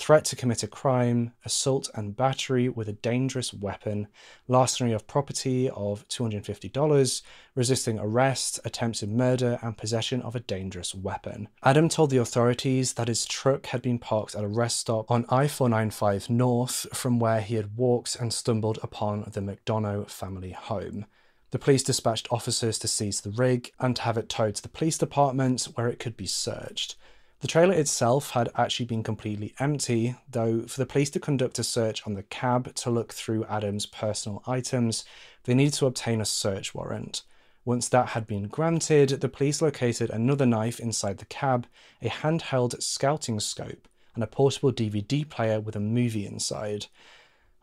threat 0.00 0.24
to 0.24 0.34
commit 0.34 0.62
a 0.62 0.66
crime, 0.66 1.30
assault 1.44 1.90
and 1.94 2.16
battery 2.16 2.70
with 2.70 2.88
a 2.88 2.94
dangerous 2.94 3.52
weapon, 3.52 4.08
larceny 4.48 4.92
of 4.92 5.06
property 5.06 5.68
of 5.68 6.08
$250, 6.08 7.22
resisting 7.54 7.98
arrest, 7.98 8.58
attempted 8.64 9.10
murder, 9.10 9.58
and 9.62 9.76
possession 9.76 10.22
of 10.22 10.34
a 10.34 10.40
dangerous 10.40 10.94
weapon. 10.94 11.48
Adam 11.62 11.86
told 11.90 12.08
the 12.08 12.16
authorities 12.16 12.94
that 12.94 13.08
his 13.08 13.26
truck 13.26 13.66
had 13.66 13.82
been 13.82 13.98
parked 13.98 14.34
at 14.34 14.42
a 14.42 14.48
rest 14.48 14.78
stop 14.78 15.10
on 15.10 15.26
I 15.28 15.46
495 15.46 16.30
North 16.30 16.86
from 16.94 17.18
where 17.18 17.42
he 17.42 17.56
had 17.56 17.76
walked 17.76 18.16
and 18.16 18.32
stumbled 18.32 18.78
upon 18.82 19.30
the 19.32 19.40
McDonough 19.40 20.08
family 20.08 20.52
home. 20.52 21.04
The 21.50 21.58
police 21.58 21.82
dispatched 21.82 22.28
officers 22.30 22.78
to 22.78 22.88
seize 22.88 23.20
the 23.20 23.32
rig 23.32 23.72
and 23.78 23.98
have 23.98 24.16
it 24.16 24.30
towed 24.30 24.54
to 24.54 24.62
the 24.62 24.68
police 24.68 24.96
department 24.96 25.64
where 25.74 25.88
it 25.88 25.98
could 25.98 26.16
be 26.16 26.26
searched. 26.26 26.96
The 27.40 27.48
trailer 27.48 27.72
itself 27.72 28.30
had 28.30 28.50
actually 28.54 28.84
been 28.84 29.02
completely 29.02 29.54
empty, 29.58 30.14
though 30.30 30.62
for 30.62 30.78
the 30.78 30.86
police 30.86 31.08
to 31.10 31.20
conduct 31.20 31.58
a 31.58 31.64
search 31.64 32.06
on 32.06 32.12
the 32.12 32.22
cab 32.24 32.74
to 32.74 32.90
look 32.90 33.14
through 33.14 33.46
Adam's 33.46 33.86
personal 33.86 34.42
items, 34.46 35.04
they 35.44 35.54
needed 35.54 35.72
to 35.74 35.86
obtain 35.86 36.20
a 36.20 36.26
search 36.26 36.74
warrant. 36.74 37.22
Once 37.64 37.88
that 37.88 38.08
had 38.08 38.26
been 38.26 38.46
granted, 38.46 39.08
the 39.08 39.28
police 39.28 39.62
located 39.62 40.10
another 40.10 40.44
knife 40.44 40.78
inside 40.78 41.16
the 41.16 41.24
cab, 41.26 41.66
a 42.02 42.08
handheld 42.08 42.82
scouting 42.82 43.40
scope, 43.40 43.88
and 44.14 44.22
a 44.22 44.26
portable 44.26 44.72
DVD 44.72 45.26
player 45.26 45.60
with 45.60 45.76
a 45.76 45.80
movie 45.80 46.26
inside. 46.26 46.86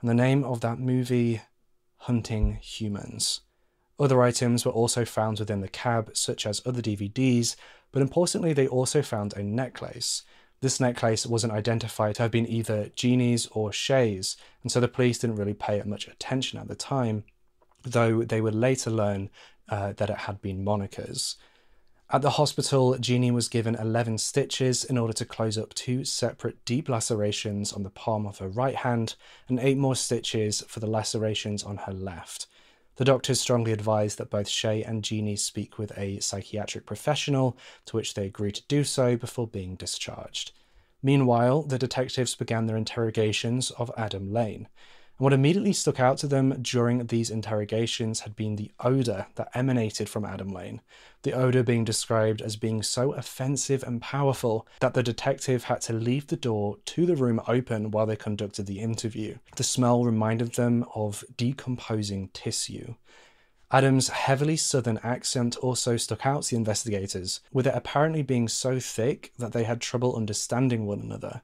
And 0.01 0.09
the 0.09 0.15
name 0.15 0.43
of 0.43 0.61
that 0.61 0.79
movie, 0.79 1.41
Hunting 1.97 2.57
Humans. 2.61 3.41
Other 3.99 4.21
items 4.21 4.65
were 4.65 4.71
also 4.71 5.05
found 5.05 5.39
within 5.39 5.61
the 5.61 5.67
cab, 5.67 6.11
such 6.13 6.45
as 6.45 6.61
other 6.65 6.81
DVDs, 6.81 7.55
but 7.91 8.01
importantly, 8.01 8.53
they 8.53 8.67
also 8.67 9.01
found 9.01 9.33
a 9.33 9.43
necklace. 9.43 10.23
This 10.61 10.79
necklace 10.79 11.25
wasn't 11.25 11.53
identified 11.53 12.15
to 12.15 12.23
have 12.23 12.31
been 12.31 12.47
either 12.47 12.89
Jeannie's 12.95 13.47
or 13.47 13.71
Shea's, 13.71 14.37
and 14.61 14.71
so 14.71 14.79
the 14.79 14.87
police 14.87 15.19
didn't 15.19 15.37
really 15.37 15.53
pay 15.53 15.77
it 15.79 15.85
much 15.85 16.07
attention 16.07 16.59
at 16.59 16.67
the 16.67 16.75
time, 16.75 17.23
though 17.83 18.23
they 18.23 18.41
would 18.41 18.55
later 18.55 18.89
learn 18.89 19.29
uh, 19.69 19.93
that 19.93 20.09
it 20.09 20.17
had 20.19 20.41
been 20.41 20.63
Monica's. 20.63 21.35
At 22.09 22.21
the 22.21 22.31
hospital, 22.31 22.97
Jeannie 22.97 23.31
was 23.31 23.49
given 23.49 23.75
11 23.75 24.19
stitches 24.19 24.85
in 24.85 24.97
order 24.97 25.11
to 25.13 25.25
close 25.25 25.57
up 25.57 25.73
two 25.73 26.05
separate 26.05 26.63
deep 26.63 26.87
lacerations 26.87 27.73
on 27.73 27.83
the 27.83 27.89
palm 27.89 28.25
of 28.25 28.37
her 28.37 28.47
right 28.47 28.75
hand 28.75 29.15
and 29.49 29.59
eight 29.59 29.77
more 29.77 29.95
stitches 29.95 30.61
for 30.69 30.79
the 30.79 30.87
lacerations 30.87 31.63
on 31.63 31.77
her 31.77 31.91
left. 31.91 32.47
The 32.97 33.05
doctors 33.05 33.39
strongly 33.39 33.71
advised 33.71 34.17
that 34.17 34.31
both 34.31 34.47
Shea 34.47 34.83
and 34.83 35.03
Jeannie 35.03 35.35
speak 35.35 35.77
with 35.77 35.95
a 35.95 36.19
psychiatric 36.19 36.87
professional, 36.87 37.55
to 37.85 37.95
which 37.95 38.15
they 38.15 38.25
agreed 38.25 38.55
to 38.55 38.67
do 38.67 38.83
so 38.83 39.15
before 39.15 39.47
being 39.47 39.75
discharged. 39.75 40.51
Meanwhile, 41.03 41.63
the 41.63 41.77
detectives 41.77 42.33
began 42.33 42.65
their 42.65 42.75
interrogations 42.75 43.69
of 43.71 43.91
Adam 43.95 44.33
Lane. 44.33 44.67
And 45.17 45.23
what 45.23 45.33
immediately 45.33 45.73
stuck 45.73 45.99
out 45.99 46.17
to 46.19 46.27
them 46.27 46.61
during 46.61 47.07
these 47.07 47.31
interrogations 47.31 48.19
had 48.21 48.35
been 48.35 48.55
the 48.55 48.71
odour 48.79 49.27
that 49.35 49.49
emanated 49.55 50.09
from 50.09 50.25
Adam 50.25 50.49
Lane, 50.49 50.81
the 51.23 51.33
odour 51.33 51.63
being 51.63 51.83
described 51.83 52.39
as 52.41 52.55
being 52.55 52.83
so 52.83 53.13
offensive 53.13 53.83
and 53.83 53.99
powerful 53.99 54.67
that 54.79 54.93
the 54.93 55.01
detective 55.01 55.65
had 55.65 55.81
to 55.81 55.93
leave 55.93 56.27
the 56.27 56.35
door 56.35 56.77
to 56.85 57.07
the 57.07 57.15
room 57.15 57.41
open 57.47 57.89
while 57.89 58.05
they 58.05 58.15
conducted 58.15 58.67
the 58.67 58.79
interview. 58.79 59.37
The 59.55 59.63
smell 59.63 60.03
reminded 60.03 60.53
them 60.53 60.85
of 60.93 61.23
decomposing 61.35 62.29
tissue. 62.29 62.93
Adam's 63.69 64.09
heavily 64.09 64.55
southern 64.55 64.97
accent 64.99 65.57
also 65.57 65.97
stuck 65.97 66.25
out 66.25 66.43
to 66.43 66.51
the 66.51 66.55
investigators, 66.55 67.41
with 67.51 67.67
it 67.67 67.73
apparently 67.75 68.21
being 68.21 68.47
so 68.47 68.79
thick 68.79 69.33
that 69.37 69.51
they 69.51 69.65
had 69.65 69.81
trouble 69.81 70.15
understanding 70.15 70.85
one 70.85 71.01
another. 71.01 71.41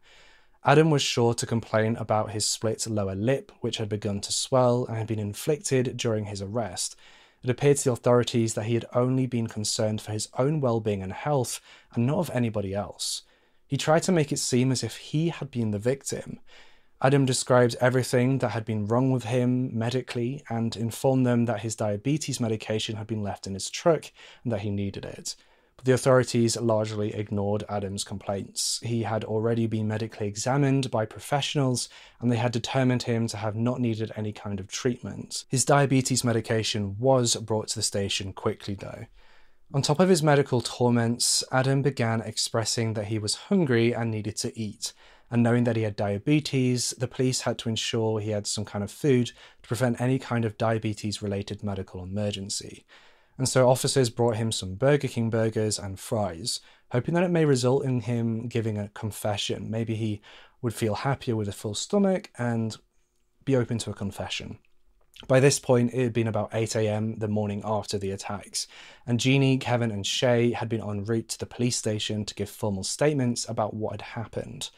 Adam 0.66 0.90
was 0.90 1.02
sure 1.02 1.34
to 1.34 1.46
complain 1.46 1.98
about 1.98 2.32
his 2.32 2.48
split 2.48 2.88
lower 2.88 3.16
lip, 3.16 3.52
which 3.60 3.78
had 3.78 3.90
begun 3.90 4.22
to 4.22 4.32
swell 4.32 4.86
and 4.86 4.98
had 4.98 5.08
been 5.08 5.20
inflicted 5.20 5.98
during 5.98 6.26
his 6.26 6.42
arrest. 6.42 6.96
It 7.44 7.50
appeared 7.50 7.78
to 7.78 7.84
the 7.84 7.92
authorities 7.92 8.54
that 8.54 8.66
he 8.66 8.76
had 8.76 8.86
only 8.94 9.26
been 9.26 9.48
concerned 9.48 10.02
for 10.02 10.14
his 10.14 10.30
own 10.38 10.62
well 10.62 10.80
being 10.80 11.04
and 11.04 11.12
health 11.12 11.60
and 11.94 12.08
not 12.08 12.20
of 12.20 12.30
anybody 12.34 12.74
else. 12.74 13.24
He 13.68 13.76
tried 13.76 14.04
to 14.04 14.14
make 14.14 14.32
it 14.32 14.40
seem 14.40 14.72
as 14.72 14.84
if 14.84 14.96
he 14.98 15.30
had 15.30 15.52
been 15.52 15.72
the 15.72 15.80
victim. 15.80 16.40
Adam 17.02 17.26
described 17.26 17.76
everything 17.82 18.38
that 18.38 18.50
had 18.50 18.64
been 18.64 18.86
wrong 18.86 19.12
with 19.12 19.26
him 19.26 19.78
medically 19.78 20.42
and 20.50 20.78
informed 20.78 21.26
them 21.26 21.44
that 21.46 21.60
his 21.60 21.76
diabetes 21.76 22.40
medication 22.40 22.96
had 22.96 23.08
been 23.08 23.22
left 23.22 23.46
in 23.46 23.54
his 23.54 23.70
truck 23.70 24.06
and 24.44 24.54
that 24.54 24.62
he 24.62 24.70
needed 24.70 25.04
it. 25.04 25.36
But 25.76 25.86
the 25.86 25.94
authorities 25.94 26.56
largely 26.56 27.14
ignored 27.14 27.64
Adam's 27.68 28.04
complaints. 28.04 28.80
He 28.84 29.04
had 29.04 29.24
already 29.24 29.68
been 29.68 29.88
medically 29.88 30.28
examined 30.28 30.92
by 30.92 31.06
professionals 31.06 31.90
and 32.22 32.32
they 32.32 32.38
had 32.38 32.52
determined 32.52 33.04
him 33.04 33.28
to 33.28 33.38
have 33.38 33.56
not 33.56 33.80
needed 33.80 34.12
any 34.16 34.32
kind 34.32 34.60
of 34.60 34.68
treatment. 34.68 35.46
His 35.50 35.66
diabetes 35.66 36.24
medication 36.24 36.98
was 37.00 37.36
brought 37.36 37.70
to 37.70 37.76
the 37.76 37.82
station 37.82 38.34
quickly, 38.34 38.76
though. 38.76 39.06
On 39.74 39.82
top 39.82 40.00
of 40.00 40.10
his 40.10 40.22
medical 40.22 40.62
torments, 40.62 41.44
Adam 41.52 41.82
began 41.82 42.22
expressing 42.22 42.94
that 42.94 43.08
he 43.08 43.18
was 43.18 43.36
hungry 43.50 43.92
and 43.92 44.12
needed 44.12 44.38
to 44.38 44.58
eat. 44.60 44.94
And 45.32 45.42
knowing 45.42 45.64
that 45.64 45.76
he 45.76 45.82
had 45.82 45.96
diabetes, 45.96 46.92
the 47.00 47.08
police 47.08 47.42
had 47.42 47.58
to 47.60 47.70
ensure 47.70 48.20
he 48.20 48.30
had 48.30 48.46
some 48.46 48.66
kind 48.66 48.84
of 48.84 48.92
food 48.92 49.32
to 49.64 49.68
prevent 49.68 50.00
any 50.00 50.20
kind 50.20 50.46
of 50.46 50.60
diabetes 50.60 51.24
related 51.24 51.64
medical 51.64 52.04
emergency. 52.04 52.86
And 53.38 53.50
so 53.50 53.70
officers 53.70 54.10
brought 54.10 54.36
him 54.36 54.52
some 54.52 54.76
Burger 54.76 55.08
King 55.08 55.30
burgers 55.30 55.80
and 55.80 56.00
fries, 56.00 56.60
hoping 56.92 57.14
that 57.16 57.24
it 57.24 57.32
may 57.32 57.46
result 57.46 57.84
in 57.84 58.02
him 58.02 58.48
giving 58.48 58.78
a 58.78 58.90
confession. 58.90 59.72
Maybe 59.72 59.96
he 59.96 60.22
would 60.62 60.74
feel 60.74 60.96
happier 60.96 61.36
with 61.36 61.48
a 61.48 61.54
full 61.54 61.76
stomach 61.76 62.30
and 62.38 62.78
be 63.46 63.56
open 63.56 63.78
to 63.80 63.90
a 63.90 63.96
confession. 63.96 64.60
By 65.28 65.40
this 65.40 65.60
point, 65.60 65.94
it 65.94 66.04
had 66.04 66.14
been 66.14 66.28
about 66.28 66.50
8 66.54 66.76
am 66.76 67.16
the 67.20 67.28
morning 67.28 67.62
after 67.64 67.98
the 67.98 68.12
attacks, 68.12 68.68
and 69.06 69.20
Jeannie, 69.20 69.58
Kevin, 69.58 69.92
and 69.92 70.06
Shea 70.06 70.52
had 70.52 70.68
been 70.68 70.82
en 70.82 71.06
route 71.06 71.30
to 71.30 71.40
the 71.40 71.46
police 71.46 71.78
station 71.78 72.26
to 72.26 72.36
give 72.36 72.50
formal 72.50 72.84
statements 72.84 73.48
about 73.48 73.74
what 73.74 73.94
had 73.94 74.02
happened. 74.02 74.70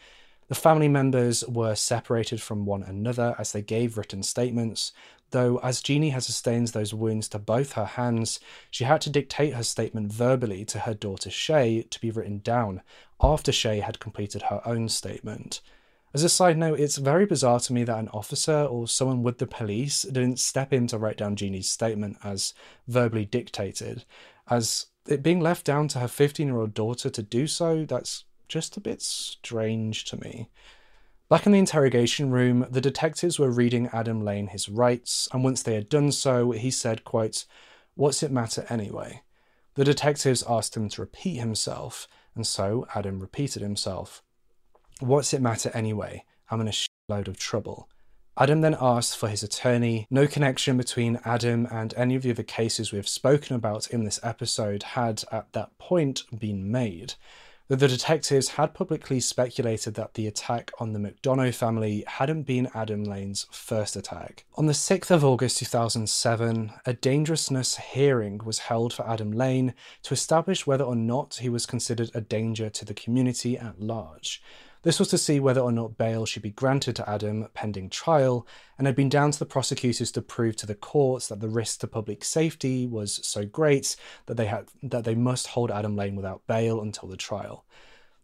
The 0.47 0.55
family 0.55 0.87
members 0.87 1.43
were 1.47 1.73
separated 1.73 2.41
from 2.41 2.65
one 2.65 2.83
another 2.83 3.35
as 3.39 3.51
they 3.51 3.63
gave 3.63 3.97
written 3.97 4.21
statements, 4.21 4.91
though, 5.31 5.57
as 5.57 5.81
Jeannie 5.81 6.11
had 6.11 6.23
sustained 6.23 6.67
those 6.67 6.93
wounds 6.93 7.27
to 7.29 7.39
both 7.39 7.73
her 7.73 7.85
hands, 7.85 8.39
she 8.69 8.83
had 8.83 9.01
to 9.01 9.09
dictate 9.09 9.55
her 9.55 9.63
statement 9.63 10.13
verbally 10.13 10.63
to 10.65 10.79
her 10.79 10.93
daughter 10.93 11.31
Shea 11.31 11.81
to 11.89 11.99
be 11.99 12.11
written 12.11 12.39
down 12.39 12.81
after 13.19 13.51
Shea 13.51 13.79
had 13.79 13.99
completed 13.99 14.43
her 14.43 14.61
own 14.67 14.87
statement. 14.87 15.61
As 16.13 16.23
a 16.23 16.29
side 16.29 16.57
note, 16.57 16.79
it's 16.79 16.97
very 16.97 17.25
bizarre 17.25 17.59
to 17.59 17.73
me 17.73 17.83
that 17.83 17.99
an 17.99 18.09
officer 18.09 18.63
or 18.63 18.87
someone 18.87 19.23
with 19.23 19.39
the 19.39 19.47
police 19.47 20.03
didn't 20.03 20.39
step 20.39 20.71
in 20.71 20.87
to 20.87 20.97
write 20.97 21.17
down 21.17 21.35
Jeannie's 21.35 21.69
statement 21.69 22.17
as 22.23 22.53
verbally 22.87 23.25
dictated, 23.25 24.05
as 24.47 24.85
it 25.07 25.23
being 25.23 25.39
left 25.39 25.65
down 25.65 25.87
to 25.89 25.99
her 25.99 26.07
15 26.07 26.47
year 26.47 26.57
old 26.57 26.73
daughter 26.73 27.09
to 27.09 27.23
do 27.23 27.47
so, 27.47 27.83
that's 27.83 28.23
just 28.47 28.77
a 28.77 28.81
bit 28.81 29.01
strange 29.01 30.05
to 30.05 30.17
me. 30.17 30.49
Back 31.27 31.45
in 31.45 31.53
the 31.53 31.59
interrogation 31.59 32.29
room, 32.29 32.67
the 32.69 32.81
detectives 32.81 33.39
were 33.39 33.49
reading 33.49 33.89
Adam 33.91 34.23
Lane 34.23 34.47
his 34.47 34.69
rights, 34.69 35.27
and 35.33 35.43
once 35.43 35.63
they 35.63 35.73
had 35.73 35.89
done 35.89 36.11
so, 36.11 36.51
he 36.51 36.69
said, 36.69 37.03
quote, 37.03 37.45
What's 37.95 38.21
it 38.21 38.31
matter 38.31 38.65
anyway? 38.69 39.23
The 39.73 39.83
detectives 39.83 40.43
asked 40.47 40.77
him 40.77 40.87
to 40.89 41.01
repeat 41.01 41.37
himself, 41.37 42.07
and 42.35 42.45
so 42.45 42.87
Adam 42.93 43.19
repeated 43.19 43.61
himself. 43.61 44.21
What's 44.99 45.33
it 45.33 45.41
matter 45.41 45.71
anyway? 45.73 46.25
I'm 46.51 46.61
in 46.61 46.67
a 46.67 46.71
shitload 46.71 47.27
of 47.27 47.37
trouble. 47.37 47.89
Adam 48.37 48.61
then 48.61 48.77
asked 48.79 49.17
for 49.17 49.29
his 49.29 49.43
attorney. 49.43 50.07
No 50.09 50.27
connection 50.27 50.75
between 50.75 51.19
Adam 51.23 51.67
and 51.71 51.93
any 51.95 52.15
of 52.15 52.23
the 52.23 52.31
other 52.31 52.43
cases 52.43 52.91
we've 52.91 53.07
spoken 53.07 53.55
about 53.55 53.89
in 53.89 54.03
this 54.03 54.19
episode 54.23 54.83
had 54.83 55.23
at 55.31 55.53
that 55.53 55.77
point 55.77 56.23
been 56.37 56.69
made. 56.69 57.13
Though 57.67 57.75
the 57.75 57.87
detectives 57.87 58.49
had 58.49 58.75
publicly 58.75 59.19
speculated 59.19 59.95
that 59.95 60.13
the 60.13 60.27
attack 60.27 60.71
on 60.79 60.93
the 60.93 60.99
McDonough 60.99 61.55
family 61.55 62.03
hadn't 62.05 62.43
been 62.43 62.69
Adam 62.75 63.03
Lane's 63.03 63.47
first 63.49 63.95
attack. 63.95 64.45
On 64.53 64.67
the 64.67 64.73
6th 64.73 65.09
of 65.09 65.25
August 65.25 65.57
2007, 65.57 66.73
a 66.85 66.93
dangerousness 66.93 67.77
hearing 67.77 68.39
was 68.45 68.59
held 68.59 68.93
for 68.93 69.09
Adam 69.09 69.31
Lane 69.31 69.73
to 70.03 70.13
establish 70.13 70.67
whether 70.67 70.83
or 70.83 70.95
not 70.95 71.39
he 71.41 71.49
was 71.49 71.65
considered 71.65 72.11
a 72.13 72.21
danger 72.21 72.69
to 72.69 72.85
the 72.85 72.93
community 72.93 73.57
at 73.57 73.81
large. 73.81 74.43
This 74.85 74.99
was 74.99 75.07
to 75.07 75.17
see 75.17 75.39
whether 75.39 75.61
or 75.61 75.71
not 75.71 75.97
bail 75.97 76.27
should 76.27 76.43
be 76.43 76.51
granted 76.51 76.95
to 76.97 77.09
Adam 77.09 77.47
pending 77.55 77.89
trial, 77.89 78.45
and 78.77 78.85
had 78.85 78.95
been 78.95 79.09
down 79.09 79.31
to 79.31 79.39
the 79.39 79.45
prosecutors 79.47 80.11
to 80.11 80.21
prove 80.21 80.57
to 80.57 80.67
the 80.67 80.75
courts 80.75 81.27
that 81.27 81.39
the 81.39 81.49
risk 81.49 81.79
to 81.79 81.87
public 81.87 82.23
safety 82.23 82.85
was 82.85 83.19
so 83.27 83.45
great 83.45 83.95
that 84.27 84.37
they 84.37 84.45
had 84.45 84.67
that 84.83 85.03
they 85.03 85.15
must 85.15 85.47
hold 85.47 85.71
Adam 85.71 85.95
Lane 85.95 86.15
without 86.15 86.45
bail 86.45 86.79
until 86.81 87.09
the 87.09 87.17
trial. 87.17 87.65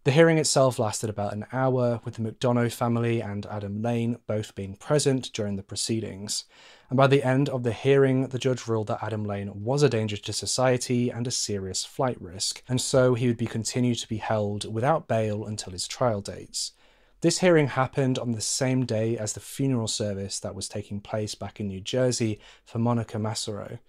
The 0.04 0.12
hearing 0.12 0.40
itself 0.40 0.80
lasted 0.80 1.10
about 1.10 1.34
an 1.34 1.46
hour, 1.54 2.02
with 2.04 2.16
the 2.16 2.24
McDonough 2.24 2.74
family 2.74 3.22
and 3.22 3.46
Adam 3.46 3.82
Lane 3.82 4.18
both 4.26 4.56
being 4.56 4.76
present 4.76 5.32
during 5.32 5.58
the 5.58 5.64
proceedings 5.64 6.46
and 6.92 6.98
by 6.98 7.08
the 7.08 7.24
end 7.24 7.48
of 7.48 7.64
the 7.64 7.72
hearing, 7.72 8.28
the 8.28 8.38
judge 8.38 8.68
ruled 8.68 8.88
that 8.88 9.02
Adam 9.02 9.24
Lane 9.24 9.64
was 9.64 9.82
a 9.82 9.88
danger 9.88 10.18
to 10.18 10.34
society 10.34 11.10
and 11.10 11.26
a 11.26 11.32
serious 11.32 11.86
flight 11.86 12.22
risk, 12.22 12.62
and 12.68 12.82
so 12.82 13.14
he 13.14 13.28
would 13.28 13.38
be 13.38 13.46
continued 13.46 13.98
to 14.00 14.10
be 14.10 14.18
held 14.18 14.70
without 14.70 15.08
bail 15.08 15.46
until 15.46 15.72
his 15.72 15.88
trial 15.88 16.20
dates. 16.20 16.74
This 17.22 17.40
hearing 17.40 17.70
happened 17.70 18.20
on 18.20 18.34
the 18.34 18.42
same 18.42 18.86
day 18.86 19.18
as 19.18 19.32
the 19.32 19.40
funeral 19.40 19.88
service 19.88 20.38
that 20.42 20.54
was 20.54 20.68
taking 20.68 21.00
place 21.00 21.34
back 21.34 21.62
in 21.62 21.70
New 21.70 21.80
Jersey 21.80 22.42
for 22.66 22.78
Monica 22.78 23.18
Massaro. 23.18 23.80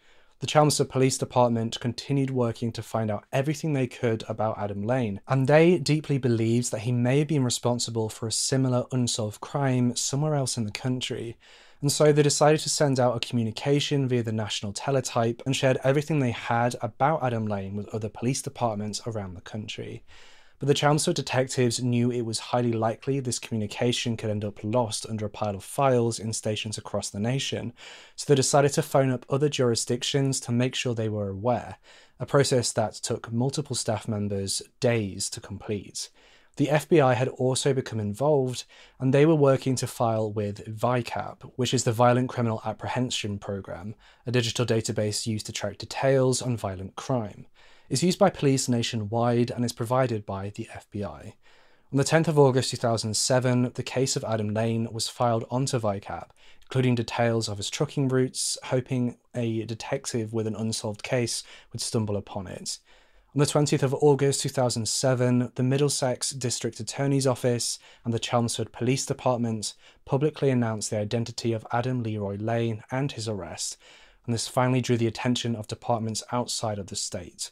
The 0.42 0.48
Chelmsford 0.48 0.88
Police 0.88 1.18
Department 1.18 1.78
continued 1.78 2.30
working 2.30 2.72
to 2.72 2.82
find 2.82 3.12
out 3.12 3.26
everything 3.32 3.74
they 3.74 3.86
could 3.86 4.24
about 4.28 4.58
Adam 4.58 4.82
Lane, 4.82 5.20
and 5.28 5.46
they 5.46 5.78
deeply 5.78 6.18
believed 6.18 6.72
that 6.72 6.80
he 6.80 6.90
may 6.90 7.20
have 7.20 7.28
been 7.28 7.44
responsible 7.44 8.08
for 8.08 8.26
a 8.26 8.32
similar 8.32 8.84
unsolved 8.90 9.40
crime 9.40 9.94
somewhere 9.94 10.34
else 10.34 10.56
in 10.56 10.64
the 10.64 10.72
country 10.72 11.36
and 11.82 11.90
so 11.90 12.12
they 12.12 12.22
decided 12.22 12.60
to 12.60 12.68
send 12.68 13.00
out 13.00 13.16
a 13.16 13.28
communication 13.28 14.06
via 14.06 14.22
the 14.22 14.32
national 14.32 14.72
teletype 14.72 15.42
and 15.44 15.54
shared 15.54 15.78
everything 15.82 16.20
they 16.20 16.30
had 16.30 16.76
about 16.80 17.24
Adam 17.24 17.46
Lane 17.46 17.74
with 17.74 17.88
other 17.88 18.08
police 18.08 18.40
departments 18.40 19.02
around 19.04 19.34
the 19.34 19.40
country. 19.40 20.04
But 20.62 20.68
the 20.68 20.74
Chelmsford 20.74 21.16
detectives 21.16 21.82
knew 21.82 22.12
it 22.12 22.24
was 22.24 22.38
highly 22.38 22.72
likely 22.72 23.18
this 23.18 23.40
communication 23.40 24.16
could 24.16 24.30
end 24.30 24.44
up 24.44 24.62
lost 24.62 25.04
under 25.08 25.26
a 25.26 25.28
pile 25.28 25.56
of 25.56 25.64
files 25.64 26.20
in 26.20 26.32
stations 26.32 26.78
across 26.78 27.10
the 27.10 27.18
nation, 27.18 27.72
so 28.14 28.26
they 28.28 28.36
decided 28.36 28.72
to 28.74 28.82
phone 28.82 29.10
up 29.10 29.26
other 29.28 29.48
jurisdictions 29.48 30.38
to 30.38 30.52
make 30.52 30.76
sure 30.76 30.94
they 30.94 31.08
were 31.08 31.30
aware, 31.30 31.78
a 32.20 32.26
process 32.26 32.70
that 32.74 32.94
took 32.94 33.32
multiple 33.32 33.74
staff 33.74 34.06
members 34.06 34.62
days 34.78 35.28
to 35.30 35.40
complete. 35.40 36.10
The 36.58 36.68
FBI 36.68 37.16
had 37.16 37.26
also 37.26 37.74
become 37.74 37.98
involved, 37.98 38.62
and 39.00 39.12
they 39.12 39.26
were 39.26 39.34
working 39.34 39.74
to 39.74 39.88
file 39.88 40.30
with 40.30 40.64
VICAP, 40.64 41.42
which 41.56 41.74
is 41.74 41.82
the 41.82 41.90
Violent 41.90 42.28
Criminal 42.28 42.62
Apprehension 42.64 43.40
Program, 43.40 43.96
a 44.28 44.30
digital 44.30 44.64
database 44.64 45.26
used 45.26 45.46
to 45.46 45.52
track 45.52 45.78
details 45.78 46.40
on 46.40 46.56
violent 46.56 46.94
crime. 46.94 47.46
It's 47.92 48.02
used 48.02 48.18
by 48.18 48.30
police 48.30 48.70
nationwide 48.70 49.50
and 49.50 49.66
is 49.66 49.74
provided 49.74 50.24
by 50.24 50.48
the 50.48 50.66
FBI. 50.74 51.34
On 51.92 51.98
the 51.98 52.04
10th 52.04 52.26
of 52.26 52.38
August 52.38 52.70
2007, 52.70 53.72
the 53.74 53.82
case 53.82 54.16
of 54.16 54.24
Adam 54.24 54.48
Lane 54.54 54.88
was 54.90 55.08
filed 55.10 55.44
onto 55.50 55.78
VICAP, 55.78 56.30
including 56.62 56.94
details 56.94 57.50
of 57.50 57.58
his 57.58 57.68
trucking 57.68 58.08
routes, 58.08 58.56
hoping 58.64 59.18
a 59.34 59.66
detective 59.66 60.32
with 60.32 60.46
an 60.46 60.56
unsolved 60.56 61.02
case 61.02 61.44
would 61.70 61.82
stumble 61.82 62.16
upon 62.16 62.46
it. 62.46 62.78
On 63.34 63.40
the 63.40 63.44
20th 63.44 63.82
of 63.82 63.92
August 63.92 64.40
2007, 64.40 65.52
the 65.54 65.62
Middlesex 65.62 66.30
District 66.30 66.80
Attorney's 66.80 67.26
Office 67.26 67.78
and 68.06 68.14
the 68.14 68.18
Chelmsford 68.18 68.72
Police 68.72 69.04
Department 69.04 69.74
publicly 70.06 70.48
announced 70.48 70.88
the 70.88 70.98
identity 70.98 71.52
of 71.52 71.66
Adam 71.72 72.02
Leroy 72.02 72.38
Lane 72.38 72.84
and 72.90 73.12
his 73.12 73.28
arrest, 73.28 73.76
and 74.24 74.32
this 74.32 74.48
finally 74.48 74.80
drew 74.80 74.96
the 74.96 75.06
attention 75.06 75.54
of 75.54 75.68
departments 75.68 76.22
outside 76.32 76.78
of 76.78 76.86
the 76.86 76.96
state. 76.96 77.50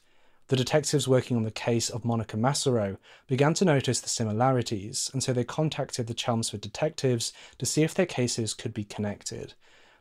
The 0.50 0.56
detectives 0.56 1.06
working 1.06 1.36
on 1.36 1.44
the 1.44 1.52
case 1.52 1.88
of 1.88 2.04
Monica 2.04 2.36
Massaro 2.36 2.98
began 3.28 3.54
to 3.54 3.64
notice 3.64 4.00
the 4.00 4.08
similarities, 4.08 5.08
and 5.12 5.22
so 5.22 5.32
they 5.32 5.44
contacted 5.44 6.09
the 6.09 6.12
Chelmsford 6.12 6.61
detectives 6.61 7.32
to 7.59 7.66
see 7.66 7.84
if 7.84 7.94
their 7.94 8.05
cases 8.05 8.53
could 8.53 8.74
be 8.74 8.82
connected. 8.82 9.55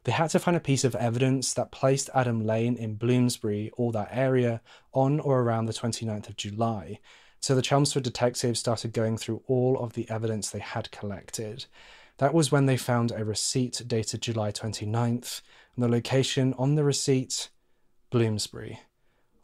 They 0.05 0.11
had 0.11 0.31
to 0.31 0.39
find 0.39 0.57
a 0.57 0.59
piece 0.59 0.83
of 0.83 0.95
evidence 0.95 1.53
that 1.53 1.71
placed 1.71 2.09
Adam 2.15 2.47
Lane 2.47 2.75
in 2.77 2.95
Bloomsbury 2.95 3.69
or 3.77 3.91
that 3.91 4.09
area 4.11 4.61
on 4.91 5.19
or 5.19 5.39
around 5.41 5.67
the 5.67 5.73
29th 5.73 6.29
of 6.29 6.35
July. 6.35 6.97
So 7.39 7.53
the 7.53 7.61
Chelmsford 7.61 8.01
detectives 8.01 8.59
started 8.59 8.91
going 8.91 9.19
through 9.19 9.43
all 9.45 9.77
of 9.77 9.93
the 9.93 10.09
evidence 10.09 10.49
they 10.49 10.57
had 10.57 10.89
collected. 10.89 11.67
That 12.17 12.33
was 12.33 12.51
when 12.51 12.65
they 12.65 12.75
found 12.75 13.11
a 13.11 13.23
receipt 13.23 13.83
dated 13.85 14.23
July 14.23 14.51
29th, 14.51 15.41
and 15.75 15.83
the 15.83 15.87
location 15.87 16.55
on 16.57 16.73
the 16.73 16.83
receipt, 16.83 17.49
Bloomsbury. 18.09 18.79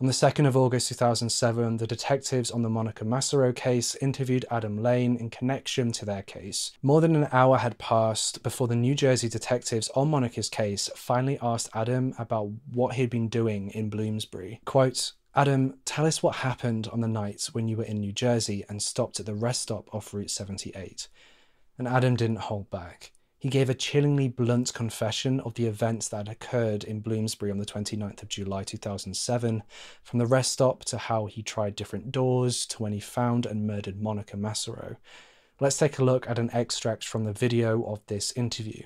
On 0.02 0.08
the 0.08 0.14
2nd 0.14 0.46
of 0.46 0.58
August 0.58 0.89
2007, 0.89 1.78
the 1.78 1.88
detectives 1.88 2.52
on 2.52 2.64
the 2.64 2.70
Monica 2.70 3.06
Massaro 3.06 3.54
case 3.54 3.96
interviewed 3.96 4.46
Adam 4.52 4.84
Lane 4.84 5.16
in 5.16 5.30
connection 5.30 5.93
to 5.93 6.04
their 6.04 6.22
case. 6.22 6.74
More 6.82 7.00
than 7.00 7.16
an 7.16 7.30
hour 7.32 7.58
had 7.58 7.78
passed 7.78 8.43
before 8.43 8.68
the 8.68 8.76
New 8.76 8.93
Jersey 8.93 9.30
detectives 9.30 9.89
on 9.96 10.10
Monica's 10.10 10.50
case 10.50 10.89
finally 10.98 11.39
asked 11.41 11.70
Adam 11.74 12.14
about 12.20 12.52
what 12.74 12.96
he'd 12.96 13.10
been 13.10 13.30
doing 13.30 13.70
in 13.70 13.89
Bloomsbury. 13.89 14.60
Quote, 14.66 15.14
Adam, 15.34 15.76
tell 15.86 16.06
us 16.06 16.22
what 16.22 16.36
happened 16.38 16.89
on 16.91 17.00
the 17.00 17.08
night 17.08 17.48
when 17.54 17.70
you 17.70 17.78
were 17.78 17.86
in 17.86 18.02
New 18.02 18.12
Jersey 18.12 18.66
and 18.68 18.82
stopped 18.82 19.22
at 19.22 19.26
the 19.26 19.34
rest 19.34 19.62
stop 19.62 19.88
off 19.96 20.14
Route 20.14 20.30
78. 20.30 21.08
And 21.78 21.88
Adam 21.88 22.18
didn't 22.18 22.39
hold 22.39 22.70
back. 22.70 23.14
He 23.46 23.52
gave 23.52 23.70
a 23.70 23.76
chillingly 23.76 24.28
blunt 24.28 24.74
confession 24.74 25.39
of 25.41 25.54
the 25.54 25.68
events 25.68 26.08
that 26.08 26.28
had 26.28 26.30
occurred 26.30 26.84
in 26.84 27.00
Bloomsbury 27.00 27.52
on 27.52 27.60
the 27.60 27.66
29th 27.68 28.24
of 28.24 28.28
July 28.28 28.64
2007, 28.64 29.62
from 30.02 30.18
the 30.18 30.26
rest 30.26 30.54
stop 30.54 30.84
to 30.86 30.98
how 30.98 31.28
he 31.28 31.43
tried 31.43 31.76
different 31.76 32.12
doors 32.12 32.66
to 32.66 32.82
when 32.82 32.91
he 32.91 33.00
found 33.00 33.46
and 33.46 33.68
murdered 33.68 34.02
Monica 34.02 34.36
Massaro. 34.36 34.96
Let's 35.60 35.78
take 35.78 36.00
a 36.00 36.04
look 36.04 36.28
at 36.28 36.39
an 36.39 36.50
extract 36.54 37.04
from 37.04 37.26
the 37.26 37.34
video 37.34 37.84
of 37.84 38.00
this 38.08 38.32
interview. 38.32 38.82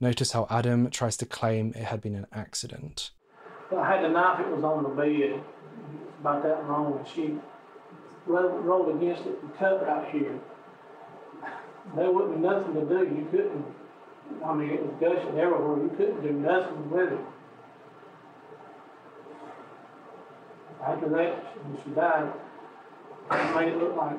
Notice 0.00 0.32
how 0.32 0.48
Adam 0.50 0.90
tries 0.90 1.16
to 1.18 1.24
claim 1.24 1.72
it 1.76 1.84
had 1.84 2.00
been 2.00 2.16
an 2.16 2.26
accident. 2.32 3.12
I 3.70 3.94
had 3.94 4.02
the 4.04 4.08
knife, 4.08 4.40
it 4.40 4.50
was 4.50 4.64
on 4.64 4.82
the 4.82 4.88
bed, 4.88 5.40
about 6.18 6.42
that 6.42 6.68
long, 6.68 6.98
and 6.98 7.06
she 7.06 7.38
rolled, 8.26 8.64
rolled 8.64 8.96
against 8.96 9.22
it 9.28 9.38
and 9.40 9.54
cut 9.54 9.86
right 9.86 10.10
here. 10.10 10.36
There 11.94 12.10
wouldn't 12.10 12.34
be 12.34 12.40
nothing 12.40 12.74
to 12.74 12.80
do. 12.80 13.04
You 13.04 13.28
couldn't 13.30 13.79
I 14.44 14.54
mean, 14.54 14.70
it 14.70 14.82
was 14.82 14.94
gushing 15.00 15.38
everywhere. 15.38 15.82
You 15.82 15.92
couldn't 15.96 16.22
do 16.22 16.32
nothing 16.32 16.90
with 16.90 17.12
it. 17.12 17.20
After 20.82 21.08
that, 21.10 21.34
when 21.64 21.84
she 21.84 21.90
died, 21.90 22.32
it 23.30 23.54
made 23.54 23.68
it 23.68 23.78
look 23.78 23.96
like 23.96 24.18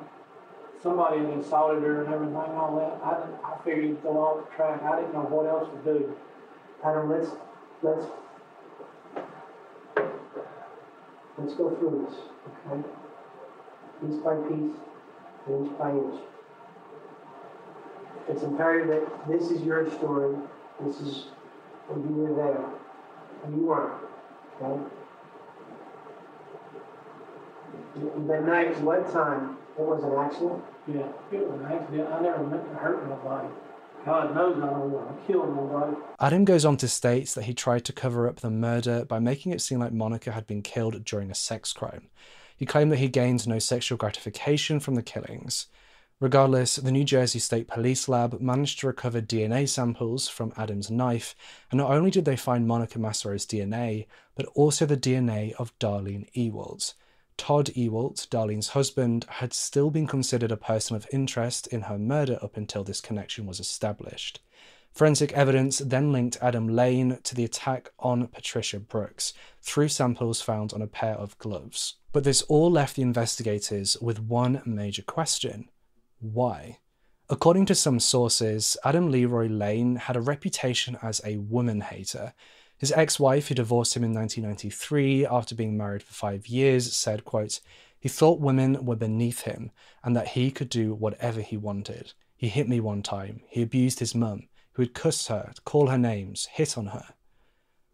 somebody 0.82 1.20
had 1.20 1.40
assaulted 1.40 1.84
her 1.84 2.04
and 2.04 2.14
everything, 2.14 2.36
all 2.36 2.76
that. 2.78 3.04
I, 3.04 3.54
I 3.54 3.58
figured 3.64 3.86
he'd 3.86 4.04
go 4.04 4.18
off 4.18 4.50
the 4.50 4.56
track. 4.56 4.84
I 4.84 4.98
didn't 5.02 5.14
know 5.14 5.22
what 5.22 5.48
else 5.48 5.70
to 5.70 5.94
do. 5.94 6.16
Adam, 6.84 7.10
let's, 7.10 7.30
let's, 7.82 8.06
let's 11.38 11.54
go 11.56 11.76
through 11.76 12.08
this, 12.08 12.20
okay? 12.72 12.88
Piece 14.02 14.20
by 14.22 14.36
piece, 14.48 14.78
inch 15.48 15.78
by 15.78 15.92
inch. 15.92 16.22
It's 18.30 18.44
imperative 18.44 18.88
that 18.90 19.28
this 19.28 19.52
is 19.52 19.62
your 19.64 19.90
story. 19.92 20.36
This 20.84 21.00
is 21.02 21.26
when 21.88 22.02
you 22.08 22.24
were 22.24 22.36
there. 22.36 22.66
And 23.44 23.56
you 23.56 23.66
weren't. 23.66 24.04
Okay? 24.62 24.84
The 27.96 28.42
night, 28.42 28.80
what 28.82 29.12
time? 29.12 29.58
It 29.78 29.82
was 29.82 30.04
an 30.04 30.14
accident? 30.18 30.64
Yeah, 30.88 31.08
it 31.32 31.48
was 31.48 31.60
an 31.60 31.66
accident. 31.66 32.10
I 32.10 32.22
never 32.22 32.44
meant 32.46 32.64
to 32.70 32.76
hurt 32.76 33.08
nobody. 33.08 33.48
God 34.06 34.34
knows 34.34 34.58
I 34.58 34.68
don't 34.68 34.92
want 34.92 35.20
to 35.20 35.28
kill 35.28 35.46
nobody. 35.46 35.96
Adam 36.20 36.44
goes 36.44 36.66
on 36.66 36.78
to 36.78 36.88
state 36.88 37.30
that 37.30 37.44
he 37.44 37.54
tried 37.54 37.86
to 37.86 37.94
cover 37.94 38.28
up 38.28 38.38
the 38.38 38.50
murder 38.50 39.06
by 39.06 39.20
making 39.20 39.52
it 39.52 39.62
seem 39.62 39.80
like 39.80 39.94
Monica 39.94 40.32
had 40.32 40.48
been 40.48 40.62
killed 40.62 41.04
during 41.06 41.30
a 41.30 41.36
sex 41.36 41.72
crime. 41.72 42.10
He 42.58 42.66
claimed 42.66 42.92
that 42.92 43.00
he 43.00 43.08
gained 43.08 43.48
no 43.48 43.60
sexual 43.60 43.98
gratification 43.98 44.80
from 44.80 44.96
the 44.96 45.04
killings. 45.04 45.68
Regardless, 46.22 46.76
the 46.76 46.92
New 46.92 47.04
Jersey 47.04 47.40
State 47.40 47.68
Police 47.68 48.08
Lab 48.08 48.40
managed 48.40 48.80
to 48.80 48.88
recover 48.88 49.24
DNA 49.24 49.68
samples 49.68 50.28
from 50.28 50.54
Adam's 50.56 50.92
knife, 50.92 51.36
and 51.72 51.80
not 51.80 51.90
only 51.90 52.12
did 52.12 52.26
they 52.26 52.36
find 52.36 52.68
Monica 52.68 53.00
Massaro's 53.00 53.44
DNA, 53.44 54.06
but 54.36 54.46
also 54.54 54.86
the 54.86 54.96
DNA 54.96 55.54
of 55.54 55.78
Darlene 55.80 56.32
Ewalt. 56.34 56.94
Todd 57.38 57.72
Ewalt, 57.76 58.28
Darlene's 58.28 58.70
husband, 58.70 59.26
had 59.30 59.52
still 59.52 59.90
been 59.90 60.06
considered 60.06 60.52
a 60.52 60.58
person 60.58 60.96
of 60.96 61.08
interest 61.12 61.66
in 61.66 61.82
her 61.82 61.98
murder 61.98 62.38
up 62.44 62.56
until 62.56 62.84
this 62.84 63.02
connection 63.02 63.48
was 63.48 63.60
established. 63.60 64.42
Forensic 64.94 65.34
evidence 65.34 65.80
then 65.80 66.12
linked 66.12 66.38
Adam 66.40 66.68
Lane 66.68 67.18
to 67.24 67.34
the 67.34 67.46
attack 67.46 67.90
on 67.98 68.28
Patricia 68.28 68.80
Brooks 68.80 69.34
through 69.64 69.88
samples 69.88 70.40
found 70.40 70.72
on 70.72 70.84
a 70.84 70.88
pair 70.88 71.16
of 71.16 71.36
gloves. 71.40 71.96
But 72.12 72.26
this 72.26 72.44
all 72.44 72.70
left 72.70 72.96
the 72.96 73.02
investigators 73.02 73.98
with 74.00 74.20
one 74.20 74.62
major 74.68 75.02
question 75.02 75.68
why? 76.22 76.80
According 77.30 77.66
to 77.68 77.76
some 77.76 78.00
sources, 78.00 78.78
Adam 78.84 79.10
Leroy 79.10 79.48
Lane 79.48 79.96
had 79.96 80.16
a 80.16 80.22
reputation 80.22 80.98
as 81.02 81.20
a 81.26 81.38
woman 81.38 81.82
hater. 81.82 82.34
His 82.78 82.92
ex-wife, 82.92 83.48
who 83.48 83.56
divorced 83.56 83.96
him 83.96 84.04
in 84.04 84.14
1993 84.14 85.26
after 85.26 85.56
being 85.56 85.78
married 85.78 86.04
for 86.04 86.14
five 86.14 86.48
years, 86.48 86.96
said, 86.96 87.26
quote, 87.26 87.60
he 88.00 88.10
thought 88.10 88.40
women 88.40 88.86
were 88.86 88.96
beneath 88.96 89.42
him 89.42 89.72
and 90.04 90.16
that 90.16 90.30
he 90.30 90.52
could 90.52 90.70
do 90.70 90.94
whatever 90.94 91.42
he 91.42 91.58
wanted. 91.58 92.14
He 92.36 92.50
hit 92.50 92.68
me 92.68 92.80
one 92.80 93.04
time. 93.04 93.42
He 93.48 93.62
abused 93.62 94.00
his 94.00 94.16
mum, 94.16 94.50
who 94.74 94.82
would 94.82 94.94
cuss 94.94 95.28
her, 95.28 95.54
call 95.66 95.88
her 95.88 95.98
names, 95.98 96.48
hit 96.48 96.78
on 96.78 96.88
her. 96.88 97.14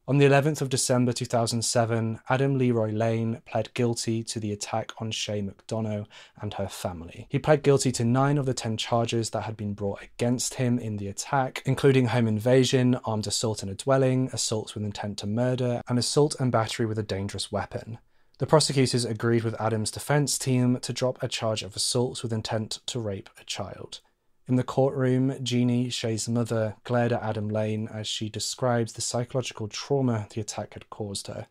On 0.09 0.19
the 0.19 0.25
11th 0.25 0.61
of 0.61 0.69
December 0.69 1.11
2007, 1.11 2.21
Adam 2.29 2.57
Leroy 2.57 2.91
Lane 2.91 3.41
pled 3.45 3.73
guilty 3.73 4.23
to 4.23 4.39
the 4.39 4.53
attack 4.53 4.93
on 4.99 5.11
Shea 5.11 5.41
McDonough 5.41 6.05
and 6.39 6.53
her 6.53 6.69
family. 6.69 7.27
He 7.27 7.39
pled 7.39 7.61
guilty 7.61 7.91
to 7.91 8.05
nine 8.05 8.37
of 8.37 8.45
the 8.45 8.53
ten 8.53 8.77
charges 8.77 9.31
that 9.31 9.41
had 9.41 9.57
been 9.57 9.73
brought 9.73 10.01
against 10.01 10.53
him 10.53 10.79
in 10.79 10.95
the 10.95 11.09
attack, 11.09 11.61
including 11.65 12.05
home 12.05 12.25
invasion, 12.25 12.95
armed 13.03 13.27
assault 13.27 13.63
in 13.63 13.67
a 13.67 13.75
dwelling, 13.75 14.29
assault 14.31 14.75
with 14.75 14.85
intent 14.85 15.17
to 15.17 15.27
murder, 15.27 15.81
and 15.89 15.99
assault 15.99 16.37
and 16.39 16.53
battery 16.53 16.85
with 16.85 16.97
a 16.97 17.03
dangerous 17.03 17.51
weapon. 17.51 17.97
The 18.37 18.47
prosecutors 18.47 19.03
agreed 19.03 19.43
with 19.43 19.59
Adam's 19.59 19.91
defense 19.91 20.37
team 20.37 20.79
to 20.83 20.93
drop 20.93 21.21
a 21.21 21.27
charge 21.27 21.63
of 21.63 21.75
assault 21.75 22.23
with 22.23 22.31
intent 22.31 22.79
to 22.85 23.01
rape 23.01 23.29
a 23.41 23.43
child. 23.43 23.99
In 24.47 24.55
the 24.55 24.63
courtroom, 24.63 25.43
Jeannie, 25.43 25.89
Shea's 25.89 26.29
mother, 26.29 26.77
glared 26.85 27.11
at 27.11 27.21
Adam 27.21 27.49
Lane 27.49 27.89
as 27.93 28.07
she 28.07 28.29
describes 28.29 28.93
the 28.93 29.01
psychological 29.01 29.67
trauma 29.67 30.25
the 30.29 30.39
attack 30.39 30.73
had 30.73 30.89
caused 30.89 31.27
her. 31.27 31.47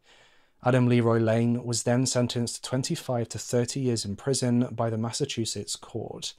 Adam 0.64 0.88
Leroy 0.88 1.18
Lane 1.18 1.62
was 1.62 1.82
then 1.82 2.06
sentenced 2.06 2.64
to 2.64 2.70
25 2.70 3.28
to 3.28 3.38
30 3.38 3.80
years 3.80 4.06
in 4.06 4.16
prison 4.16 4.68
by 4.72 4.88
the 4.88 4.96
Massachusetts 4.96 5.76
court. 5.76 6.32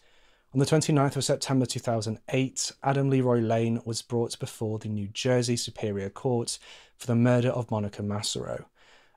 On 0.52 0.60
the 0.60 0.66
29th 0.66 1.18
of 1.18 1.24
September 1.24 1.68
2008, 1.68 2.72
Adam 2.82 3.12
Leroy 3.12 3.40
Lane 3.40 3.80
was 3.86 4.02
brought 4.02 4.40
before 4.40 4.80
the 4.80 4.90
New 4.90 5.10
Jersey 5.10 5.58
Superior 5.58 6.10
Court 6.10 6.58
for 6.98 7.06
the 7.06 7.16
murder 7.16 7.50
of 7.50 7.70
Monica 7.70 8.02
Massaro. 8.02 8.66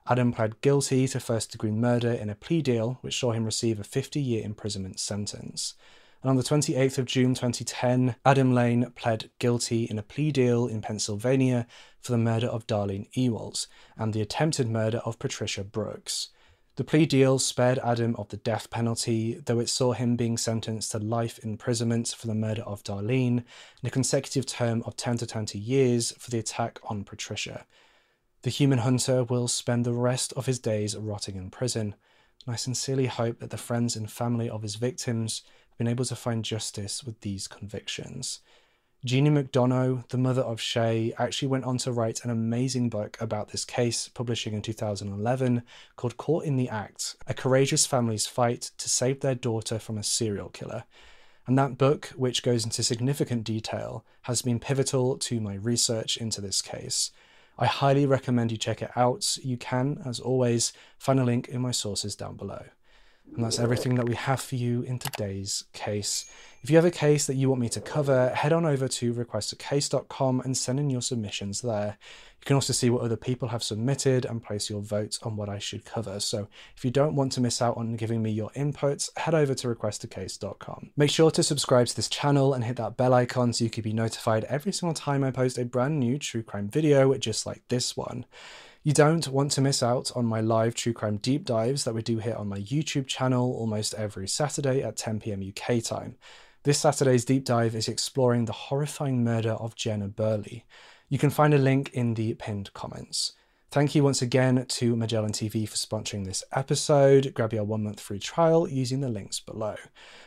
Adam 0.07 0.31
pled 0.31 0.61
guilty 0.61 1.07
to 1.07 1.19
first 1.19 1.51
degree 1.51 1.71
murder 1.71 2.11
in 2.11 2.29
a 2.29 2.35
plea 2.35 2.61
deal, 2.61 2.99
which 3.01 3.19
saw 3.19 3.31
him 3.31 3.45
receive 3.45 3.79
a 3.79 3.83
50 3.83 4.21
year 4.21 4.45
imprisonment 4.45 4.99
sentence 4.99 5.73
and 6.21 6.29
on 6.29 6.35
the 6.35 6.43
28th 6.43 6.99
of 6.99 7.05
June 7.05 7.33
2010, 7.33 8.15
Adam 8.25 8.53
Lane 8.53 8.91
pled 8.95 9.31
guilty 9.39 9.85
in 9.85 9.97
a 9.97 10.03
plea 10.03 10.31
deal 10.31 10.67
in 10.67 10.81
Pennsylvania 10.81 11.65
for 11.99 12.11
the 12.11 12.17
murder 12.17 12.47
of 12.47 12.67
Darlene 12.67 13.11
Ewalt 13.13 13.65
and 13.97 14.13
the 14.13 14.21
attempted 14.21 14.69
murder 14.69 14.99
of 14.99 15.17
Patricia 15.17 15.63
Brooks. 15.63 16.29
The 16.75 16.83
plea 16.83 17.05
deal 17.05 17.39
spared 17.39 17.79
Adam 17.79 18.15
of 18.17 18.29
the 18.29 18.37
death 18.37 18.69
penalty, 18.69 19.41
though 19.45 19.59
it 19.59 19.67
saw 19.67 19.93
him 19.93 20.15
being 20.15 20.37
sentenced 20.37 20.91
to 20.91 20.99
life 20.99 21.39
imprisonment 21.43 22.09
for 22.09 22.27
the 22.27 22.35
murder 22.35 22.61
of 22.63 22.83
Darlene 22.83 23.37
and 23.37 23.85
a 23.85 23.89
consecutive 23.89 24.45
term 24.45 24.83
of 24.85 24.95
10 24.95 25.17
to 25.17 25.27
20 25.27 25.57
years 25.57 26.11
for 26.17 26.29
the 26.29 26.39
attack 26.39 26.79
on 26.83 27.03
Patricia. 27.03 27.65
The 28.43 28.51
human 28.51 28.79
hunter 28.79 29.23
will 29.23 29.47
spend 29.47 29.85
the 29.85 29.93
rest 29.93 30.33
of 30.33 30.45
his 30.45 30.59
days 30.59 30.95
rotting 30.95 31.35
in 31.35 31.49
prison, 31.49 31.95
and 32.45 32.53
I 32.53 32.57
sincerely 32.57 33.07
hope 33.07 33.39
that 33.39 33.49
the 33.49 33.57
friends 33.57 33.95
and 33.95 34.09
family 34.09 34.49
of 34.49 34.61
his 34.61 34.75
victims 34.75 35.43
been 35.81 35.87
able 35.87 36.05
to 36.05 36.15
find 36.15 36.45
justice 36.45 37.03
with 37.03 37.21
these 37.21 37.47
convictions. 37.47 38.41
Jeannie 39.03 39.31
McDonough, 39.31 40.07
the 40.09 40.17
mother 40.19 40.43
of 40.43 40.61
Shea, 40.61 41.11
actually 41.17 41.47
went 41.47 41.63
on 41.63 41.79
to 41.79 41.91
write 41.91 42.23
an 42.23 42.29
amazing 42.29 42.87
book 42.87 43.17
about 43.19 43.49
this 43.49 43.65
case, 43.65 44.07
publishing 44.07 44.53
in 44.53 44.61
2011, 44.61 45.63
called 45.95 46.17
Caught 46.17 46.45
in 46.45 46.55
the 46.55 46.69
Act 46.69 47.15
A 47.25 47.33
Courageous 47.33 47.87
Family's 47.87 48.27
Fight 48.27 48.69
to 48.77 48.87
Save 48.87 49.21
Their 49.21 49.33
Daughter 49.33 49.79
from 49.79 49.97
a 49.97 50.03
Serial 50.03 50.49
Killer. 50.49 50.83
And 51.47 51.57
that 51.57 51.79
book, 51.79 52.11
which 52.15 52.43
goes 52.43 52.63
into 52.63 52.83
significant 52.83 53.43
detail, 53.43 54.05
has 54.25 54.43
been 54.43 54.59
pivotal 54.59 55.17
to 55.17 55.41
my 55.41 55.55
research 55.55 56.15
into 56.15 56.41
this 56.41 56.61
case. 56.61 57.09
I 57.57 57.65
highly 57.65 58.05
recommend 58.05 58.51
you 58.51 58.57
check 58.59 58.83
it 58.83 58.91
out. 58.95 59.35
You 59.41 59.57
can, 59.57 59.99
as 60.05 60.19
always, 60.19 60.73
find 60.99 61.19
a 61.19 61.23
link 61.23 61.47
in 61.47 61.59
my 61.59 61.71
sources 61.71 62.15
down 62.15 62.35
below. 62.35 62.65
And 63.35 63.45
that's 63.45 63.59
everything 63.59 63.95
that 63.95 64.07
we 64.07 64.15
have 64.15 64.41
for 64.41 64.55
you 64.55 64.81
in 64.81 64.99
today's 64.99 65.63
case. 65.73 66.25
If 66.63 66.69
you 66.69 66.75
have 66.75 66.85
a 66.85 66.91
case 66.91 67.25
that 67.25 67.35
you 67.35 67.49
want 67.49 67.61
me 67.61 67.69
to 67.69 67.81
cover, 67.81 68.29
head 68.29 68.53
on 68.53 68.65
over 68.65 68.87
to 68.87 69.13
requestacase.com 69.13 70.41
and 70.41 70.55
send 70.55 70.79
in 70.79 70.89
your 70.89 71.01
submissions 71.01 71.61
there. 71.61 71.97
You 72.41 72.45
can 72.45 72.55
also 72.55 72.73
see 72.73 72.89
what 72.89 73.03
other 73.03 73.15
people 73.15 73.47
have 73.47 73.63
submitted 73.63 74.25
and 74.25 74.43
place 74.43 74.69
your 74.69 74.81
votes 74.81 75.19
on 75.23 75.37
what 75.37 75.47
I 75.47 75.59
should 75.59 75.85
cover. 75.85 76.19
So 76.19 76.47
if 76.75 76.83
you 76.83 76.91
don't 76.91 77.15
want 77.15 77.31
to 77.33 77.41
miss 77.41 77.61
out 77.61 77.77
on 77.77 77.95
giving 77.95 78.21
me 78.21 78.31
your 78.31 78.49
inputs, 78.51 79.15
head 79.17 79.33
over 79.33 79.55
to 79.55 79.67
requestacase.com. 79.73 80.91
Make 80.97 81.09
sure 81.09 81.31
to 81.31 81.43
subscribe 81.43 81.87
to 81.87 81.95
this 81.95 82.09
channel 82.09 82.53
and 82.53 82.63
hit 82.63 82.77
that 82.77 82.97
bell 82.97 83.13
icon 83.13 83.53
so 83.53 83.63
you 83.63 83.69
can 83.69 83.83
be 83.83 83.93
notified 83.93 84.43
every 84.45 84.73
single 84.73 84.93
time 84.93 85.23
I 85.23 85.31
post 85.31 85.57
a 85.57 85.65
brand 85.65 85.99
new 85.99 86.17
true 86.17 86.43
crime 86.43 86.67
video 86.67 87.13
just 87.15 87.45
like 87.45 87.61
this 87.69 87.95
one. 87.95 88.25
You 88.83 88.93
don't 88.93 89.27
want 89.27 89.51
to 89.51 89.61
miss 89.61 89.83
out 89.83 90.11
on 90.15 90.25
my 90.25 90.41
live 90.41 90.73
true 90.73 90.91
crime 90.91 91.17
deep 91.17 91.45
dives 91.45 91.83
that 91.83 91.93
we 91.93 92.01
do 92.01 92.17
here 92.17 92.33
on 92.33 92.47
my 92.47 92.57
YouTube 92.57 93.05
channel 93.05 93.53
almost 93.53 93.93
every 93.93 94.27
Saturday 94.27 94.81
at 94.81 94.97
10 94.97 95.19
pm 95.19 95.47
UK 95.47 95.83
time. 95.83 96.15
This 96.63 96.79
Saturday's 96.79 97.23
deep 97.23 97.45
dive 97.45 97.75
is 97.75 97.87
exploring 97.87 98.45
the 98.45 98.53
horrifying 98.53 99.23
murder 99.23 99.51
of 99.51 99.75
Jenna 99.75 100.07
Burleigh. 100.07 100.63
You 101.09 101.19
can 101.19 101.29
find 101.29 101.53
a 101.53 101.59
link 101.59 101.91
in 101.93 102.15
the 102.15 102.33
pinned 102.33 102.73
comments. 102.73 103.33
Thank 103.71 103.95
you 103.95 104.03
once 104.03 104.21
again 104.21 104.65
to 104.67 104.97
Magellan 104.97 105.31
TV 105.31 105.65
for 105.65 105.77
sponsoring 105.77 106.25
this 106.25 106.43
episode. 106.51 107.33
Grab 107.33 107.53
your 107.53 107.63
one 107.63 107.85
month 107.85 108.01
free 108.01 108.19
trial 108.19 108.67
using 108.67 108.99
the 108.99 109.07
links 109.07 109.39
below. 109.39 109.77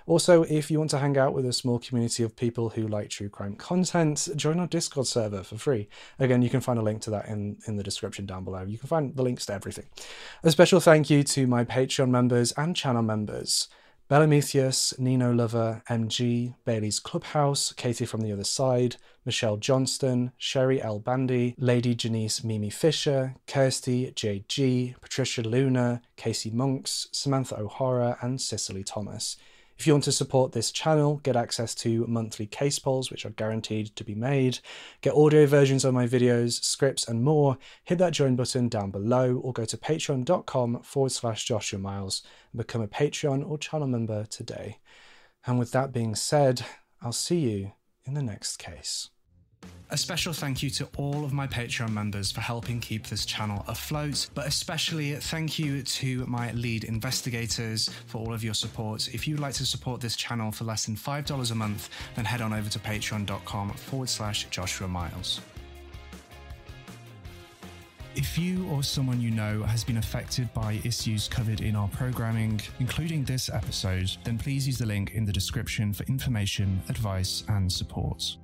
Also, 0.07 0.45
if 0.45 0.71
you 0.71 0.79
want 0.79 0.91
to 0.93 0.99
hang 0.99 1.19
out 1.19 1.35
with 1.35 1.45
a 1.45 1.53
small 1.53 1.79
community 1.79 2.23
of 2.23 2.37
people 2.37 2.71
who 2.71 2.89
like 2.89 3.11
true 3.11 3.29
crime 3.29 3.55
content, 3.55 4.31
join 4.35 4.59
our 4.59 4.67
Discord 4.67 5.07
server 5.07 5.43
for 5.43 5.59
free. 5.59 5.91
Again, 6.19 6.41
you 6.41 6.49
can 6.49 6.63
find 6.63 6.79
a 6.79 6.83
link 6.83 7.03
to 7.03 7.11
that 7.11 7.29
in, 7.29 7.59
in 7.67 7.77
the 7.77 7.83
description 7.83 8.25
down 8.25 8.45
below. 8.45 8.63
You 8.63 8.79
can 8.79 8.89
find 8.89 9.15
the 9.15 9.23
links 9.23 9.45
to 9.45 9.53
everything. 9.53 9.89
A 10.43 10.51
special 10.51 10.81
thank 10.81 11.11
you 11.11 11.23
to 11.25 11.47
my 11.47 11.67
Patreon 11.67 12.09
members 12.09 12.53
and 12.53 12.75
channel 12.75 13.03
members. 13.03 13.69
Bellametheus, 14.07 14.93
Nino 14.99 15.33
Lover, 15.33 15.83
MG, 15.89 16.55
Bailey's 16.67 17.01
Clubhouse, 17.01 17.73
Katie 17.73 18.05
from 18.05 18.21
the 18.21 18.33
Other 18.33 18.45
Side, 18.45 18.97
Michelle 19.25 19.57
Johnston, 19.57 20.33
Sherry 20.37 20.83
L. 20.83 20.99
Bandy, 20.99 21.55
Lady 21.57 21.95
Janice 21.95 22.45
Mimi 22.45 22.69
Fisher, 22.69 23.37
Kirsty 23.47 24.13
JG, 24.13 25.01
Patricia 25.01 25.41
Luna, 25.41 26.03
Casey 26.17 26.51
Monks, 26.51 27.09
Samantha 27.13 27.59
O'Hara, 27.59 28.19
and 28.21 28.39
Cicely 28.39 28.85
Thomas. 28.85 29.39
If 29.79 29.87
you 29.87 29.93
want 29.93 30.05
to 30.05 30.13
support 30.13 30.53
this 30.53 30.71
channel, 30.71 31.17
get 31.25 31.37
access 31.37 31.75
to 31.77 32.07
monthly 32.07 32.47
case 32.47 32.79
polls, 32.79 33.11
which 33.11 33.27
are 33.27 33.31
guaranteed 33.31 33.95
to 33.97 34.05
be 34.05 34.15
made, 34.15 34.61
get 35.01 35.15
audio 35.15 35.47
versions 35.47 35.85
of 35.85 35.95
my 35.95 36.07
videos, 36.07 36.63
scripts, 36.63 37.09
and 37.09 37.25
more, 37.25 37.59
hit 37.83 37.99
that 37.99 38.13
join 38.13 38.37
button 38.37 38.69
down 38.69 38.91
below 38.91 39.37
or 39.37 39.53
go 39.53 39.65
to 39.65 39.77
patreon.com 39.77 40.81
forward 40.83 41.13
slash 41.13 41.45
Joshua 41.45 41.79
Miles 41.79 42.23
and 42.53 42.59
become 42.59 42.83
a 42.83 42.89
Patreon 42.89 43.49
or 43.49 43.59
channel 43.59 43.89
member 43.89 44.25
today. 44.27 44.79
And 45.47 45.59
with 45.59 45.73
that 45.73 45.93
being 45.93 46.15
said, 46.15 46.65
I'll 47.03 47.13
see 47.13 47.41
you 47.41 47.73
in 48.05 48.15
the 48.15 48.23
next 48.23 48.57
case. 48.59 49.11
A 49.91 49.97
special 49.97 50.33
thank 50.33 50.63
you 50.63 50.71
to 50.71 50.89
all 50.97 51.25
of 51.25 51.33
my 51.33 51.47
Patreon 51.47 51.91
members 51.91 52.33
for 52.33 52.41
helping 52.41 52.81
keep 52.81 53.07
this 53.07 53.25
channel 53.25 53.65
afloat, 53.69 54.29
but 54.35 54.47
especially 54.47 55.15
thank 55.15 55.57
you 55.59 55.83
to 55.83 56.27
my 56.27 56.51
lead 56.53 56.83
investigators 56.83 57.89
for 58.07 58.19
all 58.19 58.33
of 58.33 58.43
your 58.43 58.55
support. 58.55 59.15
If 59.15 59.29
you'd 59.29 59.39
like 59.39 59.55
to 59.55 59.67
support 59.67 60.01
this 60.01 60.17
channel 60.17 60.51
for 60.51 60.65
less 60.65 60.87
than 60.87 60.97
$5 60.97 61.51
a 61.51 61.55
month, 61.55 61.91
then 62.17 62.25
head 62.25 62.41
on 62.41 62.53
over 62.53 62.69
to 62.71 62.79
patreon.com 62.81 63.75
forward 63.75 64.09
slash 64.09 64.49
Joshua 64.51 64.89
Miles. 64.89 65.41
If 68.17 68.39
you 68.39 68.69
or 68.71 68.83
someone 68.83 69.21
you 69.21 69.31
know 69.31 69.63
has 69.65 69.85
been 69.85 69.99
affected 69.99 70.53
by 70.55 70.81
issues 70.85 71.29
covered 71.29 71.61
in 71.61 71.77
our 71.77 71.89
programming, 71.89 72.61
including 72.81 73.25
this 73.25 73.49
episode, 73.49 74.11
then 74.25 74.39
please 74.39 74.67
use 74.67 74.79
the 74.79 74.87
link 74.87 75.15
in 75.15 75.25
the 75.25 75.33
description 75.33 75.93
for 75.93 76.05
information, 76.05 76.81
advice, 76.89 77.45
and 77.49 77.71
support. 77.71 78.37